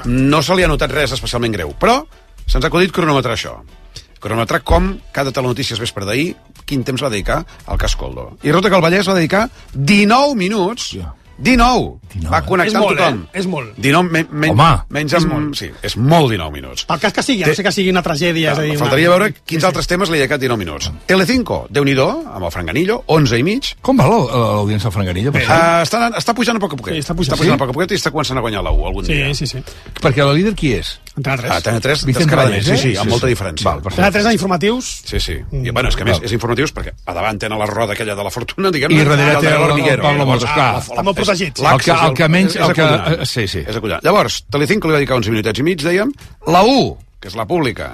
no 0.05 0.41
se 0.43 0.55
li 0.55 0.63
ha 0.63 0.67
notat 0.67 0.91
res 0.91 1.11
especialment 1.13 1.53
greu, 1.53 1.73
però 1.79 2.05
se'ns 2.52 2.66
ha 2.66 2.68
acudit 2.68 2.91
cronometrar 2.91 3.38
això. 3.38 3.56
Cronometrar 4.22 4.60
com 4.68 4.91
cada 5.16 5.32
telenotícies 5.32 5.80
vespre 5.82 6.06
d'ahir, 6.06 6.34
quin 6.68 6.84
temps 6.86 7.02
va 7.02 7.10
dedicar 7.10 7.39
al 7.66 7.80
Cascoldo. 7.80 8.34
I 8.43 8.52
resulta 8.52 8.70
que 8.70 8.78
el 8.78 8.84
Vallès 8.84 9.08
va 9.08 9.16
dedicar 9.18 9.47
19 9.74 10.36
minuts 10.38 10.91
19! 11.42 11.98
Va 12.28 12.39
És 12.42 12.46
connectar 12.46 12.76
amb 12.82 12.86
molt, 12.86 12.98
tothom. 13.00 13.20
eh? 13.32 13.39
És 13.39 13.46
molt. 13.48 13.70
19, 13.78 14.10
me, 14.12 14.22
me, 14.30 14.50
Home, 14.52 14.66
menys 14.92 15.14
és 15.16 15.24
amb... 15.24 15.32
molt. 15.32 15.56
Sí, 15.56 15.70
és 15.82 15.96
molt 15.96 16.28
19 16.30 16.52
minuts. 16.52 16.84
Pel 16.89 17.00
cas 17.00 17.14
que 17.16 17.24
sigui, 17.24 17.44
a 17.46 17.48
no 17.48 17.54
sé 17.56 17.64
que 17.64 17.72
sigui 17.72 17.89
una 17.94 18.04
tragèdia. 18.04 18.52
és 18.52 18.60
a 18.60 18.66
dir, 18.68 18.76
Faltaria 18.78 19.08
una... 19.08 19.18
veure 19.18 19.34
quins 19.48 19.64
altres 19.64 19.88
temes 19.88 20.10
li 20.12 20.18
ha 20.20 20.22
dedicat 20.26 20.42
19 20.44 20.60
minuts. 20.60 20.89
Telecinco, 21.08 21.62
déu 21.72 21.86
nhi 21.88 21.96
amb 22.02 22.44
el 22.44 22.52
Franganillo, 22.52 23.04
11 23.08 23.39
i 23.39 23.44
mig. 23.48 23.72
Com 23.82 23.98
va 23.98 24.10
la- 24.12 24.20
l'audiència 24.28 24.89
del 24.89 24.96
Franganillo? 24.98 25.32
Per? 25.32 25.44
Uh, 25.48 25.82
està, 25.86 26.10
està 26.20 26.36
pujant 26.36 26.58
a 26.58 26.60
poc 26.60 26.74
a 26.74 26.80
poquet. 26.82 26.94
Sí, 26.96 27.00
està 27.00 27.16
pujant. 27.16 27.32
està 27.34 27.39
pujant 27.39 27.56
Sí? 27.56 27.56
a 27.56 27.64
poc 27.64 27.70
a 27.70 27.74
poquet 27.80 27.92
i 27.92 27.96
està 28.02 28.12
començant 28.12 28.38
a 28.38 28.42
guanyar 28.42 28.64
la 28.64 28.72
U 28.76 28.86
algun 28.86 29.06
Sí, 29.06 29.14
dia. 29.14 29.34
sí, 29.34 29.48
sí. 29.48 29.64
Perquè 30.02 30.26
la 30.26 30.34
líder 30.34 30.54
qui 30.54 30.74
és? 30.74 31.00
Antena 31.16 31.38
3. 31.38 31.52
A 31.52 31.62
Tena 31.62 31.80
3, 31.82 32.06
Vicente 32.06 32.20
descaradament, 32.26 32.64
Vallès, 32.64 32.80
sí, 32.82 32.88
eh? 32.88 32.92
sí, 32.92 32.98
amb 32.98 33.08
Sí, 33.08 33.12
molta 33.12 33.28
sí. 33.28 33.34
diferència. 33.34 33.66
Val. 33.72 33.82
Antena 33.86 34.12
3 34.12 34.26
en 34.26 34.32
informatius. 34.32 35.02
Sí, 35.06 35.20
sí. 35.20 35.34
I, 35.52 35.70
bueno, 35.72 35.89
és 35.89 35.96
que 35.96 36.04
a 36.04 36.06
més 36.06 36.22
és 36.24 36.32
informatius 36.32 36.74
perquè 36.74 36.94
a 37.06 37.14
davant 37.14 37.38
tenen 37.39 37.60
la 37.60 37.66
roda 37.66 37.94
aquella 37.94 38.16
de 38.16 38.24
la 38.24 38.32
fortuna, 38.32 38.72
diguem 38.72 38.92
I 38.92 39.00
darrere 39.04 39.39
té 39.42 39.48
el- 39.48 40.00
Pablo 40.02 40.26
Motos, 40.26 40.46
Ah, 40.50 40.54
clar. 40.54 40.84
Protegit, 41.32 41.57
sí. 41.57 41.65
El 41.65 41.79
que- 41.82 41.91
el 42.07 42.13
que 42.13 42.29
menys- 42.29 42.55
el 42.67 42.73
que- 42.73 43.21
eh, 43.21 43.25
sí, 43.25 43.47
sí. 43.47 43.63
És 43.65 43.75
acollonant. 43.75 44.03
Llavors, 44.03 44.43
Telecinco 44.49 44.88
li 44.88 44.93
va 44.93 44.99
dedicar 44.99 45.17
uns 45.17 45.27
minutets 45.29 45.59
i 45.59 45.63
mig, 45.63 45.82
dèiem. 45.82 46.11
La 46.47 46.63
U, 46.63 46.97
que 47.19 47.27
és 47.27 47.36
la 47.36 47.45
pública, 47.47 47.93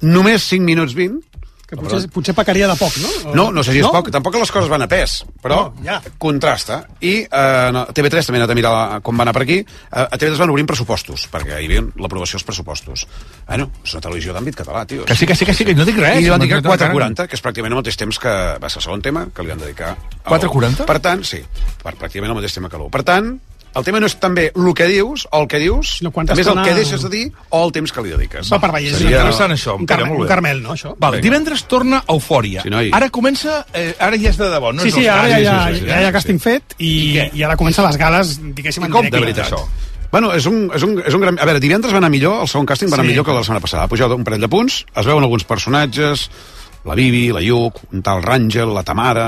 només 0.00 0.42
5 0.42 0.64
minuts 0.64 0.94
20, 0.94 1.20
Que 1.68 1.76
potser, 1.76 1.98
potser 2.08 2.32
pecaria 2.32 2.64
de 2.70 2.74
poc, 2.80 2.94
no? 3.02 3.08
O- 3.28 3.34
No, 3.36 3.42
no 3.52 3.62
sé 3.62 3.72
si 3.74 3.80
és 3.82 3.84
no? 3.84 3.90
poc. 3.92 4.06
Tampoc 4.10 4.34
les 4.40 4.50
coses 4.50 4.70
van 4.72 4.80
a 4.80 4.88
pes, 4.88 5.18
però 5.42 5.58
No, 5.68 5.84
ja. 5.84 5.98
contrasta. 6.16 6.78
I 7.04 7.26
eh, 7.28 7.68
no, 7.76 7.82
TV3 7.92 8.24
també 8.24 8.38
ha 8.40 8.42
anat 8.44 8.52
a 8.54 8.56
mirar 8.56 8.70
la- 8.72 9.00
com 9.04 9.18
va 9.18 9.26
anar 9.26 9.34
per 9.36 9.42
aquí. 9.42 9.58
Eh, 9.60 9.66
a 9.92 10.16
TV3 10.16 10.38
van 10.40 10.48
obrint 10.54 10.66
pressupostos, 10.66 11.26
perquè 11.30 11.60
hi 11.60 11.66
havia 11.68 11.82
l'aprovació 12.00 12.38
dels 12.38 12.44
pressupostos. 12.48 13.06
Bueno, 13.46 13.68
és 13.84 13.92
una 13.92 14.00
televisió 14.00 14.32
d'àmbit 14.32 14.56
català, 14.56 14.86
tio. 14.86 15.04
Que 15.04 15.14
sí, 15.14 15.26
que 15.26 15.34
sí, 15.36 15.44
que 15.44 15.52
sí, 15.52 15.66
que 15.66 15.74
no 15.74 15.84
dic 15.84 15.98
res. 16.00 16.16
I 16.18 16.22
li 16.24 16.30
van 16.30 16.38
No 16.40 16.46
dedicar 16.46 16.62
dic 16.62 16.70
res. 16.72 16.88
4,40, 16.88 17.28
que 17.28 17.36
és 17.36 17.42
pràcticament 17.44 17.72
el 17.76 17.82
mateix 17.82 17.96
temps 18.00 18.18
que 18.18 18.32
va 18.64 18.68
ser 18.70 18.78
el 18.80 18.82
segon 18.88 19.02
tema, 19.02 19.26
que 19.34 19.42
li 19.42 19.48
van 19.52 19.58
dedicar... 19.58 19.90
al- 20.24 20.40
4,40? 20.40 20.86
Per 20.88 20.98
tant, 21.04 21.22
sí, 21.22 21.44
per 21.84 21.94
pràcticament 22.00 22.30
el 22.32 22.40
mateix 22.40 22.54
tema 22.54 22.70
que 22.72 22.76
l'1. 22.80 22.88
Per 22.90 23.02
tant, 23.04 23.34
el 23.78 23.84
tema 23.86 24.00
no 24.02 24.06
és 24.10 24.16
també 24.20 24.48
el 24.54 24.74
que 24.74 24.86
dius 24.90 25.26
o 25.30 25.40
el 25.42 25.48
que 25.48 25.58
dius, 25.62 25.98
quanta 26.12 26.32
també 26.34 26.42
és 26.44 26.50
el 26.52 26.60
que 26.64 26.74
deixes 26.76 27.02
de 27.02 27.10
dir 27.12 27.24
o 27.50 27.64
el 27.64 27.72
temps 27.72 27.92
que 27.94 28.02
li 28.04 28.10
dediques. 28.14 28.50
Va 28.52 28.58
per 28.60 28.70
Vallès. 28.74 28.96
Seria- 28.98 29.20
Interessant, 29.22 29.52
això. 29.54 29.76
Un, 29.78 29.86
car 29.86 30.02
un 30.04 30.26
carmel, 30.26 30.62
no, 30.62 30.74
això? 30.76 30.94
Vale, 30.98 31.20
divendres 31.24 31.64
torna 31.70 32.02
Eufòria. 32.08 32.62
Sí, 32.62 32.70
noi. 32.70 32.90
Ara 32.92 33.08
comença... 33.10 33.64
Eh, 33.72 33.94
ara 33.98 34.16
ja 34.20 34.30
és 34.30 34.38
de 34.40 34.50
debò, 34.50 34.72
no 34.74 34.82
sí, 34.82 34.88
és 34.88 34.94
sí, 34.94 35.06
els 35.06 35.14
ara 35.14 35.28
ja, 35.28 35.38
ja, 35.42 35.58
sí, 35.72 35.80
sí, 35.80 35.86
ja 35.88 36.00
hi 36.02 36.08
ha 36.08 36.12
càsting 36.14 36.38
fet 36.42 36.74
i, 36.78 36.90
i, 37.32 37.42
ara 37.46 37.56
comencen 37.56 37.84
les 37.86 37.96
gales, 38.00 38.36
diguéssim, 38.54 38.84
en 38.84 38.90
I 38.90 38.92
com 38.92 39.06
directe. 39.06 39.16
de 39.18 39.24
veritat, 39.26 39.46
això? 39.52 39.86
Bueno, 40.10 40.30
és 40.32 40.46
un, 40.48 40.70
és, 40.74 40.82
un, 40.82 40.94
és 41.04 41.12
un 41.12 41.20
gran... 41.20 41.36
A 41.38 41.44
veure, 41.44 41.60
divendres 41.60 41.92
va 41.92 41.98
anar 42.00 42.08
millor, 42.08 42.38
el 42.40 42.48
segon 42.48 42.64
càsting 42.66 42.88
va 42.88 42.96
anar 42.96 43.04
Sí. 43.04 43.10
millor 43.12 43.26
que 43.26 43.34
la 43.36 43.42
setmana 43.44 43.60
passada. 43.60 43.82
Ha 43.84 43.88
pujat 43.92 44.10
un 44.14 44.24
parell 44.24 44.40
de 44.40 44.48
punts, 44.48 44.78
es 44.96 45.04
veuen 45.06 45.22
alguns 45.22 45.44
personatges, 45.44 46.30
la 46.88 46.96
Bibi, 46.98 47.28
la 47.36 47.42
Lluc, 47.44 47.82
un 47.92 48.02
tal 48.02 48.22
Ràngel, 48.24 48.72
la 48.74 48.82
Tamara, 48.86 49.26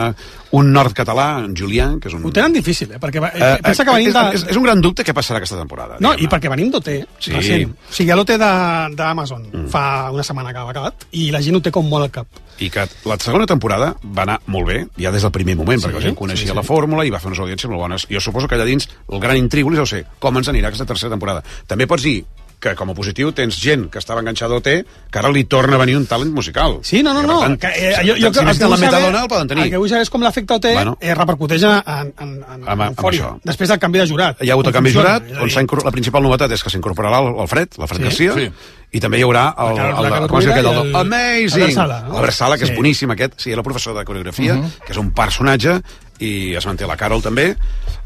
un 0.57 0.73
nord-català, 0.75 1.45
en 1.45 1.53
Julián, 1.55 1.99
que 2.03 2.09
és 2.11 2.15
un... 2.17 2.25
Ho 2.27 2.33
tenen 2.35 2.57
difícil, 2.57 2.91
eh? 2.97 2.99
Perquè 2.99 3.21
va, 3.23 3.29
Eh, 3.31 3.59
pensa 3.63 3.85
que 3.87 3.93
eh, 3.93 3.95
venim 4.01 4.09
és, 4.11 4.15
de... 4.17 4.23
és, 4.41 4.45
és 4.51 4.59
un 4.59 4.65
gran 4.67 4.81
dubte 4.83 5.05
què 5.07 5.15
passarà 5.15 5.39
aquesta 5.39 5.59
temporada. 5.61 6.01
No, 6.03 6.11
i 6.19 6.27
perquè 6.27 6.51
venim 6.51 6.73
d'OT, 6.73 6.89
Sí. 7.21 7.31
recent. 7.37 7.71
O 7.77 7.95
sigui, 7.95 8.11
l'OT 8.17 8.33
de- 8.41 8.97
d'Amazon 8.99 9.45
mm. 9.53 9.69
fa 9.71 10.11
una 10.11 10.25
setmana 10.27 10.51
que 10.53 10.59
ha 10.59 10.67
acabat 10.73 11.07
i 11.13 11.29
la 11.31 11.41
gent 11.45 11.61
ho 11.61 11.63
té 11.63 11.71
com 11.71 11.87
molt 11.87 12.09
al 12.09 12.11
cap. 12.11 12.43
I 12.61 12.69
que 12.69 12.83
la 13.09 13.17
segona 13.23 13.47
temporada 13.49 13.95
va 14.03 14.25
anar 14.27 14.41
molt 14.53 14.67
bé, 14.69 14.81
ja 15.01 15.13
des 15.15 15.23
del 15.23 15.33
primer 15.33 15.55
moment, 15.57 15.79
Sí, 15.81 15.87
perquè 15.87 16.01
la 16.01 16.07
gent 16.09 16.19
coneixia 16.19 16.49
sí, 16.49 16.51
sí. 16.51 16.57
la 16.57 16.67
fórmula 16.67 17.07
i 17.07 17.13
va 17.15 17.21
fer 17.23 17.31
unes 17.31 17.41
audiències 17.41 17.71
molt 17.71 17.81
bones. 17.87 18.09
Jo 18.11 18.21
suposo 18.21 18.49
que 18.51 18.59
allà 18.59 18.67
dins 18.69 18.89
el 19.09 19.21
gran 19.23 19.39
intrígul 19.39 19.79
és, 19.79 19.89
sé, 19.89 20.03
com 20.19 20.37
ens 20.37 20.51
anirà 20.51 20.69
aquesta 20.69 20.85
tercera 20.91 21.15
temporada. 21.15 21.45
També 21.71 21.87
pots 21.87 22.03
dir 22.03 22.19
que 22.61 22.75
com 22.77 22.91
a 22.93 22.95
positiu 22.95 23.33
tens 23.33 23.57
gent 23.59 23.87
que 23.91 23.99
estava 23.99 24.21
enganxada 24.21 24.53
a 24.53 24.59
OT 24.61 24.69
que 25.11 25.19
ara 25.19 25.31
li 25.33 25.45
torna 25.49 25.77
a 25.77 25.81
venir 25.81 25.97
un 25.97 26.05
talent 26.07 26.31
musical. 26.33 26.79
Sí, 26.83 27.03
no, 27.03 27.15
no, 27.15 27.23
no. 27.25 27.41
tant, 27.41 27.57
que, 27.59 27.69
eh, 27.75 27.95
jo, 28.05 28.13
jo, 28.13 28.17
si 28.17 28.27
el 28.27 28.33
que 28.33 28.39
de 28.39 28.45
la 28.45 28.53
vull 28.53 28.59
saber- 28.77 28.81
metadona 28.91 29.23
el 29.23 29.29
poden 29.29 29.49
tenir. 29.49 29.65
El 29.65 29.71
que 29.71 29.79
vull 29.79 29.89
saber 29.89 30.03
és 30.03 30.11
com 30.11 30.23
l'efecte 30.23 30.55
OT 30.55 30.67
Bueno. 30.75 30.99
eh, 31.01 31.15
repercuteix 31.15 31.63
en, 31.63 31.71
en, 31.87 32.13
en, 32.21 32.35
en 32.45 32.63
Amb- 32.63 32.69
amb 32.69 32.83
Eufòria, 32.91 33.23
això. 33.31 33.41
després 33.43 33.69
del 33.71 33.79
canvi 33.79 33.99
de 33.99 34.07
jurat. 34.09 34.43
Hi 34.45 34.51
ha 34.51 34.53
hagut 34.53 34.67
el 34.67 34.73
canvi 34.77 34.91
de 34.91 34.95
funciona, 34.95 35.19
jurat, 35.21 35.81
on 35.81 35.85
la 35.85 35.91
principal 35.91 36.23
novetat 36.23 36.53
és 36.53 36.63
que 36.63 36.71
s'incorporarà 36.71 37.19
el, 37.25 37.33
el 37.41 37.49
Fred, 37.49 37.69
l'Alfred 37.79 37.99
Sí, 38.13 38.27
Garcia, 38.29 38.35
sí. 38.35 38.53
i 38.93 39.01
també 39.01 39.19
hi 39.19 39.23
haurà 39.25 39.55
el, 39.57 39.73
el, 39.79 39.79
el, 40.05 40.11
Carol 40.13 40.29
com 40.29 40.39
es 40.39 40.45
diu 40.45 40.53
aquell, 40.53 40.67
el, 40.67 40.87
el- 40.91 40.97
Amazing! 40.97 41.63
Albert 41.63 41.75
Sala, 41.81 42.01
no? 42.09 42.17
Albert 42.19 42.35
Sala, 42.35 42.59
que 42.59 42.67
Sí. 42.67 42.73
és 42.73 42.77
boníssim 42.77 43.11
aquest, 43.11 43.41
sí, 43.41 43.53
era 43.53 43.63
professor 43.63 43.97
de 43.97 44.05
coreografia, 44.05 44.55
Mhm. 44.55 44.71
que 44.85 44.93
és 44.93 44.99
un 44.99 45.13
personatge, 45.13 45.81
i 46.21 46.55
es 46.55 46.67
manté 46.67 46.87
la 46.87 46.97
Carol 46.99 47.23
també. 47.23 47.57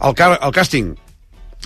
El, 0.00 0.14
car 0.14 0.38
el 0.40 0.52
càsting, 0.52 0.94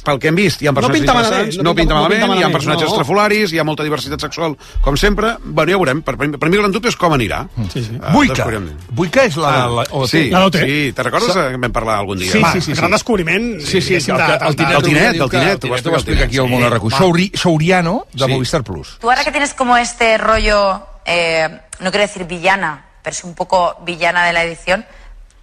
pel 0.01 0.18
que 0.18 0.28
hem 0.28 0.34
vist, 0.36 0.62
hi 0.62 0.66
ha 0.68 0.72
No 0.72 0.80
personatges 0.80 1.01
pinta 1.01 1.14
malament, 1.14 1.34
interessants, 1.34 1.57
no 1.59 1.62
no 1.64 1.74
pinta- 1.74 1.80
pinta 1.82 1.94
no 1.94 2.01
malament, 2.01 2.20
pinta 2.20 2.26
hi 2.26 2.28
ha 2.28 2.34
malament, 2.34 2.57
personatges 2.57 2.88
no. 2.88 2.94
estrafolaris, 2.94 3.53
hi 3.53 3.59
ha 3.59 3.64
molta 3.64 3.82
diversitat 3.84 4.20
sexual, 4.20 4.57
com 4.80 4.96
sempre. 4.96 5.36
Bueno, 5.44 5.72
ja 5.72 5.76
veurem. 5.78 6.03
Per, 6.03 6.16
per 6.16 6.49
mi 6.51 6.57
el 6.57 6.62
gran 6.62 6.72
dubte 6.72 6.88
és 6.88 6.96
com 6.96 7.12
anirà. 7.12 7.46
Sí, 7.72 7.84
sí. 7.84 7.96
Uh, 7.99 8.12
Buica. 8.12 8.46
Buica 8.90 9.24
és 9.24 9.36
la... 9.36 9.49
Ah, 9.64 9.66
la, 9.68 9.86
o- 9.90 10.07
sí, 10.09 10.30
La 10.30 10.40
d'OT. 10.40 10.57
sí, 10.57 10.92
te 10.94 11.03
recordes 11.03 11.32
Sa- 11.32 11.49
que 11.51 11.57
vam 11.57 11.72
parlar 11.72 11.99
algun 11.99 12.18
dia? 12.18 12.30
Sí, 12.32 12.40
Va, 12.42 12.53
sí, 12.53 12.61
sí, 12.61 12.72
gran 12.74 12.88
sí. 12.90 12.92
descobriment. 12.92 13.61
Sí, 13.61 13.80
sí, 13.80 13.88
diguéssim, 13.94 14.14
el, 14.14 14.20
de- 14.26 14.34
el, 14.34 14.46
el, 14.49 14.57
Tinet, 14.57 14.74
El 14.76 14.82
Tinet, 14.82 15.14
el 15.20 15.30
Tinet, 15.30 15.64
el 15.64 15.70
ho 15.88 15.92
va 15.92 15.99
Tinet 15.99 15.99
explicar 15.99 16.24
aquí 16.26 16.38
al 16.38 16.49
Món 16.49 16.62
el. 16.62 16.70
Tinet. 16.70 16.99
Souri, 16.99 17.32
Souriano, 17.34 18.07
de 18.12 18.24
Sí. 18.24 18.30
Movistar 18.30 18.62
Plus. 18.64 18.99
Tú 19.01 19.11
ahora 19.11 19.24
que 19.24 19.30
tienes 19.30 19.55
como 19.55 19.76
este 19.76 20.18
rollo, 20.18 20.82
eh, 21.05 21.49
no 21.80 21.90
quiero 21.90 22.07
decir 22.07 22.24
villana, 22.24 22.84
pero 23.03 23.14
sí 23.16 23.26
un 23.26 23.34
poco 23.34 23.76
villana 23.84 24.24
de 24.26 24.32
la 24.32 24.44
edición, 24.44 24.84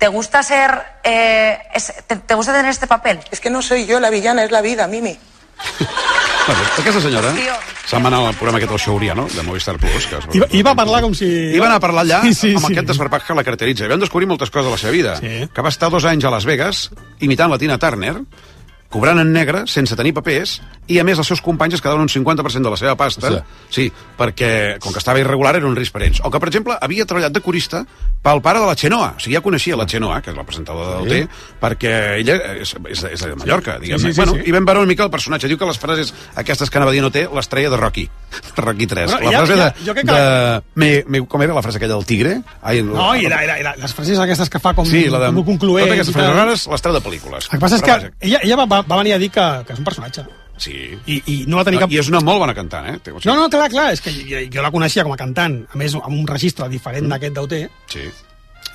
¿te 0.06 0.10
gusta 0.10 0.44
ser, 0.44 0.70
eh, 1.04 1.58
es- 1.74 1.92
te, 2.06 2.16
te 2.18 2.36
gusta 2.36 2.54
tener 2.54 2.70
este 2.70 2.86
papel? 2.86 3.18
Es 3.32 3.40
que 3.40 3.50
no 3.50 3.64
soy 3.64 3.88
yo 3.88 4.00
la 4.00 4.12
villana, 4.12 4.44
es 4.44 4.52
la 4.52 4.62
vida, 4.62 4.86
Mimi. 4.88 5.18
Bueno, 6.46 6.62
aquesta 6.78 7.02
senyora 7.02 7.32
se'n 7.90 8.04
va 8.04 8.10
anar 8.12 8.20
al 8.28 8.36
programa 8.38 8.60
aquest 8.60 8.70
del 8.70 8.80
Xauria, 8.84 9.16
no?, 9.18 9.26
de 9.26 9.42
Movistar 9.42 9.80
Plus. 9.80 10.06
Que 10.06 10.20
es... 10.20 10.28
I, 10.36 10.40
va- 10.44 10.48
I 10.52 10.62
va 10.62 10.76
parlar 10.78 11.00
com 11.02 11.16
si... 11.18 11.26
I 11.26 11.58
va 11.58 11.72
anar 11.72 11.80
a 11.80 11.84
parlar 11.88 12.04
allà 12.06 12.20
sí, 12.22 12.36
sí, 12.38 12.52
amb 12.54 12.68
sí. 12.68 12.74
aquest 12.76 12.92
desverpat 12.92 13.26
que 13.26 13.34
la 13.34 13.44
caracteritza. 13.48 13.88
I 13.88 13.94
vam 13.96 14.04
descobrir 14.04 14.28
moltes 14.30 14.52
coses 14.54 14.68
de 14.70 14.76
la 14.76 14.78
seva 14.78 14.94
vida. 14.94 15.16
Sí. 15.18 15.48
Que 15.56 15.66
va 15.66 15.72
estar 15.74 15.90
dos 15.90 16.06
anys 16.06 16.28
a 16.30 16.34
Las 16.36 16.46
Vegas 16.46 16.92
imitant 17.26 17.50
la 17.50 17.58
Tina 17.58 17.80
Turner, 17.82 18.20
cobrant 18.94 19.24
en 19.26 19.34
negre, 19.34 19.64
sense 19.66 19.98
tenir 19.98 20.14
papers, 20.14 20.60
i 20.88 21.00
a 21.00 21.04
més 21.04 21.18
els 21.18 21.28
seus 21.28 21.42
companys 21.42 21.76
es 21.78 21.82
quedaven 21.82 22.02
un 22.04 22.10
50% 22.10 22.62
de 22.62 22.70
la 22.70 22.78
seva 22.78 22.96
pasta, 22.96 23.44
sí. 23.74 23.88
perquè 24.18 24.78
com 24.80 24.94
que 24.94 25.00
estava 25.02 25.20
irregular 25.20 25.56
era 25.58 25.68
un 25.68 25.76
risc 25.76 25.94
per 25.96 26.04
ells. 26.06 26.20
O 26.24 26.30
que, 26.32 26.40
per 26.40 26.50
exemple, 26.52 26.76
havia 26.82 27.06
treballat 27.10 27.34
de 27.34 27.42
corista 27.42 27.84
pel 28.26 28.42
pare 28.42 28.60
de 28.60 28.66
la 28.66 28.76
Xenoa, 28.76 29.14
o 29.18 29.20
sigui, 29.22 29.36
ja 29.38 29.42
coneixia 29.46 29.78
la 29.78 29.86
Xenoa, 29.90 30.22
que 30.22 30.32
és 30.32 30.38
la 30.38 30.44
presentadora 30.46 31.00
Sí. 31.04 31.10
del 31.10 31.28
T, 31.28 31.34
perquè 31.62 31.94
ella 32.22 32.36
és, 32.62 32.76
és, 32.90 33.04
és 33.12 33.22
de 33.26 33.36
Mallorca, 33.36 33.78
diguem-ne. 33.80 34.00
Sí, 34.02 34.08
sí, 34.08 34.14
sí, 34.14 34.20
bueno, 34.22 34.34
sí. 34.44 34.50
I 34.50 34.54
vam 34.56 34.66
veure 34.66 34.80
una 34.82 34.88
mica 34.90 35.04
el 35.06 35.12
personatge. 35.14 35.48
Diu 35.48 35.58
que 35.58 35.66
les 35.70 35.78
frases 35.80 36.14
aquestes 36.36 36.70
que 36.70 36.78
anava 36.80 36.92
dient 36.94 37.06
no 37.06 37.12
té, 37.14 37.28
les 37.34 37.50
treia 37.50 37.70
de 37.70 37.78
Rocky. 37.78 38.08
Rocky 38.58 38.88
3. 38.88 39.12
Bueno, 39.12 39.32
la 39.32 39.38
ja- 39.38 39.46
frase 39.46 39.58
ja- 39.58 39.66
de... 39.70 39.86
jo 39.86 39.94
que- 39.94 40.04
de 40.04 40.62
me, 40.76 41.04
me, 41.08 41.26
com 41.28 41.42
era 41.44 41.54
la 41.54 41.62
frase 41.62 41.78
aquella 41.78 41.96
del 41.96 42.06
tigre? 42.06 42.40
Ai, 42.62 42.82
No, 42.86 43.16
i, 43.16 43.28
la, 43.30 43.44
i, 43.44 43.48
la, 43.48 43.60
i 43.60 43.64
la, 43.64 43.76
les 43.82 43.94
frases 43.94 44.20
aquestes 44.20 44.50
que 44.50 44.60
fa 44.60 44.74
com, 44.74 44.86
Sí, 44.86 45.06
la 45.10 45.20
de... 45.20 45.34
com 45.34 45.44
concloent. 45.46 45.86
Totes 45.86 46.00
aquestes 46.00 46.16
frases 46.16 46.36
rares 46.36 46.68
les 46.68 46.82
treu 46.82 46.94
de 46.98 47.02
pel·lícules. 47.06 47.46
El 47.52 47.58
que 47.58 47.62
passa 47.66 47.76
és 47.78 47.82
que 47.86 47.92
vaja, 47.92 48.12
ella, 48.20 48.40
ella 48.44 48.56
va, 48.62 48.66
va, 48.66 48.82
va 48.86 48.98
venir 49.04 49.14
a 49.14 49.20
dir 49.22 49.30
que, 49.34 49.46
que 49.68 49.74
és 49.74 49.80
un 49.80 49.86
personatge. 49.86 50.26
Sí. 50.58 50.74
I, 51.12 51.18
i 51.28 51.36
no 51.52 51.58
va 51.60 51.66
tenir 51.68 51.82
cap... 51.82 51.92
I 51.92 52.00
és 52.00 52.08
una 52.12 52.22
molt 52.24 52.40
bona 52.40 52.54
cantant, 52.56 52.86
eh? 52.88 52.96
O 53.12 53.20
sigui, 53.20 53.28
No, 53.28 53.36
no, 53.42 53.50
clar, 53.52 53.68
clar, 53.74 53.90
és 53.94 54.02
que 54.02 54.14
jo, 54.16 54.40
jo 54.54 54.64
la 54.64 54.72
coneixia 54.72 55.04
com 55.04 55.12
a 55.16 55.20
cantant, 55.20 55.58
a 55.68 55.78
més, 55.82 55.96
amb 56.00 56.16
un 56.16 56.26
registre 56.30 56.70
diferent 56.72 57.10
d'aquest 57.12 57.36
d'OT, 57.36 57.56
Sí. 57.92 58.06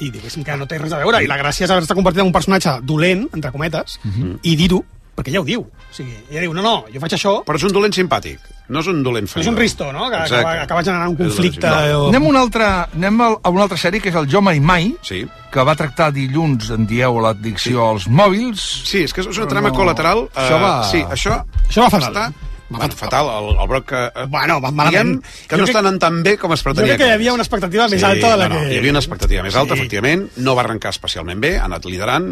i 0.01 0.11
diguéssim 0.13 0.45
que 0.45 0.57
no 0.61 0.67
té 0.69 0.79
res 0.81 0.93
a 0.97 1.01
veure, 1.03 1.23
i 1.25 1.29
la 1.29 1.39
gràcia 1.41 1.65
és 1.67 1.71
haver-se 1.73 1.97
convertit 1.97 2.21
en 2.23 2.29
un 2.31 2.37
personatge 2.37 2.79
dolent, 2.85 3.27
entre 3.33 3.53
cometes, 3.53 3.99
i 4.43 4.57
dir-ho, 4.57 4.83
perquè 5.17 5.33
ella 5.33 5.41
ho 5.43 5.49
diu. 5.49 5.65
O 5.65 5.93
sigui, 5.97 6.15
ella 6.31 6.45
diu, 6.47 6.53
no, 6.57 6.63
no, 6.65 6.75
jo 6.93 7.01
faig 7.03 7.17
això... 7.17 7.39
Però 7.49 7.57
és 7.61 7.65
un 7.69 7.73
dolent 7.77 7.97
simpàtic, 7.97 8.41
no 8.71 8.81
és 8.81 8.89
un 8.91 9.03
dolent 9.03 9.27
No 9.27 9.33
feridor. 9.33 9.43
és 9.43 9.49
un 9.53 9.59
risto, 9.61 9.93
no?, 9.93 10.09
que, 10.11 10.21
que, 10.31 10.43
va, 10.47 10.67
que 10.67 10.75
va 10.79 10.83
generar 10.87 11.09
un 11.11 11.17
conflicte... 11.19 11.67
dolent, 11.67 11.95
o... 11.99 12.09
Anem, 12.09 12.27
a 12.27 12.29
una 12.31 12.41
altra, 12.47 12.69
anem 12.95 13.21
a 13.27 13.31
una 13.51 13.65
altra 13.67 13.79
sèrie, 13.79 14.01
que 14.01 14.09
és 14.13 14.19
el 14.21 14.29
Jo 14.31 14.41
Mai 14.41 14.61
Mai, 14.61 14.93
Sí. 15.03 15.25
que 15.51 15.65
va 15.67 15.75
tractar 15.77 16.13
dilluns, 16.15 16.71
en 16.71 16.87
dieu, 16.87 17.19
l'addicció 17.21 17.89
als 17.91 18.07
mòbils. 18.09 18.63
Sí, 18.87 19.03
és 19.09 19.13
que 19.13 19.21
és 19.27 19.35
una 19.37 19.49
trama 19.51 19.69
no- 19.73 19.75
col·lateral. 19.75 20.29
eh, 20.31 20.39
Això 20.47 20.61
va- 20.63 20.85
Sí, 20.91 21.03
això... 21.03 21.43
Això 21.69 21.83
va 21.89 21.91
fatal. 21.91 22.15
Està... 22.15 22.47
Va 22.71 22.87
fatal, 22.95 23.27
el, 23.35 23.49
el 23.59 23.67
broc 23.67 23.89
que... 23.91 24.01
eh, 24.15 24.27
Bueno, 24.31 24.61
va 24.63 24.69
Diguem 24.71 24.77
malament. 24.79 25.25
que 25.49 25.57
Jo 25.57 25.59
no 25.59 25.65
crec- 25.67 25.75
està 25.75 25.81
anant 25.83 25.99
tan 25.99 26.23
bé 26.23 26.37
com 26.39 26.53
es 26.55 26.61
Jo 26.63 26.69
pretenia. 26.69 26.93
crec 26.95 27.01
que 27.03 27.09
hi 27.09 27.15
havia 27.17 27.33
una 27.35 27.43
expectativa 27.43 27.89
més 27.91 28.05
alta 28.07 28.31
de 28.31 28.37
la 28.39 28.47
no, 28.49 28.55
no, 28.55 28.61
que... 28.61 28.75
Hi 28.77 28.79
havia 28.79 28.93
una 28.95 29.01
expectativa 29.03 29.43
més 29.43 29.57
alta, 29.59 29.75
Sí. 29.75 29.81
efectivament. 29.81 30.29
No 30.37 30.55
va 30.55 30.63
arrencar 30.63 30.93
especialment 30.95 31.41
bé, 31.43 31.57
ha 31.59 31.65
anat 31.67 31.85
liderant, 31.91 32.29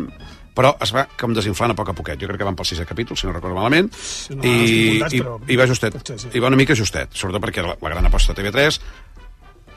però 0.59 0.73
es 0.83 0.91
va 0.95 1.05
com 1.21 1.31
desinflant 1.37 1.71
a 1.71 1.79
poc 1.79 1.93
a 1.93 1.95
poquet. 1.95 2.19
Jo 2.19 2.27
crec 2.27 2.41
que 2.43 2.47
van 2.49 2.57
pel 2.59 2.67
sisè 2.67 2.83
capítol, 2.89 3.15
si 3.17 3.29
no 3.29 3.33
recordo 3.37 3.55
malament, 3.55 3.93
no, 4.35 4.43
i, 4.43 4.99
i, 4.99 5.21
però- 5.23 5.37
i 5.47 5.57
va 5.61 5.67
justet. 5.71 5.95
potser 5.95 6.17
sí. 6.19 6.33
I 6.35 6.43
va 6.43 6.51
una 6.51 6.59
mica 6.59 6.75
justet, 6.75 7.15
sobretot 7.15 7.45
perquè 7.47 7.63
la, 7.63 7.77
la 7.81 7.93
gran 7.95 8.09
aposta 8.11 8.35
de 8.35 8.43
TV3. 8.43 8.81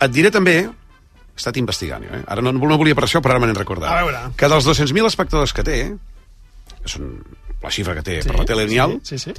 Et 0.01 0.11
diré 0.15 0.31
també, 0.33 0.55
he 0.65 1.37
estat 1.37 1.57
investigant, 1.61 2.01
jo, 2.03 2.15
eh? 2.17 2.23
ara 2.27 2.41
no, 2.41 2.51
no 2.57 2.77
volia 2.81 2.97
per 2.97 3.05
això, 3.05 3.21
però 3.21 3.35
ara 3.37 3.43
me 3.43 3.51
n'he 3.51 3.57
recordat, 3.59 3.91
A 3.93 4.01
veure. 4.01 4.23
que 4.37 4.49
dels 4.49 4.65
200.000 4.67 5.05
espectadors 5.11 5.53
que 5.53 5.63
té, 5.63 5.77
que 6.81 6.89
són 6.89 7.11
la 7.61 7.69
xifra 7.69 7.93
que 7.99 8.01
té 8.07 8.19
per 8.25 8.39
la 8.41 8.45
tele 8.49 8.65
lineal, 8.65 8.97
Sí, 9.05 9.19
sí. 9.21 9.33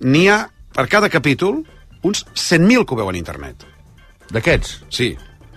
n'hi 0.00 0.26
ha, 0.32 0.40
per 0.72 0.88
cada 0.88 1.10
capítol, 1.12 1.60
uns 2.02 2.24
100.000 2.32 2.86
que 2.88 2.96
ho 2.96 3.02
veuen 3.04 3.14
a 3.16 3.20
internet. 3.20 3.68
D'aquests? 4.32 4.78
Sí. 4.88 5.12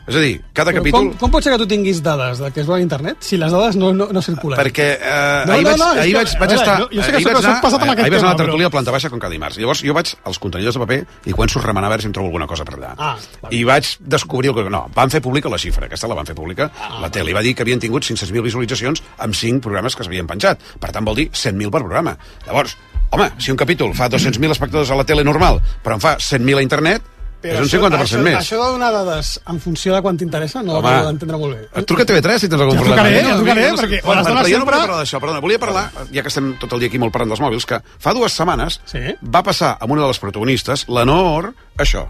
És 0.09 0.15
a 0.17 0.21
dir, 0.23 0.41
cada 0.57 0.71
Però 0.73 0.81
capítol... 0.81 0.99
com, 1.11 1.17
com 1.21 1.31
pot 1.37 1.45
ser 1.45 1.53
que 1.53 1.59
tu 1.61 1.67
tinguis 1.69 1.99
dades 2.03 2.39
de 2.41 2.49
que 2.51 2.63
es 2.63 2.67
veu 2.67 2.75
a 2.75 2.81
internet 2.81 3.21
si 3.23 3.37
les 3.37 3.51
dades 3.53 3.75
no, 3.77 3.91
no, 3.93 4.07
no 4.11 4.21
circulen? 4.25 4.57
Perquè 4.59 4.87
eh, 4.97 5.43
No, 5.45 5.53
ahir, 5.53 5.63
no, 5.63 5.69
vaig, 5.69 5.79
no, 5.79 5.89
és 5.93 6.01
ahir 6.03 6.15
vaig, 6.17 6.33
vaig 6.41 6.53
estar... 6.57 6.77
jo- 6.81 6.89
jo 6.91 7.03
sé 7.05 7.11
que 7.13 7.17
ahir 7.21 7.27
vaig 7.29 7.39
anar, 7.45 7.61
passat 7.61 7.85
amb 7.85 7.93
aquest 7.93 8.03
ahir 8.07 8.13
vaig 8.15 8.23
anar 8.23 8.31
a 8.31 8.33
la 8.33 8.41
tertúlia 8.43 8.67
però- 8.67 8.75
planta 8.79 8.95
baixa 8.97 9.09
com 9.13 9.19
cada 9.21 9.31
dimarts. 9.37 9.59
Llavors 9.61 9.83
jo 9.85 9.93
vaig 9.93 10.13
als 10.25 10.39
contenidors 10.41 10.75
de 10.79 10.83
paper 10.85 10.99
i 11.29 11.35
començo 11.37 11.59
a 11.61 11.63
remenar 11.67 11.87
a 11.87 11.93
veure 11.93 12.01
si 12.01 12.09
em 12.09 12.15
trobo 12.17 12.27
alguna 12.33 12.47
cosa 12.49 12.65
per 12.65 12.75
allà. 12.79 12.91
Ah, 12.97 13.15
I 13.53 13.63
vaig 13.69 13.93
descobrir 14.01 14.49
el 14.51 14.55
que... 14.59 14.67
No, 14.73 14.85
van 14.95 15.09
fer 15.13 15.21
pública 15.21 15.49
la 15.53 15.61
xifra, 15.61 15.85
aquesta 15.85 16.09
la 16.09 16.17
van 16.17 16.25
fer 16.25 16.35
pública. 16.35 16.71
Ah, 16.81 16.99
la 17.05 17.11
tele 17.13 17.33
va 17.37 17.45
dir 17.45 17.53
que 17.55 17.61
havien 17.67 17.79
tingut 17.79 18.03
500.000 18.09 18.41
visualitzacions 18.49 19.03
amb 19.17 19.37
5 19.37 19.61
programes 19.61 19.95
que 19.95 20.03
s'havien 20.07 20.27
penjat. 20.27 20.59
Per 20.81 20.89
tant, 20.91 21.05
vol 21.05 21.15
dir 21.21 21.29
100.000 21.31 21.69
per 21.69 21.81
programa. 21.85 22.15
Llavors, 22.47 22.75
home, 23.11 23.29
si 23.37 23.51
un 23.53 23.57
capítol 23.57 23.93
fa 23.97 24.09
200.000 24.09 24.51
espectadors 24.57 24.89
a 24.91 24.97
la 24.99 25.05
tele 25.05 25.23
normal, 25.23 25.61
però 25.83 25.95
en 25.97 26.03
fa 26.03 26.17
100.000 26.17 26.57
a 26.57 26.65
internet, 26.65 27.01
és 27.41 27.59
un 27.59 27.69
50% 27.69 28.01
això, 28.03 28.19
més. 28.21 28.35
Això 28.35 28.57
de 28.63 28.71
donar 28.73 28.91
dades 28.91 29.39
en 29.47 29.59
funció 29.61 29.93
de 29.95 30.01
quan 30.01 30.17
t'interessa 30.17 30.61
no 30.63 30.73
ho 30.73 30.77
Home. 30.79 30.89
acabo 30.89 31.05
d'entendre 31.07 31.37
molt 31.37 31.55
bé. 31.55 31.67
Et 31.79 31.85
truca 31.85 32.03
a 32.03 32.05
TV3 32.05 32.39
si 32.39 32.49
tens 32.49 32.61
algun 32.61 32.75
Ja 32.75 32.81
problema. 32.83 33.03
trucaré, 33.03 33.21
Jo 33.21 33.27
ja 33.27 33.33
no- 33.33 33.37
trucaré, 33.43 33.61
no 33.71 33.77
perquè 33.77 34.01
Bueno, 34.03 34.21
les 34.21 34.27
però 34.27 34.33
dones 34.35 34.51
jo 34.51 34.57
no 34.57 34.59
sempre- 34.59 34.75
volia 34.75 34.87
parlar 34.87 34.99
d'això, 35.05 35.19
perdona, 35.19 35.39
volia 35.39 35.59
parlar, 35.59 35.91
ja 36.11 36.21
que 36.21 36.27
estem 36.27 36.57
tot 36.59 36.73
el 36.73 36.79
dia 36.79 36.87
aquí 36.89 36.99
molt 36.99 37.13
parlant 37.13 37.29
dels 37.29 37.41
mòbils, 37.41 37.65
que 37.65 37.81
fa 37.99 38.13
dues 38.13 38.33
setmanes 38.33 38.81
Sí. 38.85 38.99
va 39.23 39.41
passar 39.43 39.77
amb 39.79 39.91
una 39.91 40.01
de 40.01 40.07
les 40.07 40.19
protagonistes, 40.19 40.85
la 40.89 41.05
Nor, 41.05 41.53
això. 41.77 42.07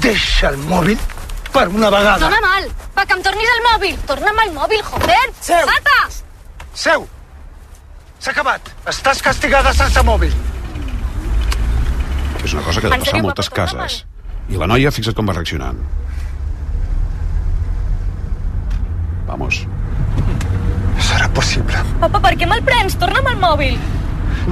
Deixa 0.00 0.48
el 0.50 0.58
mòbil 0.58 0.98
per 1.52 1.68
una 1.68 1.90
vegada. 1.90 2.18
Dóna 2.28 2.40
mal, 2.40 2.68
pa 2.94 3.04
que 3.06 3.14
em 3.14 3.22
tornis 3.22 3.48
el 3.56 3.62
mòbil. 3.72 3.96
Torna'm 4.06 4.38
el 4.46 4.52
mòbil, 4.54 4.82
joder. 4.82 5.32
Seu. 5.40 5.66
Pata! 5.66 6.08
Seu! 6.74 7.08
S'ha 8.20 8.30
acabat. 8.32 8.60
Estàs 8.86 9.20
castigada 9.22 9.72
sense 9.72 10.02
mòbil. 10.02 10.32
És 12.44 12.52
una 12.54 12.62
cosa 12.62 12.80
que 12.80 12.86
ha 12.86 12.90
de 12.90 12.96
En 12.96 13.00
passar 13.02 13.18
a 13.18 13.22
moltes 13.22 13.50
cases. 13.50 14.04
I 14.48 14.56
la 14.60 14.68
noia, 14.70 14.92
fixa't 14.94 15.16
com 15.16 15.28
va 15.28 15.36
reaccionant. 15.36 15.80
Vamos. 19.28 19.60
Serà 21.08 21.28
possible. 21.36 21.84
Papa, 22.00 22.20
per 22.24 22.34
què 22.40 22.48
me'l 22.48 22.64
prens? 22.64 22.96
Torna'm 23.00 23.28
el 23.34 23.40
mòbil. 23.42 23.76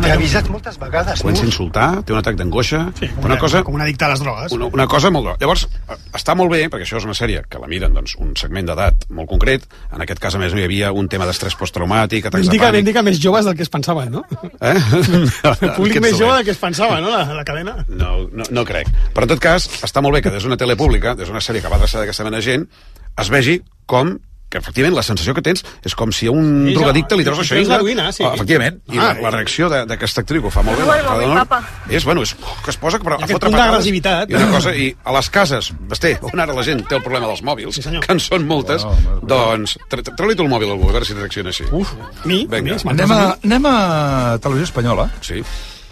T'he 0.02 0.12
avisat 0.12 0.48
moltes 0.52 0.76
vegades, 0.80 1.22
Comença 1.24 1.42
a 1.44 1.48
insultar, 1.48 1.86
té 2.06 2.14
un 2.14 2.20
atac 2.20 2.36
d'angoixa... 2.38 2.82
Sí, 2.98 3.08
una 3.24 3.38
cosa... 3.40 3.62
Com 3.66 3.76
un 3.78 3.82
addicte 3.84 4.06
a 4.06 4.10
les 4.12 4.22
drogues. 4.22 4.52
Una, 4.56 4.68
una 4.74 4.86
cosa 4.90 5.10
molt... 5.14 5.32
Llavors, 5.40 5.66
eh, 5.88 5.96
està 6.16 6.36
molt 6.38 6.52
bé, 6.52 6.62
perquè 6.72 6.86
això 6.86 7.00
és 7.00 7.06
una 7.08 7.16
sèrie 7.16 7.42
que 7.50 7.60
la 7.62 7.70
miren 7.70 7.96
doncs, 7.96 8.16
un 8.22 8.34
segment 8.38 8.68
d'edat 8.68 9.06
molt 9.16 9.30
concret. 9.30 9.66
En 9.94 10.04
aquest 10.04 10.20
cas, 10.22 10.36
a 10.36 10.42
més, 10.42 10.54
no 10.54 10.60
hi 10.62 10.66
havia 10.68 10.92
un 10.96 11.08
tema 11.12 11.28
d'estrès 11.28 11.56
posttraumàtic, 11.58 12.28
atacs 12.28 12.46
de 12.46 12.52
Indica, 12.52 12.70
pànic... 12.70 12.84
indica 12.84 13.04
més 13.06 13.20
joves 13.22 13.48
del 13.48 13.56
que 13.58 13.66
es 13.66 13.72
pensaven, 13.72 14.12
no? 14.18 14.24
Eh? 14.60 14.76
El 15.50 15.74
públic 15.78 16.00
més 16.06 16.18
jove 16.18 16.36
del 16.38 16.46
que 16.48 16.54
es 16.54 16.62
pensava, 16.62 17.00
no? 17.00 17.10
La, 17.14 17.24
la 17.40 17.46
cadena. 17.48 17.78
No, 17.88 18.14
no, 18.30 18.46
no 18.50 18.66
crec. 18.68 18.92
Però, 19.16 19.26
en 19.26 19.34
tot 19.34 19.42
cas, 19.42 19.68
està 19.86 20.04
molt 20.04 20.18
bé 20.18 20.24
que 20.26 20.34
des 20.34 20.44
d'una 20.46 20.60
tele 20.60 20.78
pública, 20.78 21.16
des 21.18 21.32
d'una 21.32 21.44
sèrie 21.44 21.64
que 21.64 21.72
va 21.72 21.80
adreçada 21.80 22.04
a 22.04 22.10
aquesta 22.10 22.26
mena 22.26 22.40
de 22.40 22.46
gent, 22.46 22.68
es 23.16 23.32
vegi 23.32 23.60
com 23.88 24.18
que 24.48 24.58
efectivament 24.58 24.94
la 24.94 25.02
sensació 25.02 25.34
que 25.34 25.42
tens 25.42 25.64
és 25.82 25.94
com 25.98 26.12
si 26.14 26.28
a 26.28 26.30
un 26.30 26.66
Sí, 26.68 26.74
drogadicte 26.74 27.16
li 27.16 27.24
treus 27.24 27.38
la 27.38 27.42
treus 27.44 27.48
xeringa. 27.48 27.76
l'heroïna, 27.76 28.12
sí. 28.12 28.22
Ah, 28.22 28.34
efectivament. 28.34 28.78
I 28.92 28.98
Ah, 28.98 29.12
la, 29.14 29.20
la 29.22 29.30
reacció 29.30 29.68
de- 29.68 29.84
d'aquesta 29.86 30.20
actriu 30.22 30.40
que 30.42 30.48
ho 30.48 30.50
fa 30.50 30.62
molt 30.62 30.78
bé, 30.78 30.84
No, 30.84 31.34
la 31.34 31.44
papa. 31.44 31.68
és, 31.90 32.04
bueno, 32.04 32.22
és 32.22 32.36
oh, 32.40 32.54
que 32.64 32.70
es 32.70 32.76
posa 32.76 32.98
però, 33.00 33.16
a 33.20 33.26
fotre 33.26 33.50
patades. 33.50 33.86
I 33.86 34.34
una 34.34 34.50
cosa, 34.50 34.74
i 34.74 34.94
a 35.04 35.12
les 35.12 35.30
cases, 35.30 35.72
basté, 35.88 36.18
on 36.22 36.38
ara 36.40 36.54
la 36.54 36.62
gent 36.62 36.86
té 36.86 36.94
el 36.96 37.02
problema 37.02 37.26
dels 37.26 37.42
mòbils, 37.42 37.74
sí, 37.74 37.82
que 37.82 38.12
en 38.12 38.20
són 38.20 38.46
moltes, 38.46 38.86
doncs 39.22 39.78
tre- 39.90 40.02
tre- 40.02 40.14
treu-li 40.16 40.36
tu 40.36 40.42
el 40.44 40.48
mòbil 40.48 40.68
a 40.70 40.72
algú, 40.72 40.88
a 40.88 40.92
veure 40.92 41.04
si 41.04 41.14
reacciona 41.14 41.50
així. 41.50 41.64
Uf, 41.72 41.92
mi? 42.24 42.46
Vinga. 42.46 42.76
Anem 42.86 43.10
a, 43.12 43.36
anem 43.44 43.66
a 43.66 44.38
Televisió 44.40 44.64
Espanyola. 44.70 45.10
Sí. 45.20 45.42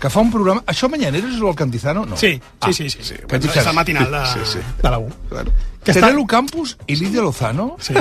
Que 0.00 0.11
fa 0.11 0.20
un 0.20 0.30
programa... 0.30 0.61
Això 0.66 0.88
Mañaneros 0.90 1.32
és 1.34 1.40
el 1.40 1.55
Cantizano? 1.57 2.05
No. 2.05 2.16
Sí, 2.16 2.34
sí, 2.34 2.40
Ah, 2.61 2.72
sí. 2.72 2.90
sí, 2.90 2.98
sí. 3.02 3.14
Cantizano. 3.28 3.61
És 3.62 3.66
el 3.68 3.74
matinal 3.74 4.11
de, 4.11 4.26
Sí, 4.26 4.40
sí. 4.44 4.59
de 4.82 4.90
la 4.90 4.98
U. 4.98 5.09
Claro. 5.30 5.52
Terelu 5.82 6.26
Campos 6.26 6.76
i 6.86 6.96
Lídia 6.96 7.22
Lozano? 7.22 7.76
Sí. 7.80 7.94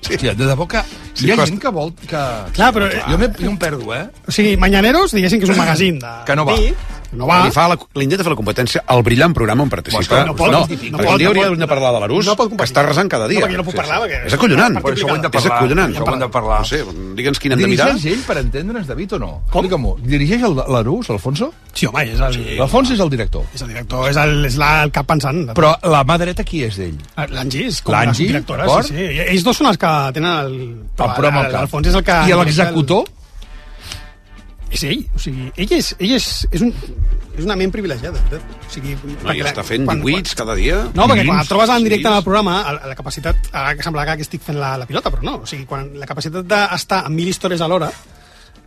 Sí. 0.00 0.14
Hòstia, 0.14 0.34
de 0.34 0.46
debò 0.48 0.66
que 0.66 0.80
Sí, 1.14 1.26
hi 1.26 1.32
ha 1.32 1.36
costa. 1.36 1.50
gent 1.50 1.60
que 1.60 1.68
vol... 1.68 1.92
Que... 2.00 2.20
Clar, 2.56 2.70
però- 2.72 2.88
Jo, 3.10 3.18
me, 3.20 3.28
jo 3.36 3.50
em 3.50 3.56
perdo, 3.60 3.94
eh? 3.94 4.06
O 4.26 4.32
sigui, 4.32 4.56
Mañaneros, 4.56 5.12
diguéssim 5.12 5.38
que 5.42 5.44
és 5.44 5.52
un 5.52 5.58
magazín 5.60 5.98
de... 6.00 6.12
Que 6.24 6.36
no 6.36 6.46
va. 6.48 6.56
dir, 6.56 6.74
No 7.12 7.26
va. 7.26 7.40
Li, 7.44 7.50
fa 7.50 7.66
la, 7.68 7.76
li 7.98 8.04
intenta 8.06 8.22
fer 8.22 8.30
la 8.32 8.38
competència 8.38 8.82
al 8.86 9.02
brillant 9.02 9.32
programa 9.34 9.64
on 9.64 9.70
participa. 9.72 10.20
No 10.26 10.34
pot, 10.38 10.50
no, 10.52 10.60
no 10.60 10.66
pot, 10.68 10.84
no 10.94 11.10
hauria 11.10 11.32
pot. 11.34 11.58
de 11.58 11.66
parlar 11.66 11.92
de 11.96 12.00
l'Arús, 12.04 12.26
No 12.26 12.36
que 12.36 12.64
està 12.64 12.84
resant 12.86 13.08
cada 13.10 13.26
dia. 13.26 13.40
No, 13.46 13.56
no 13.58 13.64
puc 13.64 13.74
parlar, 13.74 13.98
perquè- 14.04 14.26
És 14.26 14.34
acollonant. 14.34 14.78
Per 14.80 14.92
això 14.94 15.08
ho 15.10 15.14
hem 15.16 15.22
de 15.22 15.26
És 15.28 15.32
parlar. 15.42 15.58
acollonant. 15.58 15.94
Això 15.94 16.06
ho 16.06 16.12
hem 16.14 16.20
de 16.20 16.28
parlar. 16.28 16.58
No 16.60 16.64
sé, 16.64 16.84
digue'ns 17.18 17.38
quin 17.40 17.52
hem 17.52 17.58
de 17.58 17.66
mirar. 17.68 17.88
Dirigeix 17.94 18.14
ell, 18.18 18.24
per 18.26 18.38
entendre'ns, 18.38 18.86
David, 18.86 19.12
o 19.14 19.18
no? 19.18 19.42
Explica-m'ho. 19.50 19.96
Dirigeix 20.02 20.42
el- 20.42 20.56
l'Arús, 20.68 21.10
Alfonso? 21.10 21.52
Sí, 21.74 21.86
home, 21.86 22.02
és 22.12 22.20
el... 22.20 22.56
L'Alfonso 22.58 22.94
és 22.94 23.00
el 23.00 23.10
director. 23.10 23.42
És 23.54 23.62
el 23.62 23.68
director, 23.68 24.08
és 24.10 24.16
el, 24.16 24.44
és 24.46 24.56
la, 24.56 24.82
el 24.84 24.90
cap 24.92 25.06
pensant. 25.06 25.48
Però 25.54 25.74
la 25.82 26.04
mà 26.04 26.18
dreta 26.18 26.44
qui 26.44 26.62
és 26.64 26.76
d'ell? 26.76 26.98
L'Angis, 27.30 27.82
com 27.82 27.92
la 27.94 28.12
directora, 28.12 28.66
sí, 28.82 28.94
sí. 28.94 29.06
Ells 29.26 29.42
dos 29.44 29.56
són 29.56 29.66
els 29.68 29.78
que 29.78 29.90
tenen 30.14 30.30
el... 30.46 30.54
El 30.80 31.14
programa 31.14 31.40
al 31.40 31.50
cap. 31.50 31.60
L'Alfons 31.62 31.86
és 31.88 31.94
el 31.94 32.04
que... 32.04 32.18
I 32.30 32.34
l'executor? 32.38 33.04
És 34.70 34.84
ell, 34.86 35.00
o 35.14 35.18
sigui, 35.18 35.48
ell 35.58 35.72
és, 35.74 35.88
ell 35.98 36.12
és, 36.14 36.26
és, 36.54 36.62
un, 36.62 36.70
és 37.34 37.42
una 37.44 37.56
ment 37.58 37.72
privilegiada. 37.74 38.20
O 38.38 38.70
sigui, 38.70 38.94
No, 39.02 39.32
la- 39.32 39.34
està 39.50 39.64
fent 39.66 39.84
quan- 39.88 39.98
18 40.04 40.36
cada 40.38 40.54
dia. 40.54 40.76
No, 40.94 41.08
perquè 41.10 41.24
quan 41.26 41.42
trobes 41.48 41.72
en 41.74 41.82
directe 41.84 42.06
en 42.08 42.14
el 42.20 42.22
programa, 42.22 42.54
la, 42.76 42.86
la 42.92 42.94
capacitat, 42.94 43.50
ara 43.52 43.74
que 43.74 43.82
sembla 43.82 44.04
que 44.06 44.22
estic 44.22 44.42
fent 44.46 44.60
la, 44.62 44.76
la 44.78 44.86
pilota, 44.86 45.10
però 45.10 45.22
no, 45.26 45.34
o 45.42 45.46
sigui, 45.50 45.66
quan 45.66 45.90
la 45.98 46.06
capacitat 46.06 46.46
d'estar 46.46 47.02
amb 47.06 47.16
mil 47.18 47.28
històries 47.32 47.60
alhora, 47.66 47.90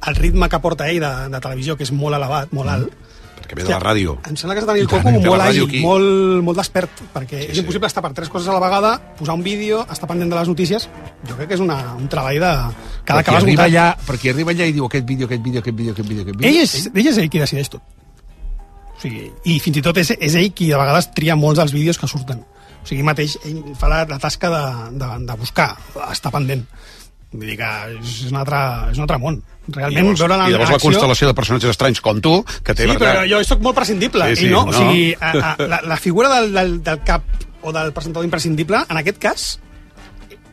el 0.08 0.16
ritme 0.20 0.50
que 0.52 0.60
porta 0.60 0.90
ell 0.92 1.00
de, 1.00 1.14
de 1.32 1.40
televisió, 1.40 1.78
que 1.80 1.88
és 1.88 1.92
molt 1.96 2.16
elevat, 2.20 2.52
molt 2.52 2.70
alt, 2.70 2.92
Perquè 3.38 3.58
ve 3.58 3.66
de 3.66 3.72
la 3.74 3.80
ràdio. 3.82 4.18
em 4.30 4.36
sembla 4.40 4.56
que 4.56 4.64
el 4.64 4.84
I 4.84 4.86
tant, 4.88 5.04
coco 5.04 5.12
molt 5.26 5.44
àgil, 5.44 5.82
molt, 5.84 6.44
molt 6.46 6.60
despert, 6.60 7.02
perquè 7.14 7.42
és 7.50 7.58
impossible 7.60 7.90
estar 7.90 8.04
per 8.06 8.14
tres 8.14 8.30
coses 8.30 8.48
a 8.48 8.54
la 8.56 8.62
vegada, 8.64 8.94
posar 9.18 9.36
un 9.36 9.44
vídeo, 9.44 9.82
estar 9.92 10.08
pendent 10.08 10.32
de 10.32 10.38
les 10.40 10.48
notícies, 10.48 10.88
jo 11.28 11.36
crec 11.36 11.50
que 11.50 11.58
és 11.58 11.64
una, 11.64 11.96
un 11.98 12.08
treball 12.08 12.40
de... 12.40 12.54
Cada 13.04 13.24
que 13.24 13.36
vas 13.36 13.44
arriba 13.44 13.66
allà, 13.66 13.90
perquè 14.08 14.32
arriba 14.32 14.54
allà 14.56 14.70
i 14.70 14.78
diu 14.78 14.86
aquest 14.88 15.06
vídeo, 15.06 15.28
aquest 15.28 15.44
vídeo, 15.44 15.60
aquest 15.62 15.78
vídeo, 15.78 15.92
aquest 15.94 16.10
vídeo, 16.10 16.24
aquest 16.24 16.40
vídeo. 16.40 16.50
Ell 16.50 16.62
és, 16.64 16.88
ell 16.94 17.12
és 17.12 17.20
ell 17.20 17.30
qui 17.34 17.44
decideix 17.44 17.74
tot. 17.74 17.84
O 18.94 19.02
sigui, 19.04 19.28
I 19.50 19.60
fins 19.60 19.82
i 19.82 19.84
tot 19.84 19.98
és, 20.00 20.14
és 20.16 20.36
ell 20.40 20.52
qui 20.56 20.70
de 20.72 20.80
vegades 20.80 21.10
tria 21.18 21.36
molts 21.36 21.60
dels 21.60 21.74
vídeos 21.76 22.00
que 22.00 22.08
surten. 22.08 22.46
O 22.84 22.88
sigui, 22.88 23.04
mateix 23.04 23.38
ell 23.48 23.62
fa 23.80 23.90
la, 23.92 24.04
la 24.08 24.20
tasca 24.20 24.52
de, 24.52 24.64
de, 25.02 25.10
de 25.28 25.40
buscar, 25.40 25.74
estar 26.12 26.32
pendent. 26.32 26.64
Vull 27.34 27.48
dir 27.50 27.58
que 27.58 27.70
és 27.98 28.14
un 28.30 28.38
altre, 28.38 28.60
és 28.92 28.98
un 29.02 29.08
altre 29.08 29.18
món. 29.18 29.42
Realment, 29.68 29.96
llavors, 30.04 30.20
veure 30.22 30.38
la, 30.38 30.48
I 30.50 30.54
llavors 30.54 30.70
la 30.70 30.76
acció- 30.78 30.90
constel·lació 30.92 31.28
de 31.30 31.34
personatges 31.34 31.72
estranys 31.74 32.02
com 32.04 32.20
tu, 32.22 32.34
que 32.64 32.74
té... 32.76 32.84
Sí, 32.84 32.90
verdad- 32.92 33.24
però 33.24 33.28
jo 33.32 33.44
sóc 33.48 33.62
molt 33.64 33.76
prescindible. 33.78 34.28
Sí, 34.36 34.44
sí, 34.44 34.48
i 34.48 34.52
no, 34.52 34.66
no. 34.66 34.72
O 34.72 34.74
sigui, 34.74 35.14
a, 35.20 35.32
a, 35.32 35.68
la, 35.68 35.80
la 35.88 35.98
figura 35.98 36.30
del, 36.36 36.52
del, 36.54 36.74
del 36.84 37.00
cap 37.08 37.24
o 37.64 37.72
del 37.72 37.94
presentador 37.96 38.26
imprescindible, 38.28 38.84
en 38.90 38.98
aquest 39.00 39.18
cas, 39.24 39.46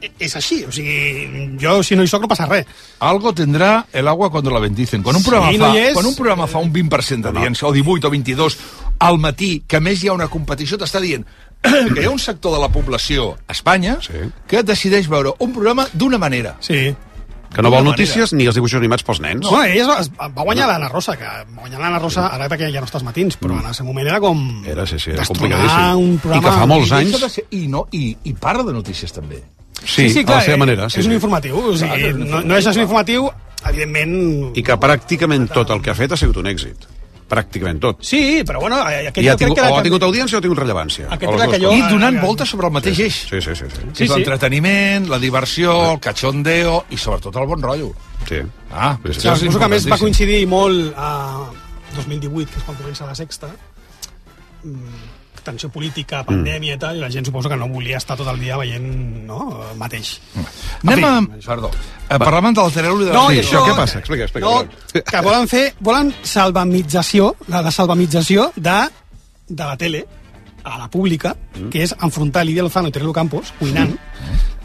e- 0.01 0.13
és 0.19 0.37
així. 0.39 0.63
O 0.65 0.73
sigui, 0.73 1.59
jo, 1.61 1.83
si 1.83 1.97
no 1.99 2.07
hi 2.07 2.09
soc, 2.09 2.23
no 2.25 2.29
passa 2.31 2.47
res. 2.47 2.67
Algo 3.01 3.35
tendrá 3.35 3.87
el 3.93 4.09
agua 4.09 4.31
cuando 4.31 4.51
la 4.55 4.61
bendicen. 4.63 5.03
Quan 5.03 5.17
un 5.17 5.23
Sí, 5.23 5.29
programa, 5.29 5.53
no 5.59 5.73
fa, 5.75 5.79
és. 5.79 5.93
quan 5.99 6.07
un 6.07 6.15
programa 6.17 6.47
fa 6.47 6.59
un 6.65 6.73
20% 6.73 7.27
d'audiència, 7.29 7.67
o 7.69 7.73
18 7.77 8.07
o 8.09 8.11
22, 8.15 8.59
al 9.01 9.19
matí, 9.19 9.65
que 9.67 9.77
a 9.77 9.81
més 9.85 10.03
hi 10.05 10.09
ha 10.09 10.13
una 10.17 10.29
competició, 10.29 10.79
t'està 10.79 11.01
dient 11.03 11.27
que 11.95 12.01
hi 12.01 12.09
ha 12.09 12.11
un 12.11 12.19
sector 12.23 12.55
de 12.57 12.61
la 12.63 12.71
població 12.73 13.35
a 13.47 13.53
Espanya 13.53 13.99
sí. 14.05 14.27
que 14.49 14.65
decideix 14.65 15.09
veure 15.13 15.35
un 15.39 15.55
programa 15.57 15.87
d'una 15.93 16.19
manera. 16.19 16.57
Sí. 16.65 16.91
Que 17.51 17.63
no 17.67 17.71
vol 17.73 17.83
notícies 17.83 18.31
ni 18.37 18.47
els 18.47 18.55
dibuixos 18.55 18.79
animats 18.79 19.03
pels 19.07 19.19
nens. 19.25 19.43
No, 19.43 19.59
ella 19.65 19.83
es 19.83 19.89
va, 19.89 19.97
es 20.05 20.35
va 20.37 20.45
guanyar 20.47 20.69
l'Anna 20.71 20.89
Rosa, 20.89 21.17
que 21.19 21.27
va 21.27 21.65
guanyar 21.65 21.81
l'Anna 21.83 21.99
Rosa, 21.99 22.29
ara 22.31 22.47
perquè 22.51 22.69
ja 22.71 22.83
no 22.83 22.87
estàs 22.87 23.03
matins, 23.03 23.37
però 23.41 23.59
en 23.59 23.67
el 23.67 23.75
seu 23.75 23.89
moment 23.89 24.07
era 24.07 24.21
com... 24.23 24.45
Era, 24.71 24.87
sí, 24.87 25.01
sí, 25.03 25.11
era 25.17 25.27
complicadíssim. 25.27 25.99
un 25.99 26.21
programa... 26.23 26.45
I 26.45 26.47
que 26.47 26.61
fa 26.61 26.69
molts 26.71 26.93
I 26.93 26.97
anys... 27.01 27.17
de 27.25 27.31
Ser, 27.35 27.45
i, 27.59 27.65
no, 27.73 27.83
i, 27.91 28.05
I 28.31 28.37
parla 28.39 28.63
de 28.69 28.77
notícies, 28.77 29.11
també. 29.17 29.43
Sí, 29.81 30.07
a 30.23 30.25
la 30.31 30.41
seva 30.47 30.61
manera. 30.63 30.87
Sí, 30.93 31.01
és 31.01 31.09
un 31.09 31.17
sí. 31.17 31.19
informatiu, 31.19 31.59
o 31.59 31.75
sigui, 31.75 32.13
Clar, 32.13 32.15
no, 32.21 32.45
no 32.47 32.61
és 32.61 32.71
un 32.71 32.81
informatiu, 32.85 33.27
evidentment... 33.67 34.17
I 34.55 34.67
que 34.71 34.79
pràcticament 34.87 35.51
tot 35.51 35.75
el 35.75 35.83
que 35.83 35.91
ha 35.91 35.99
fet 35.99 36.15
ha 36.15 36.21
sigut 36.21 36.39
un 36.39 36.53
èxit. 36.55 36.87
Pràcticament 37.31 37.79
tot. 37.81 38.01
Sí, 38.03 38.43
però 38.47 38.59
bueno, 38.61 38.81
aquest 38.83 39.19
I 39.23 39.29
ha 39.29 39.33
jo 39.33 39.39
crec 39.39 39.39
tingut, 39.39 39.59
que... 39.61 39.69
o 39.71 39.77
ha 39.79 39.83
tingut 39.87 40.03
audiència 40.03 40.37
o 40.37 40.39
ha 40.41 40.43
tingut 40.43 40.59
rellevància. 40.59 41.07
Aquest 41.15 41.33
era 41.37 41.47
que 41.53 41.61
jo- 41.63 41.73
I 41.77 41.83
donant 41.93 42.19
voltes 42.21 42.49
sobre 42.51 42.67
el 42.67 42.73
mateix 42.75 42.99
eix. 43.07 43.21
Sí, 43.31 43.41
sí, 43.41 43.55
sí. 43.55 43.65
sí. 43.71 43.71
Sí, 43.71 43.87
Sí, 43.95 44.05
és 44.05 44.11
sí. 44.11 44.15
l'entreteniment, 44.17 45.07
la 45.09 45.19
diversió, 45.23 45.93
el 45.93 46.01
cachondeo 46.01 46.85
i 46.91 46.97
sobretot 46.99 47.37
el 47.37 47.47
bon 47.47 47.63
rotllo. 47.63 47.93
sí. 48.29 48.41
Ah, 48.73 48.97
Sí, 49.05 49.15
sí. 49.15 49.21
Suposo 49.29 49.59
que 49.59 49.65
a 49.65 49.69
més 49.69 49.87
va 49.91 49.99
coincidir 49.99 50.47
molt 50.47 50.93
a 50.97 51.47
2018, 51.97 52.51
que 52.53 52.59
és 52.59 52.65
quan 52.65 52.77
comença 52.77 53.07
la 53.07 53.15
sexta, 53.15 53.49
mm, 54.65 55.20
tensió 55.51 55.69
política, 55.75 56.23
pandèmia 56.27 56.75
i 56.77 56.81
tal, 56.81 56.97
i 56.97 57.03
la 57.05 57.11
gent 57.13 57.27
suposo 57.29 57.51
que 57.53 57.57
no 57.61 57.69
volia 57.69 57.99
estar 58.01 58.17
tot 58.19 58.29
el 58.33 58.39
dia 58.41 58.57
veient 58.61 58.87
no, 59.29 59.41
el 59.71 59.77
mateix. 59.79 60.15
Anem 60.87 61.05
a... 61.05 61.13
Fi, 61.27 61.47
Perdó. 61.47 61.71
Eh, 62.11 62.19
parlàvem 62.19 62.55
del 62.57 62.73
Terelu 62.75 63.03
i 63.03 63.09
de... 63.11 63.13
No, 63.15 63.27
Sí, 63.31 63.43
això... 63.43 63.65
què 63.67 63.75
passa? 63.79 63.99
Explica, 64.01 64.25
explica. 64.31 64.47
No, 64.47 65.03
que 65.13 65.23
volen 65.27 65.47
fer... 65.51 65.65
Volen 65.81 66.15
salvamització, 66.27 67.35
la 67.49 67.63
de 67.67 67.71
salvamització 67.75 68.51
de, 68.57 68.79
de 69.49 69.65
la 69.65 69.77
tele 69.77 70.05
a 70.65 70.79
la 70.79 70.89
pública, 70.93 71.37
Mm. 71.51 71.69
que 71.73 71.81
és 71.83 71.91
enfrontar 71.99 72.45
Lídia 72.47 72.63
Lozano 72.63 72.89
i 72.89 72.93
Terelu 72.95 73.11
Campos 73.13 73.49
cuinant, 73.59 73.91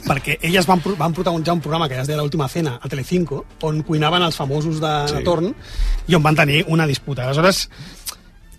perquè 0.05 0.35
elles 0.45 0.67
van, 0.69 0.79
van 0.99 1.13
protagonitzar 1.17 1.55
un 1.55 1.61
programa 1.63 1.87
que 1.89 1.95
ja 1.97 2.03
es 2.03 2.07
deia 2.11 2.19
l'última 2.21 2.45
cena 2.47 2.75
a 2.77 2.87
Telecinco, 2.91 3.39
on 3.65 3.79
cuinaven 3.87 4.21
els 4.21 4.35
famosos 4.37 4.77
de, 4.83 4.91
Sí. 5.09 5.15
de 5.17 5.23
torn 5.25 5.49
i 6.07 6.13
on 6.15 6.21
van 6.23 6.35
tenir 6.37 6.59
una 6.69 6.85
disputa. 6.85 7.25
Aleshores, 7.25 7.63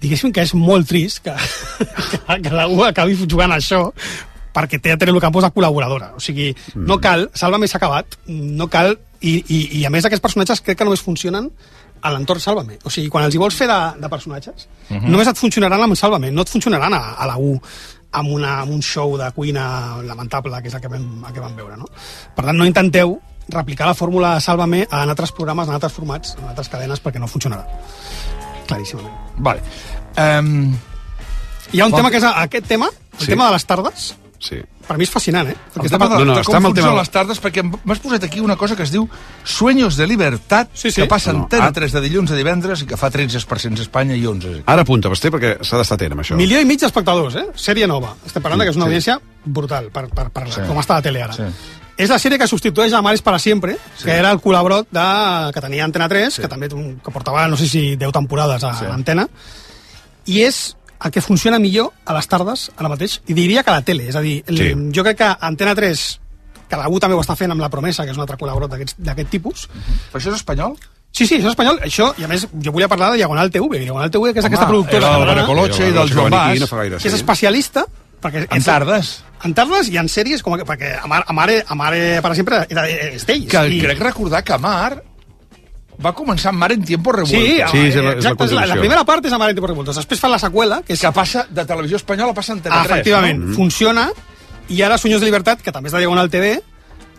diguéssim 0.01 0.33
que 0.33 0.43
és 0.45 0.55
molt 0.55 0.89
trist 0.89 1.23
que, 1.25 1.35
que, 2.11 2.41
que 2.43 2.53
la 2.55 2.69
U 2.69 2.83
acabi 2.85 3.17
jugant 3.27 3.53
això 3.57 3.91
perquè 4.57 4.79
té 4.81 4.93
a 4.95 4.97
Terelu 4.97 5.21
Campos 5.21 5.45
de 5.45 5.51
col·laboradora. 5.53 6.15
O 6.17 6.21
sigui, 6.21 6.49
no 6.75 6.97
cal, 7.05 7.27
Sálvame 7.37 7.69
s'ha 7.69 7.77
acabat, 7.77 8.15
no 8.29 8.71
cal, 8.73 8.95
i, 9.21 9.35
i, 9.53 9.59
i 9.81 9.85
a 9.85 9.91
més 9.93 10.07
aquests 10.09 10.23
personatges 10.25 10.63
crec 10.65 10.79
que 10.81 10.87
només 10.89 11.03
funcionen 11.05 11.51
a 12.01 12.13
l'entorn 12.15 12.41
Sálvame. 12.41 12.79
O 12.89 12.93
sigui, 12.93 13.11
quan 13.13 13.27
els 13.29 13.37
hi 13.37 13.41
vols 13.43 13.57
fer 13.59 13.69
de, 13.69 13.77
de 14.01 14.09
personatges, 14.09 14.65
Mhm. 14.89 15.11
només 15.13 15.29
et 15.29 15.37
funcionaran 15.37 15.83
amb 15.83 15.97
Sálvame, 15.99 16.31
no 16.33 16.41
et 16.47 16.49
funcionaran 16.49 16.95
a, 16.95 17.03
a 17.21 17.27
la 17.29 17.37
U 17.37 17.53
amb, 18.17 18.31
una, 18.33 18.61
amb 18.63 18.73
un 18.73 18.81
show 18.81 19.17
de 19.21 19.29
cuina 19.37 19.99
lamentable, 20.07 20.63
que 20.63 20.69
és 20.73 20.75
el 20.79 20.81
que 20.81 20.89
vam, 20.89 21.25
el 21.29 21.35
que 21.35 21.41
vam 21.45 21.57
veure, 21.57 21.77
no? 21.77 21.85
Per 22.37 22.45
tant, 22.47 22.57
no 22.57 22.65
intenteu 22.65 23.19
replicar 23.53 23.87
la 23.91 23.95
fórmula 23.95 24.35
de 24.37 24.41
Sálvame 24.41 24.87
en 24.89 25.11
altres 25.13 25.33
programes, 25.37 25.69
en 25.69 25.75
altres 25.77 25.93
formats, 25.93 26.33
en 26.41 26.49
altres 26.49 26.69
cadenes, 26.73 27.03
perquè 27.03 27.21
no 27.21 27.29
funcionarà. 27.29 27.67
Claríssimament. 28.67 29.15
Vale. 29.39 29.61
Um, 30.17 30.75
Hi 31.73 31.81
ha 31.81 31.87
un 31.87 31.91
Quan- 31.91 31.99
tema 32.05 32.11
que 32.11 32.19
és 32.19 32.25
aquest 32.25 32.67
tema, 32.67 32.87
el 32.87 33.19
Sí. 33.21 33.27
tema 33.27 33.47
de 33.47 33.53
les 33.55 33.67
tardes, 33.67 34.15
Sí. 34.39 34.57
per 34.87 34.97
mi 34.97 35.03
és 35.03 35.11
fascinant, 35.11 35.49
eh? 35.49 35.57
Perquè 35.75 35.91
tema 35.91 36.07
de, 36.09 36.15
no, 36.21 36.25
no, 36.27 36.37
de 36.37 36.45
com 36.45 36.55
amb 36.55 36.67
el 36.67 36.75
tema- 36.75 36.95
les 36.95 37.11
tardes, 37.11 37.43
perquè 37.43 37.65
m'has 37.85 37.99
posat 37.99 38.23
aquí 38.23 38.39
una 38.39 38.55
cosa 38.57 38.77
que 38.77 38.85
es 38.85 38.93
diu 38.93 39.09
Sueños 39.43 39.97
de 39.97 40.07
Libertat, 40.07 40.69
Sí, 40.75 40.93
sí. 40.93 41.01
que 41.03 41.09
passa 41.09 41.33
No, 41.33 41.39
en 41.39 41.43
Antena 41.45 41.67
ah. 41.67 41.73
3 41.73 41.91
de 41.91 42.01
dilluns 42.01 42.31
a 42.31 42.37
divendres 42.37 42.83
i 42.83 42.87
que 42.87 42.97
fa 42.97 43.11
13% 43.11 43.81
a 43.81 43.83
Espanya 43.83 44.15
i 44.15 44.25
11 44.25 44.49
aquí. 44.49 44.63
Ara 44.67 44.83
apunta, 44.83 45.09
Basté, 45.09 45.31
perquè 45.33 45.59
s'ha 45.65 45.77
d'estar 45.79 45.97
atent 45.97 46.13
amb 46.13 46.21
això. 46.21 46.37
Milió 46.37 46.61
i 46.61 46.65
mig 46.65 46.79
d'espectadors, 46.79 47.35
eh? 47.35 47.47
Sèrie 47.57 47.89
nova. 47.89 48.15
Estem 48.25 48.41
parlant 48.43 48.63
que 48.63 48.69
és 48.71 48.77
una 48.77 48.85
sí. 48.85 48.91
audiència 48.93 49.21
brutal 49.45 49.91
per, 49.91 50.09
per, 50.09 50.31
per 50.31 50.53
Sí. 50.53 50.61
com 50.69 50.77
està 50.79 50.95
la 50.95 51.03
tele 51.03 51.23
ara. 51.23 51.33
Sí. 51.33 51.43
És 51.97 52.11
la 52.13 52.19
sèrie 52.21 52.37
que 52.39 52.47
substitueix 52.47 52.93
a 52.93 53.01
Mares 53.03 53.23
para 53.23 53.39
siempre, 53.39 53.79
Sí. 53.97 54.05
que 54.05 54.13
era 54.13 54.31
el 54.31 54.39
col·laborat 54.39 54.87
de, 54.91 55.53
que 55.53 55.61
tenia 55.61 55.85
Antena 55.85 56.09
3, 56.09 56.39
que 56.41 56.49
també 56.49 56.69
que 56.69 57.11
portava, 57.11 57.47
no 57.49 57.57
sé 57.57 57.67
si 57.67 57.97
10 57.97 58.13
temporades 58.13 58.63
a 58.65 58.75
Sí. 58.75 58.85
l'antena, 58.85 59.29
i 60.27 60.43
és 60.43 60.77
el 61.05 61.11
que 61.11 61.21
funciona 61.21 61.59
millor 61.59 61.93
a 62.05 62.15
les 62.15 62.29
tardes, 62.29 62.71
ara 62.77 62.89
mateix, 62.89 63.21
i 63.27 63.35
diria 63.35 63.63
que 63.63 63.71
a 63.71 63.75
la 63.75 63.83
tele. 63.83 64.09
És 64.09 64.17
a 64.17 64.21
dir, 64.21 64.45
Sí. 64.49 64.75
jo 64.93 65.03
crec 65.03 65.17
que 65.19 65.37
Antena 65.41 65.75
3 65.75 66.21
que 66.69 66.77
l'Agu 66.77 66.99
també 66.99 67.15
ho 67.15 67.21
està 67.23 67.37
fent 67.37 67.53
amb 67.53 67.61
La 67.61 67.69
Promesa, 67.71 68.05
que 68.05 68.11
és 68.11 68.17
un 68.17 68.23
altre 68.23 68.37
col·laborat 68.37 68.69
d'aquest 68.99 69.31
tipus. 69.31 69.69
Però 70.13 70.19
això 70.21 70.31
és 70.33 70.37
espanyol? 70.37 70.77
Sí, 71.13 71.27
sí, 71.27 71.37
això 71.37 71.47
és 71.47 71.53
espanyol. 71.55 71.79
Això, 71.81 72.13
i 72.19 72.25
a 72.25 72.29
més, 72.29 72.47
jo 72.61 72.73
volia 72.73 72.89
parlar 72.89 73.13
de 73.13 73.17
Diagonal 73.19 73.51
TV. 73.51 73.79
Diagonal 73.79 74.11
TV, 74.11 74.33
que 74.35 74.41
és 74.41 74.45
Home, 74.45 74.55
aquesta 74.55 74.67
productora 74.67 74.99
era 74.99 75.07
el 75.07 75.13
catalana, 75.23 75.43
Baracoloche 75.47 75.89
i 75.89 75.93
del 75.93 76.13
Joan 76.13 76.31
Bas. 76.31 76.59
que 76.59 76.97
és 76.97 77.03
sí. 77.03 77.09
especialista 77.09 77.87
perquè 78.23 78.47
En 78.51 78.63
tardes. 78.65 79.23
en 79.45 79.55
tardes 79.55 79.89
i 79.93 79.97
en 79.99 80.09
sèries 80.09 80.43
com, 80.43 80.55
perquè 80.59 80.95
Amar, 81.03 81.25
Amare, 81.29 81.65
Amare 81.69 82.21
per 82.23 82.35
sempre 82.35 82.67
era 82.69 82.87
és 82.89 83.27
d'ells 83.27 83.51
Que 83.51 83.67
I- 83.69 83.81
crec 83.81 84.01
recordar 84.01 84.43
que 84.45 84.57
Mar 84.59 85.03
va 86.05 86.13
començar 86.13 86.51
amb 86.53 86.59
Mar 86.61 86.73
en 86.73 86.83
tiempo 86.85 87.13
revuelto. 87.13 87.39
Sí, 87.41 87.61
Sí, 87.71 87.87
és 87.89 87.95
la- 87.97 88.01
és 88.01 88.05
la 88.05 88.13
exacte, 88.13 88.45
és 88.45 88.53
la, 88.53 88.67
la 88.67 88.75
primera 88.77 89.05
part 89.05 89.25
és 89.25 89.33
Amare 89.33 89.51
en 89.51 89.57
tiempos 89.57 89.71
revueltos. 89.71 89.97
Després 89.97 90.21
fan 90.21 90.31
la 90.31 90.39
seqüela, 90.39 90.83
que 90.85 90.93
és... 90.93 91.01
Que 91.01 91.13
passa 91.13 91.47
de 91.49 91.65
televisió 91.65 91.97
espanyola 91.97 92.35
passa 92.35 92.53
a 92.53 92.57
Antena 92.57 92.81
Ah, 92.81 92.85
3. 92.85 92.93
efectivament, 92.99 93.39
No? 93.45 93.55
funciona, 93.55 94.11
i 94.69 94.83
ara 94.83 94.99
Sueños 94.99 95.21
de 95.21 95.27
Libertat, 95.27 95.63
que 95.63 95.73
també 95.73 95.89
és 95.89 95.93
de 95.95 95.99
Diagonal 96.01 96.29
TV, 96.31 96.61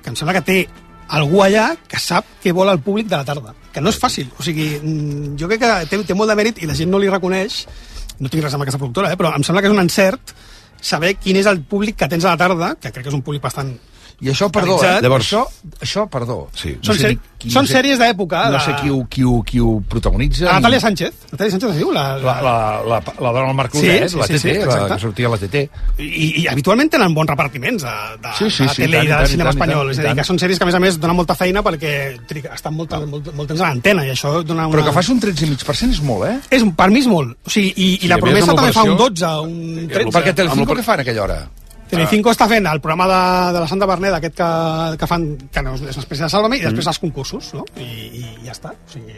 que 0.03 0.09
em 0.09 0.15
sembla 0.15 0.33
que 0.33 0.41
té 0.41 0.69
algú 1.09 1.41
allà 1.41 1.75
que 1.87 1.97
sap 1.97 2.25
què 2.43 2.51
vol 2.53 2.69
el 2.69 2.79
públic 2.79 3.07
de 3.07 3.15
la 3.17 3.23
tarda. 3.25 3.55
Que 3.73 3.81
no 3.81 3.89
és 3.89 3.97
fàcil. 3.99 4.29
O 4.37 4.43
sigui, 4.43 4.67
jo 5.39 5.47
crec 5.47 5.59
que 5.61 5.85
té, 5.89 6.03
té 6.03 6.13
molt 6.13 6.29
de 6.29 6.35
mèrit 6.35 6.61
i 6.61 6.67
la 6.67 6.75
gent 6.75 6.89
no 6.91 6.99
li 6.99 7.09
reconeix, 7.09 7.65
no 8.19 8.29
tinc 8.29 8.43
res 8.43 8.53
amb 8.53 8.61
aquesta 8.63 8.77
productora, 8.77 9.11
eh, 9.13 9.17
però 9.17 9.33
em 9.35 9.43
sembla 9.43 9.61
que 9.61 9.67
és 9.69 9.73
un 9.73 9.79
encert 9.79 10.33
saber 10.81 11.15
quin 11.19 11.39
és 11.39 11.47
el 11.49 11.61
públic 11.61 11.97
que 11.99 12.09
tens 12.11 12.25
a 12.25 12.33
la 12.33 12.39
tarda, 12.39 12.73
que 12.75 12.91
crec 12.91 13.05
que 13.05 13.11
és 13.13 13.17
un 13.17 13.23
públic 13.25 13.43
bastant 13.43 13.73
I 14.19 14.29
això, 14.31 14.47
perdó, 14.49 14.79
eh? 14.83 14.97
Llavors- 14.99 15.27
això, 15.27 15.43
això, 15.79 16.07
perdó. 16.09 16.47
Sí. 16.55 16.71
Són 16.81 16.95
sé 16.97 17.11
qui- 17.37 17.51
són 17.51 17.61
no 17.61 17.67
sé- 17.67 17.75
sèries 17.75 17.99
d'època, 17.99 18.45
No 18.49 18.57
de- 18.57 18.59
sé 18.65 18.73
qui, 18.81 18.89
ho- 18.89 19.05
qui, 19.07 19.21
ho- 19.21 19.43
qui 19.45 19.59
ho 19.59 19.79
protagonitza. 19.87 20.47
Ah, 20.49 20.55
ni- 20.57 20.63
Natàlia 20.63 20.79
Sánchez. 20.79 21.13
Natàlia 21.31 21.51
Sánchez 21.51 21.69
es 21.69 21.75
diu? 21.77 21.91
La, 21.91 22.17
La, 22.17 22.41
la, 22.41 22.81
la, 22.81 22.97
la 23.19 23.31
dona 23.31 23.45
del 23.45 23.53
Marc 23.55 23.75
Sí, 23.75 23.81
Closet, 23.81 24.09
sí, 24.09 24.17
la 24.17 24.25
sí, 24.25 24.33
TT, 24.33 24.39
sí, 24.41 24.47
la 24.47 24.63
exacte. 24.65 24.93
que 24.95 24.99
sortia 24.99 25.27
a 25.27 25.29
la 25.29 25.37
TT. 25.37 25.55
I, 25.99 26.41
i 26.41 26.47
habitualment 26.47 26.89
tenen 26.89 27.13
bons 27.13 27.29
repartiments 27.29 27.83
de, 27.83 27.89
de, 28.23 28.33
Sí, 28.39 28.49
sí, 28.49 28.63
de 28.63 28.65
la 28.65 28.73
sí, 28.73 28.81
tele 28.81 28.89
i 28.89 28.97
tant, 28.97 29.05
i 29.05 29.07
del 29.07 29.17
tant, 29.19 29.27
cinema 29.29 29.49
tant, 29.51 29.61
espanyol. 29.61 29.91
És 29.91 29.99
a 29.99 30.01
dir, 30.07 30.15
que 30.15 30.23
són 30.23 30.39
sèries 30.39 30.57
que, 30.57 30.63
a 30.63 30.65
més 30.71 30.75
a 30.75 30.79
més, 30.79 30.99
donen 30.99 31.15
molta 31.15 31.35
feina 31.35 31.61
perquè 31.61 32.53
estan 32.55 32.73
molt, 32.73 32.91
molt, 33.05 33.33
molt 33.35 33.47
temps 33.47 33.61
a 33.61 33.69
l'antena 33.69 34.03
i 34.03 34.09
això 34.09 34.41
dona 34.43 34.65
una... 34.65 34.75
Però 34.79 34.85
que 34.89 34.93
fas 34.97 35.09
un 35.09 35.21
13,5% 35.21 35.91
és 35.93 36.01
molt, 36.01 36.25
eh? 36.25 36.39
És, 36.49 36.63
un- 36.63 36.73
per 36.73 36.89
mi 36.89 36.99
és 37.05 37.07
molt. 37.07 37.37
O 37.45 37.49
sigui, 37.53 37.69
i, 37.75 37.93
i 37.93 37.97
Sí, 38.01 38.07
la 38.07 38.17
promesa 38.17 38.49
amb 38.49 38.57
també 38.59 38.73
fa 38.73 38.81
un 38.81 38.89
l'operació- 38.95 39.13
12, 39.13 39.39
un 39.45 39.87
13. 39.93 40.09
Perquè 40.17 40.33
Telecinco 40.33 40.73
què 40.73 40.81
fa 40.83 40.95
en 40.95 40.99
aquella 41.05 41.21
hora? 41.23 41.39
Telecinco 41.89 42.31
està 42.33 42.47
fent 42.51 42.65
el 42.67 42.81
programa 42.83 43.07
de, 43.07 43.53
de 43.55 43.59
la 43.63 43.67
Santa 43.71 43.85
Berneda, 43.89 44.17
aquest 44.19 44.35
que, 44.35 44.47
que 44.99 45.07
fan, 45.07 45.27
que 45.53 45.61
no, 45.63 45.75
és 45.75 45.81
una 45.85 46.03
espècie 46.03 46.23
de 46.25 46.29
Sálvame, 46.33 46.57
i 46.59 46.65
després 46.65 46.85
Mm. 46.85 46.93
els 46.93 46.99
concursos, 46.99 47.53
no? 47.55 47.63
I, 47.77 47.87
i 48.21 48.25
ja 48.45 48.51
està. 48.55 48.73
O 48.75 48.91
sigui... 48.91 49.15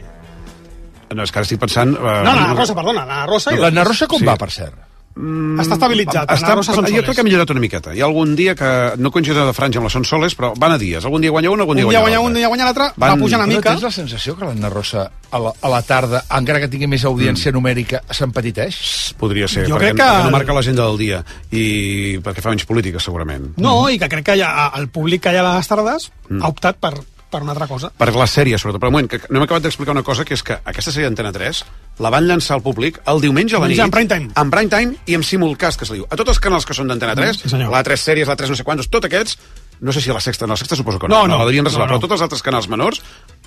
No, 1.10 1.24
és 1.26 1.32
que 1.34 1.40
ara 1.42 1.48
estic 1.48 1.60
pensant... 1.60 1.96
Eh, 1.98 2.02
No, 2.24 2.34
l'Anna 2.36 2.54
Rosa, 2.54 2.76
perdona, 2.78 3.06
l'Anna 3.06 3.26
Rosa... 3.26 3.56
i- 3.56 3.58
L'Anna 3.64 3.84
Rosa 3.88 4.06
com 4.08 4.20
Sí. 4.22 4.26
va, 4.30 4.36
per 4.38 4.52
cert? 4.54 4.76
Està 5.20 5.76
estabilitzat, 5.76 6.30
Està, 6.32 6.54
Rosa 6.56 6.74
són 6.74 6.86
jo 6.88 7.02
crec 7.04 7.16
que 7.18 7.22
ha 7.22 7.28
millorat 7.28 7.50
una 7.52 7.60
miqueta. 7.60 7.92
Hi 7.94 8.00
ha 8.00 8.06
algun 8.06 8.36
dia 8.40 8.54
que 8.56 8.70
no 8.98 9.12
coincideix 9.12 9.46
de 9.50 9.54
franja 9.54 9.80
amb 9.82 9.88
la 9.88 9.92
Son 9.92 10.06
Soles, 10.06 10.36
però 10.38 10.54
van 10.58 10.72
a 10.72 10.78
dies. 10.80 11.04
Algun 11.04 11.22
dia 11.22 11.30
guanya 11.32 11.52
un, 11.52 11.60
algun 11.60 11.76
dia 11.76 11.86
Un 11.86 11.92
guanya 11.92 12.06
l'altre. 12.08 12.26
un 12.28 12.34
dia 12.40 12.48
guanya 12.48 12.66
l'altre, 12.70 12.84
va 12.96 13.08
Van- 13.10 13.20
pujant 13.20 13.42
una 13.42 13.48
Però 13.50 13.58
mica. 13.58 13.70
tens 13.72 13.84
la 13.84 13.92
sensació 13.92 14.38
que 14.38 14.46
l'Anna 14.46 14.70
Rosa 14.70 15.12
a 15.32 15.40
la, 15.40 15.52
a 15.62 15.70
la 15.70 15.82
tarda, 15.82 16.24
encara 16.40 16.60
que 16.62 16.68
tingui 16.70 16.88
més 16.88 17.04
audiència 17.06 17.52
numèrica, 17.52 18.02
s'empetiteix? 18.10 19.14
Podria 19.20 19.48
ser, 19.48 19.68
Jo 19.68 19.76
perquè, 19.76 19.92
crec 19.92 19.98
que- 19.98 20.04
perquè 20.04 20.24
no 20.24 20.32
marca 20.32 20.54
l'agenda 20.54 20.86
del 20.88 20.98
dia 20.98 21.24
i 21.52 22.18
perquè 22.24 22.42
fa 22.42 22.50
menys 22.50 22.66
política, 22.66 23.00
segurament. 23.00 23.54
No, 23.58 23.90
i 23.90 24.00
que 24.00 24.08
crec 24.10 24.26
que 24.26 24.38
ja, 24.40 24.72
el 24.78 24.88
públic 24.90 25.22
que 25.24 25.34
hi 25.34 25.36
ha 25.36 25.44
a 25.52 25.58
les 25.58 25.68
tardes 25.68 26.12
Mm. 26.30 26.44
ha 26.44 26.48
optat 26.48 26.78
per, 26.78 26.94
per 27.30 27.42
una 27.44 27.52
altra 27.52 27.68
cosa. 27.68 27.92
Per 27.96 28.10
la 28.16 28.26
sèrie, 28.28 28.58
sobretot. 28.58 28.82
Però 28.82 28.90
un 28.90 28.94
moment, 28.98 29.08
que 29.10 29.20
no 29.30 29.38
hem 29.40 29.44
acabat 29.46 29.64
d'explicar 29.64 29.92
una 29.94 30.04
cosa, 30.04 30.26
que 30.26 30.34
és 30.34 30.44
que 30.44 30.58
aquesta 30.66 30.92
sèrie 30.92 31.06
d'Antena 31.08 31.32
3 31.32 31.64
la 32.00 32.10
van 32.10 32.26
llançar 32.28 32.56
al 32.58 32.64
públic 32.64 33.00
el 33.06 33.22
diumenge 33.22 33.56
a 33.56 33.60
la 33.60 33.68
nit. 33.68 33.80
En 33.80 33.92
prime 33.92 34.08
time. 34.10 34.30
En 34.36 34.50
prime 34.50 34.70
time 34.70 34.96
i 35.06 35.16
en 35.16 35.24
simulcast, 35.24 35.80
que 35.80 35.86
se 35.86 35.94
li 35.94 36.00
diu. 36.00 36.08
A 36.10 36.16
tots 36.18 36.30
els 36.30 36.40
canals 36.40 36.66
que 36.66 36.74
són 36.74 36.88
d'Antena 36.88 37.16
3, 37.16 37.38
Sí, 37.44 37.50
senyor. 37.50 37.72
la 37.72 37.84
3 37.84 38.00
sèries, 38.02 38.28
la 38.28 38.36
3 38.36 38.50
no 38.50 38.56
sé 38.56 38.64
quantos, 38.64 38.90
tots 38.90 39.06
aquests, 39.06 39.38
no 39.82 39.92
sé 39.94 40.02
si 40.02 40.10
a 40.10 40.14
la 40.14 40.20
sexta, 40.20 40.46
no, 40.48 40.54
a 40.54 40.56
la 40.56 40.58
sexta 40.58 40.76
suposo 40.76 41.00
que 41.00 41.08
no, 41.08 41.22
No, 41.22 41.28
no. 41.28 41.38
la 41.40 41.46
devien 41.46 41.64
reservar, 41.66 41.88
No, 41.88 41.94
no. 41.94 42.00
però 42.00 42.08
tots 42.10 42.14
els 42.18 42.22
altres 42.28 42.42
canals 42.44 42.68
menors 42.68 43.02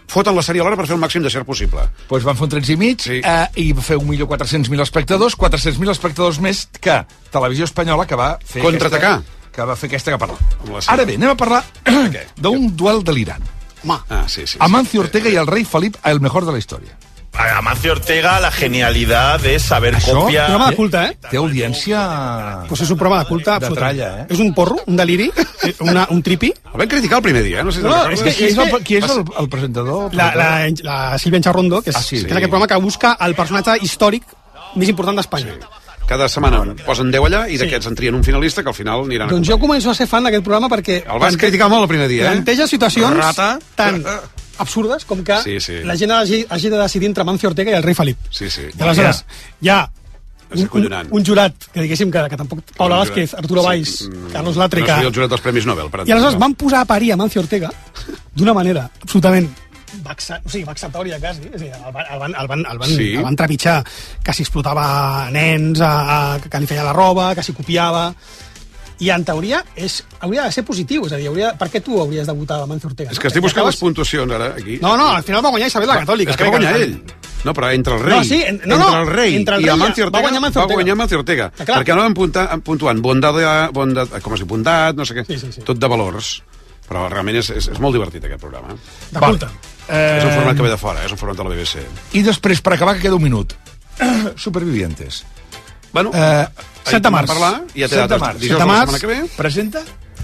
foten 0.08 0.34
la 0.36 0.42
sèrie 0.42 0.60
a 0.60 0.64
l'hora 0.64 0.76
per 0.76 0.86
fer 0.86 0.94
el 0.96 1.00
màxim 1.02 1.22
de 1.22 1.30
cert 1.30 1.44
possible. 1.46 1.80
Doncs 1.80 2.08
pues 2.08 2.24
van 2.24 2.36
fer 2.36 2.44
un 2.44 2.50
13 2.50 2.72
i 2.72 2.76
mig 2.76 3.00
Sí. 3.00 3.20
eh, 3.24 3.46
i 3.56 3.72
va 3.72 3.82
fer 3.82 3.96
1.400.000 3.98 4.80
espectadors, 4.82 5.36
400.000 5.36 5.90
espectadors 5.90 6.38
més 6.40 6.68
que 6.80 7.04
Televisió 7.30 7.64
Espanyola, 7.64 8.06
que 8.06 8.14
va 8.16 8.38
fer 8.44 8.62
Contraatacar. 8.62 9.12
aquesta, 9.20 9.50
que 9.52 9.62
va 9.64 9.76
fer 9.76 9.88
aquesta 9.88 10.10
que 10.12 10.18
parla. 10.18 10.36
Ara 10.88 11.04
bé, 11.04 11.14
anem 11.16 11.30
a 11.30 11.36
parlar 11.36 11.64
d'un 12.36 12.74
duel 12.76 13.02
delirant. 13.04 13.42
Home, 13.84 13.98
Ah, 14.08 14.24
sí, 14.28 14.46
sí. 14.46 14.56
Amancio 14.60 15.00
Ortega 15.00 15.28
y 15.28 15.36
el 15.36 15.46
rey 15.46 15.64
Felip, 15.64 15.96
el 16.04 16.20
mejor 16.20 16.46
de 16.46 16.52
la 16.52 16.58
història. 16.58 16.96
A 17.34 17.56
Amancio 17.58 17.92
Ortega 17.92 18.38
la 18.40 18.50
genialidad 18.50 19.40
de 19.40 19.58
saber 19.58 19.94
Això? 19.96 20.12
copiar. 20.20 20.46
programa 20.48 20.70
de 20.70 20.76
culte, 20.76 20.98
eh? 21.04 21.16
Té 21.30 21.38
audiència... 21.38 22.66
Pues 22.68 22.82
és 22.84 22.90
un 22.90 22.98
programa 22.98 23.22
de 23.24 23.28
culte 23.30 23.54
De 23.58 23.70
tralla, 23.70 24.08
eh? 24.20 24.26
És 24.28 24.38
un 24.38 24.52
porro, 24.52 24.76
un 24.86 24.96
deliri, 24.96 25.30
eh, 25.64 25.74
una, 25.80 26.06
un 26.10 26.20
tripi. 26.22 26.52
El 26.74 26.78
vam 26.82 26.88
criticar 26.88 27.18
el 27.18 27.22
primer 27.24 27.42
dia, 27.42 27.60
eh? 27.60 27.64
No 27.64 27.72
sé 27.72 27.80
si 27.80 27.86
No, 27.86 28.02
és 28.10 28.20
que- 28.20 28.34
Qui 28.36 28.44
és, 28.50 28.58
el, 28.58 28.84
qui 28.84 28.96
és 29.00 29.08
el, 29.10 29.24
el 29.40 29.48
presentador? 29.48 30.12
La, 30.14 30.34
la, 30.36 30.50
la 30.82 31.18
Sílvia 31.18 31.38
Encharrondo, 31.38 31.80
que 31.80 31.88
és, 31.90 31.96
Ah, 31.96 32.02
sí. 32.02 32.20
que 32.20 32.26
és 32.28 32.36
aquest 32.36 32.50
programa 32.52 32.68
que 32.68 32.76
busca 32.84 33.16
el 33.20 33.34
personatge 33.34 33.78
històric 33.80 34.24
més 34.76 34.88
important 34.92 35.16
d'Espanya. 35.16 35.56
Cada 36.09 36.28
setmana 36.28 36.62
en 36.66 36.74
posen 36.84 37.11
10 37.12 37.22
allà 37.28 37.42
i 37.48 37.57
d'aquests 37.61 37.86
en 37.88 37.94
trien 37.96 38.14
un 38.14 38.24
finalista 38.26 38.62
que 38.62 38.68
al 38.68 38.74
final 38.76 39.05
aniran 39.07 39.28
a 39.28 39.32
Doncs 39.32 39.48
jo 39.48 39.57
començo 39.62 39.90
a 39.90 39.94
ser 39.94 40.07
fan 40.11 40.24
d'aquest 40.26 40.44
programa 40.44 40.68
perquè... 40.68 41.03
El 41.07 41.20
vas 41.22 41.36
criticar 41.40 41.68
molt 41.72 41.86
el 41.86 41.88
primer 41.88 42.09
dia, 42.11 42.26
eh? 42.26 42.34
Planteja 42.34 42.66
situacions 42.66 43.16
Rata. 43.16 43.59
tan 43.78 44.03
absurdes 44.59 45.05
com 45.09 45.22
que 45.24 45.38
Sí, 45.42 45.59
sí. 45.61 45.80
la 45.84 45.96
gent 45.96 46.12
hagi, 46.12 46.44
hagi 46.48 46.68
de 46.70 46.78
decidir 46.78 47.09
entre 47.09 47.24
Mancio 47.24 47.48
Ortega 47.48 47.70
i 47.72 47.74
el 47.78 47.82
rei 47.82 47.94
Felip. 47.94 48.18
Sí, 48.30 48.50
sí. 48.50 48.68
I 48.68 48.82
aleshores, 48.82 49.24
hi 49.62 49.68
ha 49.72 49.80
És 50.53 50.66
un, 50.68 50.82
un, 50.84 51.07
un 51.16 51.24
jurat, 51.24 51.55
que 51.72 51.80
diguéssim 51.80 52.11
que, 52.12 52.20
que 52.28 52.36
tampoc... 52.36 52.59
Paula 52.76 52.98
Vázquez. 53.00 53.32
Arturo 53.40 53.62
Sí, 53.62 53.66
Valls, 53.68 53.92
mm, 54.11 54.32
Carlos 54.34 54.57
Latre... 54.61 54.82
No 54.82 54.86
que- 54.86 55.07
el 55.09 55.14
jurat 55.16 55.30
dels 55.32 55.40
Premis 55.40 55.64
Nobel, 55.64 55.88
per 55.88 56.00
I 56.03 56.12
aleshores 56.12 56.34
exemple. 56.34 56.42
van 56.44 56.55
posar 56.61 56.80
a 56.82 56.84
parir 56.84 57.12
a 57.14 57.16
Mancio 57.16 57.40
Ortega 57.40 57.70
d'una 58.36 58.53
manera 58.53 58.90
absolutament 59.00 59.48
vexa, 60.05 60.40
o 60.45 60.49
sigui, 60.49 60.64
vexatòria 60.64 61.18
quasi, 61.20 61.43
és 61.53 61.61
a 61.61 61.64
dir, 61.64 61.72
el 61.74 61.93
van, 61.93 62.07
el 62.11 62.18
van, 62.18 62.34
el 62.40 62.49
van, 62.49 62.64
el 62.70 62.78
van, 62.78 62.88
Sí. 62.88 63.14
el 63.16 63.22
van 63.22 63.36
trepitjar, 63.36 63.84
que 64.24 64.32
si 64.32 64.43
explotava 64.43 65.28
nens, 65.30 65.80
a, 65.80 65.93
a, 66.34 66.40
que 66.40 66.61
li 66.61 66.66
feia 66.66 66.84
la 66.84 66.93
roba, 66.97 67.34
que 67.34 67.43
si 67.43 67.53
copiava... 67.53 68.12
I 69.03 69.09
en 69.11 69.24
teoria 69.26 69.64
és, 69.74 70.05
hauria 70.22 70.45
de 70.45 70.53
ser 70.55 70.62
positiu, 70.62 71.03
és 71.09 71.12
a 71.12 71.16
dir, 71.18 71.26
hauria, 71.26 71.49
per 71.59 71.66
què 71.72 71.80
tu 71.82 71.97
hauries 71.99 72.24
de 72.28 72.32
votar 72.38 72.61
a 72.62 72.66
Mancio 72.70 72.86
Ortega? 72.86 73.11
És 73.11 73.16
no? 73.18 73.22
que 73.22 73.26
estic 73.32 73.40
I 73.40 73.43
buscant 73.43 73.64
acabes- 73.64 73.74
les 73.74 73.80
puntuacions 73.80 74.30
ara, 74.36 74.47
aquí. 74.55 74.76
No, 74.80 74.93
no, 74.97 75.09
al 75.16 75.24
final 75.26 75.43
va 75.45 75.51
guanyar 75.51 75.66
Isabel 75.72 75.88
la 75.88 75.97
Catòlica. 76.05 76.30
És 76.30 76.36
que 76.36 76.45
va 76.45 76.51
guanyar 76.51 76.74
que- 76.76 76.82
ell. 76.84 77.03
No, 77.43 77.53
però 77.53 77.72
entre 77.74 77.97
el 77.97 78.01
rei, 78.05 78.14
No, 78.18 78.22
sí, 78.22 78.43
en- 78.47 78.61
no, 78.64 78.76
no, 78.78 78.84
entre 78.86 79.01
el 79.01 79.07
rei 79.09 79.34
entre 79.34 79.57
el 79.57 79.62
i 79.62 79.64
rei 79.64 79.72
Amancio 79.74 80.05
va 80.05 80.07
Ortega, 80.07 80.22
guanyar 80.22 80.38
Amancio 80.38 80.61
va 80.61 80.64
Ortega. 80.66 80.76
guanyar 80.76 80.93
Amancio 80.93 81.18
Ortega. 81.18 81.47
Ah, 81.59 81.64
clar. 81.64 81.80
perquè 81.82 81.93
anaven 81.97 82.62
puntuant 82.62 83.03
bondat, 83.03 83.72
bondat, 83.72 84.20
com 84.22 84.34
es 84.34 84.40
diu, 84.45 84.47
bondat, 84.55 84.95
no 84.95 85.05
sé 85.05 85.14
què, 85.18 85.26
Sí, 85.26 85.38
sí, 85.40 85.51
sí. 85.53 85.61
tot 85.66 85.78
de 85.82 85.88
valors. 85.88 86.43
Però 86.88 87.09
realment 87.09 87.36
és, 87.43 87.51
és, 87.51 87.68
és 87.74 87.80
molt 87.80 87.95
divertit, 87.95 88.22
aquest 88.24 88.40
programa. 88.40 88.76
De 89.11 89.18
culte. 89.18 89.47
Eh, 89.88 90.18
És 90.18 90.24
un 90.24 90.30
format 90.36 90.56
que 90.56 90.62
ve 90.62 90.70
de 90.70 90.78
fora, 90.78 91.02
eh? 91.02 91.06
és 91.06 91.12
un 91.12 91.18
format 91.18 91.36
de 91.38 91.44
la 91.44 91.50
BBC. 91.54 91.82
I 92.14 92.22
després, 92.22 92.60
per 92.62 92.74
acabar, 92.74 92.94
que 92.96 93.02
queda 93.08 93.16
un 93.18 93.22
minut. 93.22 93.52
Supervivientes. 94.36 95.24
Bueno, 95.92 96.10
Eh, 96.14 96.46
7 96.84 97.00
de 97.00 97.10
març. 97.10 97.26
parlar, 97.28 97.62
ja 97.76 97.88
té 97.88 97.96
7 97.96 98.08
de 98.08 98.18
març. 98.18 98.38
Dijous 98.40 98.58
7 98.58 98.62
de 98.62 98.66
març. 98.66 98.80
setmana 98.80 98.98
que 98.98 99.06
ve. 99.06 99.28
Presenta? 99.36 99.82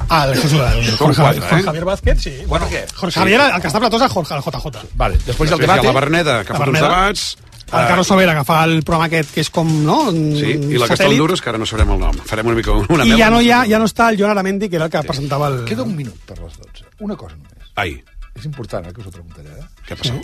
Ah, 0.08 0.26
el 0.28 0.34
Jesús, 0.40 0.52
Són 0.52 0.96
Jorge, 0.96 1.20
quatre, 1.20 1.40
Jorge 1.40 1.58
eh? 1.58 1.62
Javier 1.64 1.84
Vázquez, 1.84 2.22
sí. 2.22 2.32
Bueno, 2.46 2.66
què? 2.70 2.84
Jorge 2.94 3.12
Sí. 3.14 3.18
Javier, 3.20 3.40
el 3.54 3.60
que 3.60 3.68
està 3.68 3.80
platós 3.80 4.02
és 4.02 4.12
Jorge, 4.12 4.34
el 4.34 4.42
JJ. 4.42 4.86
Vale, 4.94 5.18
després 5.26 5.50
del 5.50 5.58
Després 5.58 5.68
hi 5.68 5.72
ha 5.72 5.82
debat... 5.82 5.84
la 5.84 5.92
Berneda, 6.00 6.44
que 6.44 6.52
La 6.52 6.58
fa 6.58 6.64
uns 6.70 6.80
debats. 6.80 7.36
El 7.68 7.86
Carlos 7.86 8.06
Sobera, 8.06 8.34
que 8.34 8.44
fa 8.44 8.64
el 8.64 8.82
programa 8.82 9.06
aquest, 9.10 9.34
que 9.34 9.40
és 9.42 9.50
com, 9.50 9.68
no? 9.84 10.10
Sí, 10.10 10.54
i 10.56 10.78
la 10.78 10.86
que 10.88 10.94
està. 10.94 11.06
Honduras, 11.10 11.42
que 11.42 11.50
ara 11.50 11.58
no 11.58 11.66
sabrem 11.66 11.90
el 11.92 11.98
nom. 12.00 12.16
Farem 12.24 12.46
una 12.46 12.56
mica 12.56 12.72
una 12.72 13.04
I 13.04 13.18
ja 13.18 13.28
no, 13.28 13.42
hi 13.42 13.50
ha, 13.50 13.66
ja 13.68 13.78
no 13.78 13.84
està 13.84 14.08
el 14.08 14.16
Joan 14.18 14.30
Aramendi, 14.30 14.70
que 14.70 14.76
era 14.76 14.86
el 14.86 14.90
que 14.90 15.02
presentava 15.02 15.48
el... 15.48 15.64
Queda 15.68 15.82
un 15.82 15.94
minut 15.94 16.16
per 16.24 16.38
les 16.38 16.56
12. 16.56 16.86
Una 17.00 17.16
cosa 17.16 17.36
només. 17.36 17.68
Ai, 17.76 18.02
És 18.38 18.44
important, 18.46 18.86
eh, 18.86 18.92
que 18.92 19.00
us 19.00 19.06
ho 19.06 19.10
preguntaré. 19.10 19.48
Eh? 19.50 19.64
què 19.88 19.96
passa? 19.96 20.14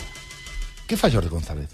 Què 0.87 0.97
fa 0.97 1.09
Jordi 1.09 1.29
González? 1.29 1.69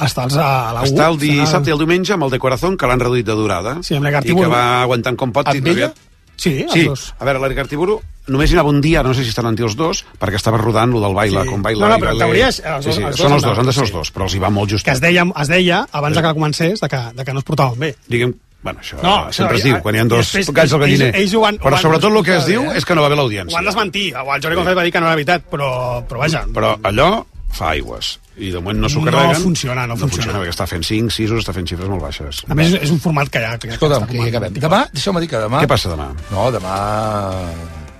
Està 0.00 0.22
als- 0.24 0.36
a 0.36 0.72
la 0.72 0.82
U. 0.82 0.84
Està 0.84 1.08
el 1.10 1.18
dissabte 1.18 1.70
i 1.70 1.72
el 1.72 1.78
diumenge 1.78 2.12
amb 2.14 2.24
el 2.24 2.30
de 2.30 2.38
Corazón, 2.38 2.76
que 2.76 2.86
l'han 2.86 3.00
reduït 3.00 3.26
de 3.26 3.32
durada. 3.36 3.78
Sí, 3.82 3.94
amb 3.96 4.06
I 4.06 4.34
que 4.34 4.46
va 4.46 4.82
aguantant 4.82 5.16
com 5.16 5.32
pot. 5.32 5.48
Amb 5.48 5.66
ella? 5.66 5.92
Sí, 6.36 6.62
els 6.62 6.72
Sí, 6.72 6.84
dos. 6.84 7.14
a 7.18 7.24
veure, 7.26 7.38
l'Eric 7.40 7.58
Artiburu 7.58 8.00
només 8.28 8.48
hi 8.50 8.54
anava 8.54 8.70
un 8.70 8.80
dia, 8.80 9.02
no 9.02 9.12
sé 9.12 9.24
si 9.24 9.28
estan 9.28 9.44
aquí 9.46 9.62
els 9.62 9.76
dos, 9.76 10.06
perquè 10.18 10.36
estava 10.36 10.56
rodant 10.56 10.90
lo 10.90 11.00
del 11.00 11.12
baila, 11.12 11.42
Sí. 11.42 11.48
com 11.50 11.60
baila. 11.62 11.80
No, 11.86 11.88
no, 11.90 11.98
però 11.98 12.12
en 12.12 12.18
teoria 12.18 12.48
és- 12.48 12.60
els 12.64 12.84
sí, 12.84 12.88
dos- 12.88 12.96
sí, 12.96 13.02
els 13.02 13.16
dos 13.16 13.20
són 13.20 13.32
els 13.34 13.42
dos, 13.42 13.52
de- 13.56 13.60
han 13.60 13.66
de 13.66 13.72
ser 13.72 13.82
els 13.82 13.90
sí. 13.90 13.96
dos, 13.96 14.12
però 14.14 14.22
els 14.22 14.34
hi 14.34 14.38
va 14.38 14.48
molt 14.48 14.70
just. 14.70 14.84
Que 14.86 14.92
es 14.92 15.00
deia, 15.02 15.26
es 15.38 15.48
deia 15.48 15.86
abans 15.92 16.16
de 16.16 16.22
que 16.22 16.32
comencés, 16.32 16.80
de 16.80 16.88
que, 16.88 17.00
de 17.14 17.24
que 17.24 17.32
no 17.34 17.40
es 17.40 17.44
portaven 17.44 17.78
bé. 17.78 17.96
Diguem, 18.08 18.34
bueno, 18.62 18.80
això 18.80 18.96
No, 19.02 19.32
sempre 19.32 19.56
això, 19.56 19.58
es 19.58 19.64
diu, 19.64 19.80
quan 19.80 19.94
hi 19.94 19.98
ha 19.98 20.04
dos 20.04 20.18
després 20.26 20.50
gats 20.52 20.72
al 20.72 20.80
galliner. 20.80 21.08
ells- 21.14 21.20
ells 21.22 21.34
ho 21.34 21.40
van- 21.40 21.58
però 21.58 21.70
van 21.72 21.82
sobretot 21.82 22.12
el 22.16 22.24
que 22.24 22.36
es 22.36 22.46
diu 22.46 22.62
eh? 22.70 22.76
és 22.76 22.84
que 22.84 22.94
no 22.94 23.02
va 23.02 23.08
bé 23.08 23.14
Ho 23.14 23.18
han 23.18 23.24
l'audiència. 23.24 23.62
desmentit. 23.64 24.14
O 24.14 24.34
el 24.34 24.40
Jordi 24.42 24.56
González 24.56 24.78
va 24.78 24.82
dir 24.84 24.92
que 24.92 25.00
no 25.00 25.06
era 25.06 25.14
veritat, 25.16 25.44
però, 25.50 26.06
però 26.06 26.18
vaja. 26.18 26.44
Però 26.52 26.76
allò 26.82 27.24
fa 27.50 27.70
aigües. 27.70 28.18
I 28.40 28.50
de 28.52 28.60
moment 28.60 28.78
no 28.80 28.88
s'ho 28.88 29.00
No 29.00 29.10
carreguen. 29.10 29.42
funciona, 29.42 29.82
no 29.86 29.94
no 29.94 29.96
funciona. 29.96 30.24
funciona. 30.32 30.38
perquè 30.44 30.50
està 30.54 30.66
fent 30.66 30.84
5, 30.84 31.10
6, 31.10 31.30
està 31.32 31.52
fent 31.52 31.66
xifres 31.66 31.88
molt 31.88 32.00
baixes. 32.02 32.44
A 32.48 32.54
més, 32.54 32.72
és 32.74 32.90
un 32.90 33.00
format 33.00 33.28
que 33.28 33.40
ja... 33.40 33.58
Que 33.58 33.68
Escolta'm, 33.68 34.04
està 34.04 34.10
que 34.12 34.16
ja 34.18 34.24
a- 34.24 34.28
acabem. 34.28 34.54
Demà, 34.54 34.88
deixeu-me 34.92 35.20
dir 35.20 35.28
que 35.28 35.36
demà... 35.36 35.60
Què 35.60 35.66
passa 35.68 35.90
demà? 35.90 36.06
No, 36.30 36.50
demà 36.52 36.74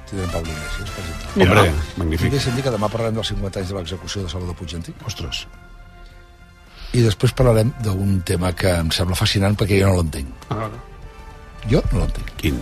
tindrem 0.08 0.30
Pablo 0.30 0.50
Iglesias, 0.50 0.90
per 0.90 1.04
exemple. 1.04 1.44
Hombre, 1.44 1.72
magnífic. 1.96 2.30
deixa'm 2.32 2.56
dir 2.56 2.62
que 2.64 2.70
demà 2.70 2.88
parlarem 2.88 3.14
dels 3.14 3.28
50 3.28 3.60
anys 3.60 3.68
de 3.68 3.74
l'execució 3.76 4.22
de 4.22 4.28
Salvador 4.32 4.56
Puig 4.56 4.74
Antic. 4.74 4.94
Ostres. 5.06 5.46
I 6.92 7.00
després 7.04 7.32
parlarem 7.32 7.72
d'un 7.84 8.20
tema 8.26 8.52
que 8.52 8.70
em 8.80 8.90
sembla 8.90 9.14
fascinant 9.18 9.54
perquè 9.56 9.78
jo 9.80 9.88
no 9.92 9.96
l'entenc. 10.00 10.26
Ah, 10.50 10.68
Jo 11.70 11.82
no 11.92 12.00
l'entenc. 12.00 12.30
Quin? 12.40 12.60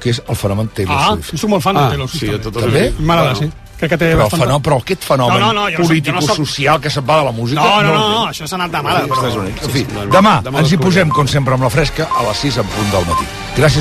que 0.00 0.08
és 0.14 0.22
el 0.32 0.34
fenomen 0.36 0.68
Taylor 0.72 0.96
Ah, 0.96 1.08
Swift. 1.12 1.30
jo 1.32 1.36
soc 1.36 1.50
molt 1.50 1.62
fan 1.62 1.74
de 1.76 1.80
Ah, 1.82 1.88
Taylor 1.90 2.08
Swift. 2.08 2.20
sí, 2.20 2.26
també. 2.30 2.42
tot 2.42 2.62
També? 2.62 2.94
M'agrada, 3.00 3.32
Bueno. 3.34 3.50
sí. 3.52 3.56
Crec 3.80 3.90
que 3.90 3.98
té 3.98 4.04
Però, 4.06 4.12
el 4.12 4.16
bastanta... 4.18 4.44
fenomen, 4.46 4.62
però 4.62 4.76
aquest 4.80 5.04
fenomen 5.04 5.40
No, 5.40 5.46
no, 5.46 5.52
no, 5.52 5.60
jo 5.60 5.70
no 5.70 5.76
soc- 5.84 5.86
polític 5.88 6.06
jo 6.06 6.12
no 6.12 6.20
soc- 6.22 6.36
social 6.36 6.80
que 6.80 6.90
se'n 6.90 7.04
va 7.04 7.18
de 7.18 7.24
la 7.24 7.32
música... 7.32 7.60
No, 7.60 7.82
no, 7.82 7.92
no, 7.92 8.08
no, 8.08 8.24
té. 8.24 8.30
això 8.30 8.46
s'ha 8.48 8.56
anat 8.56 8.70
de 8.70 8.82
mare. 8.82 9.02
Estats 9.04 9.20
Però... 9.20 9.40
Units. 9.40 9.62
En 9.62 9.70
fi, 9.70 9.84
demà 9.84 10.58
ens 10.58 10.72
hi 10.72 10.76
posem, 10.78 11.08
com 11.10 11.28
sempre, 11.28 11.52
amb 11.54 11.62
la 11.64 11.70
fresca, 11.70 12.08
a 12.16 12.22
les 12.22 12.36
6 12.38 12.56
en 12.58 12.66
punt 12.66 12.90
del 12.90 13.04
matí. 13.06 13.24
Gràcies 13.56 13.76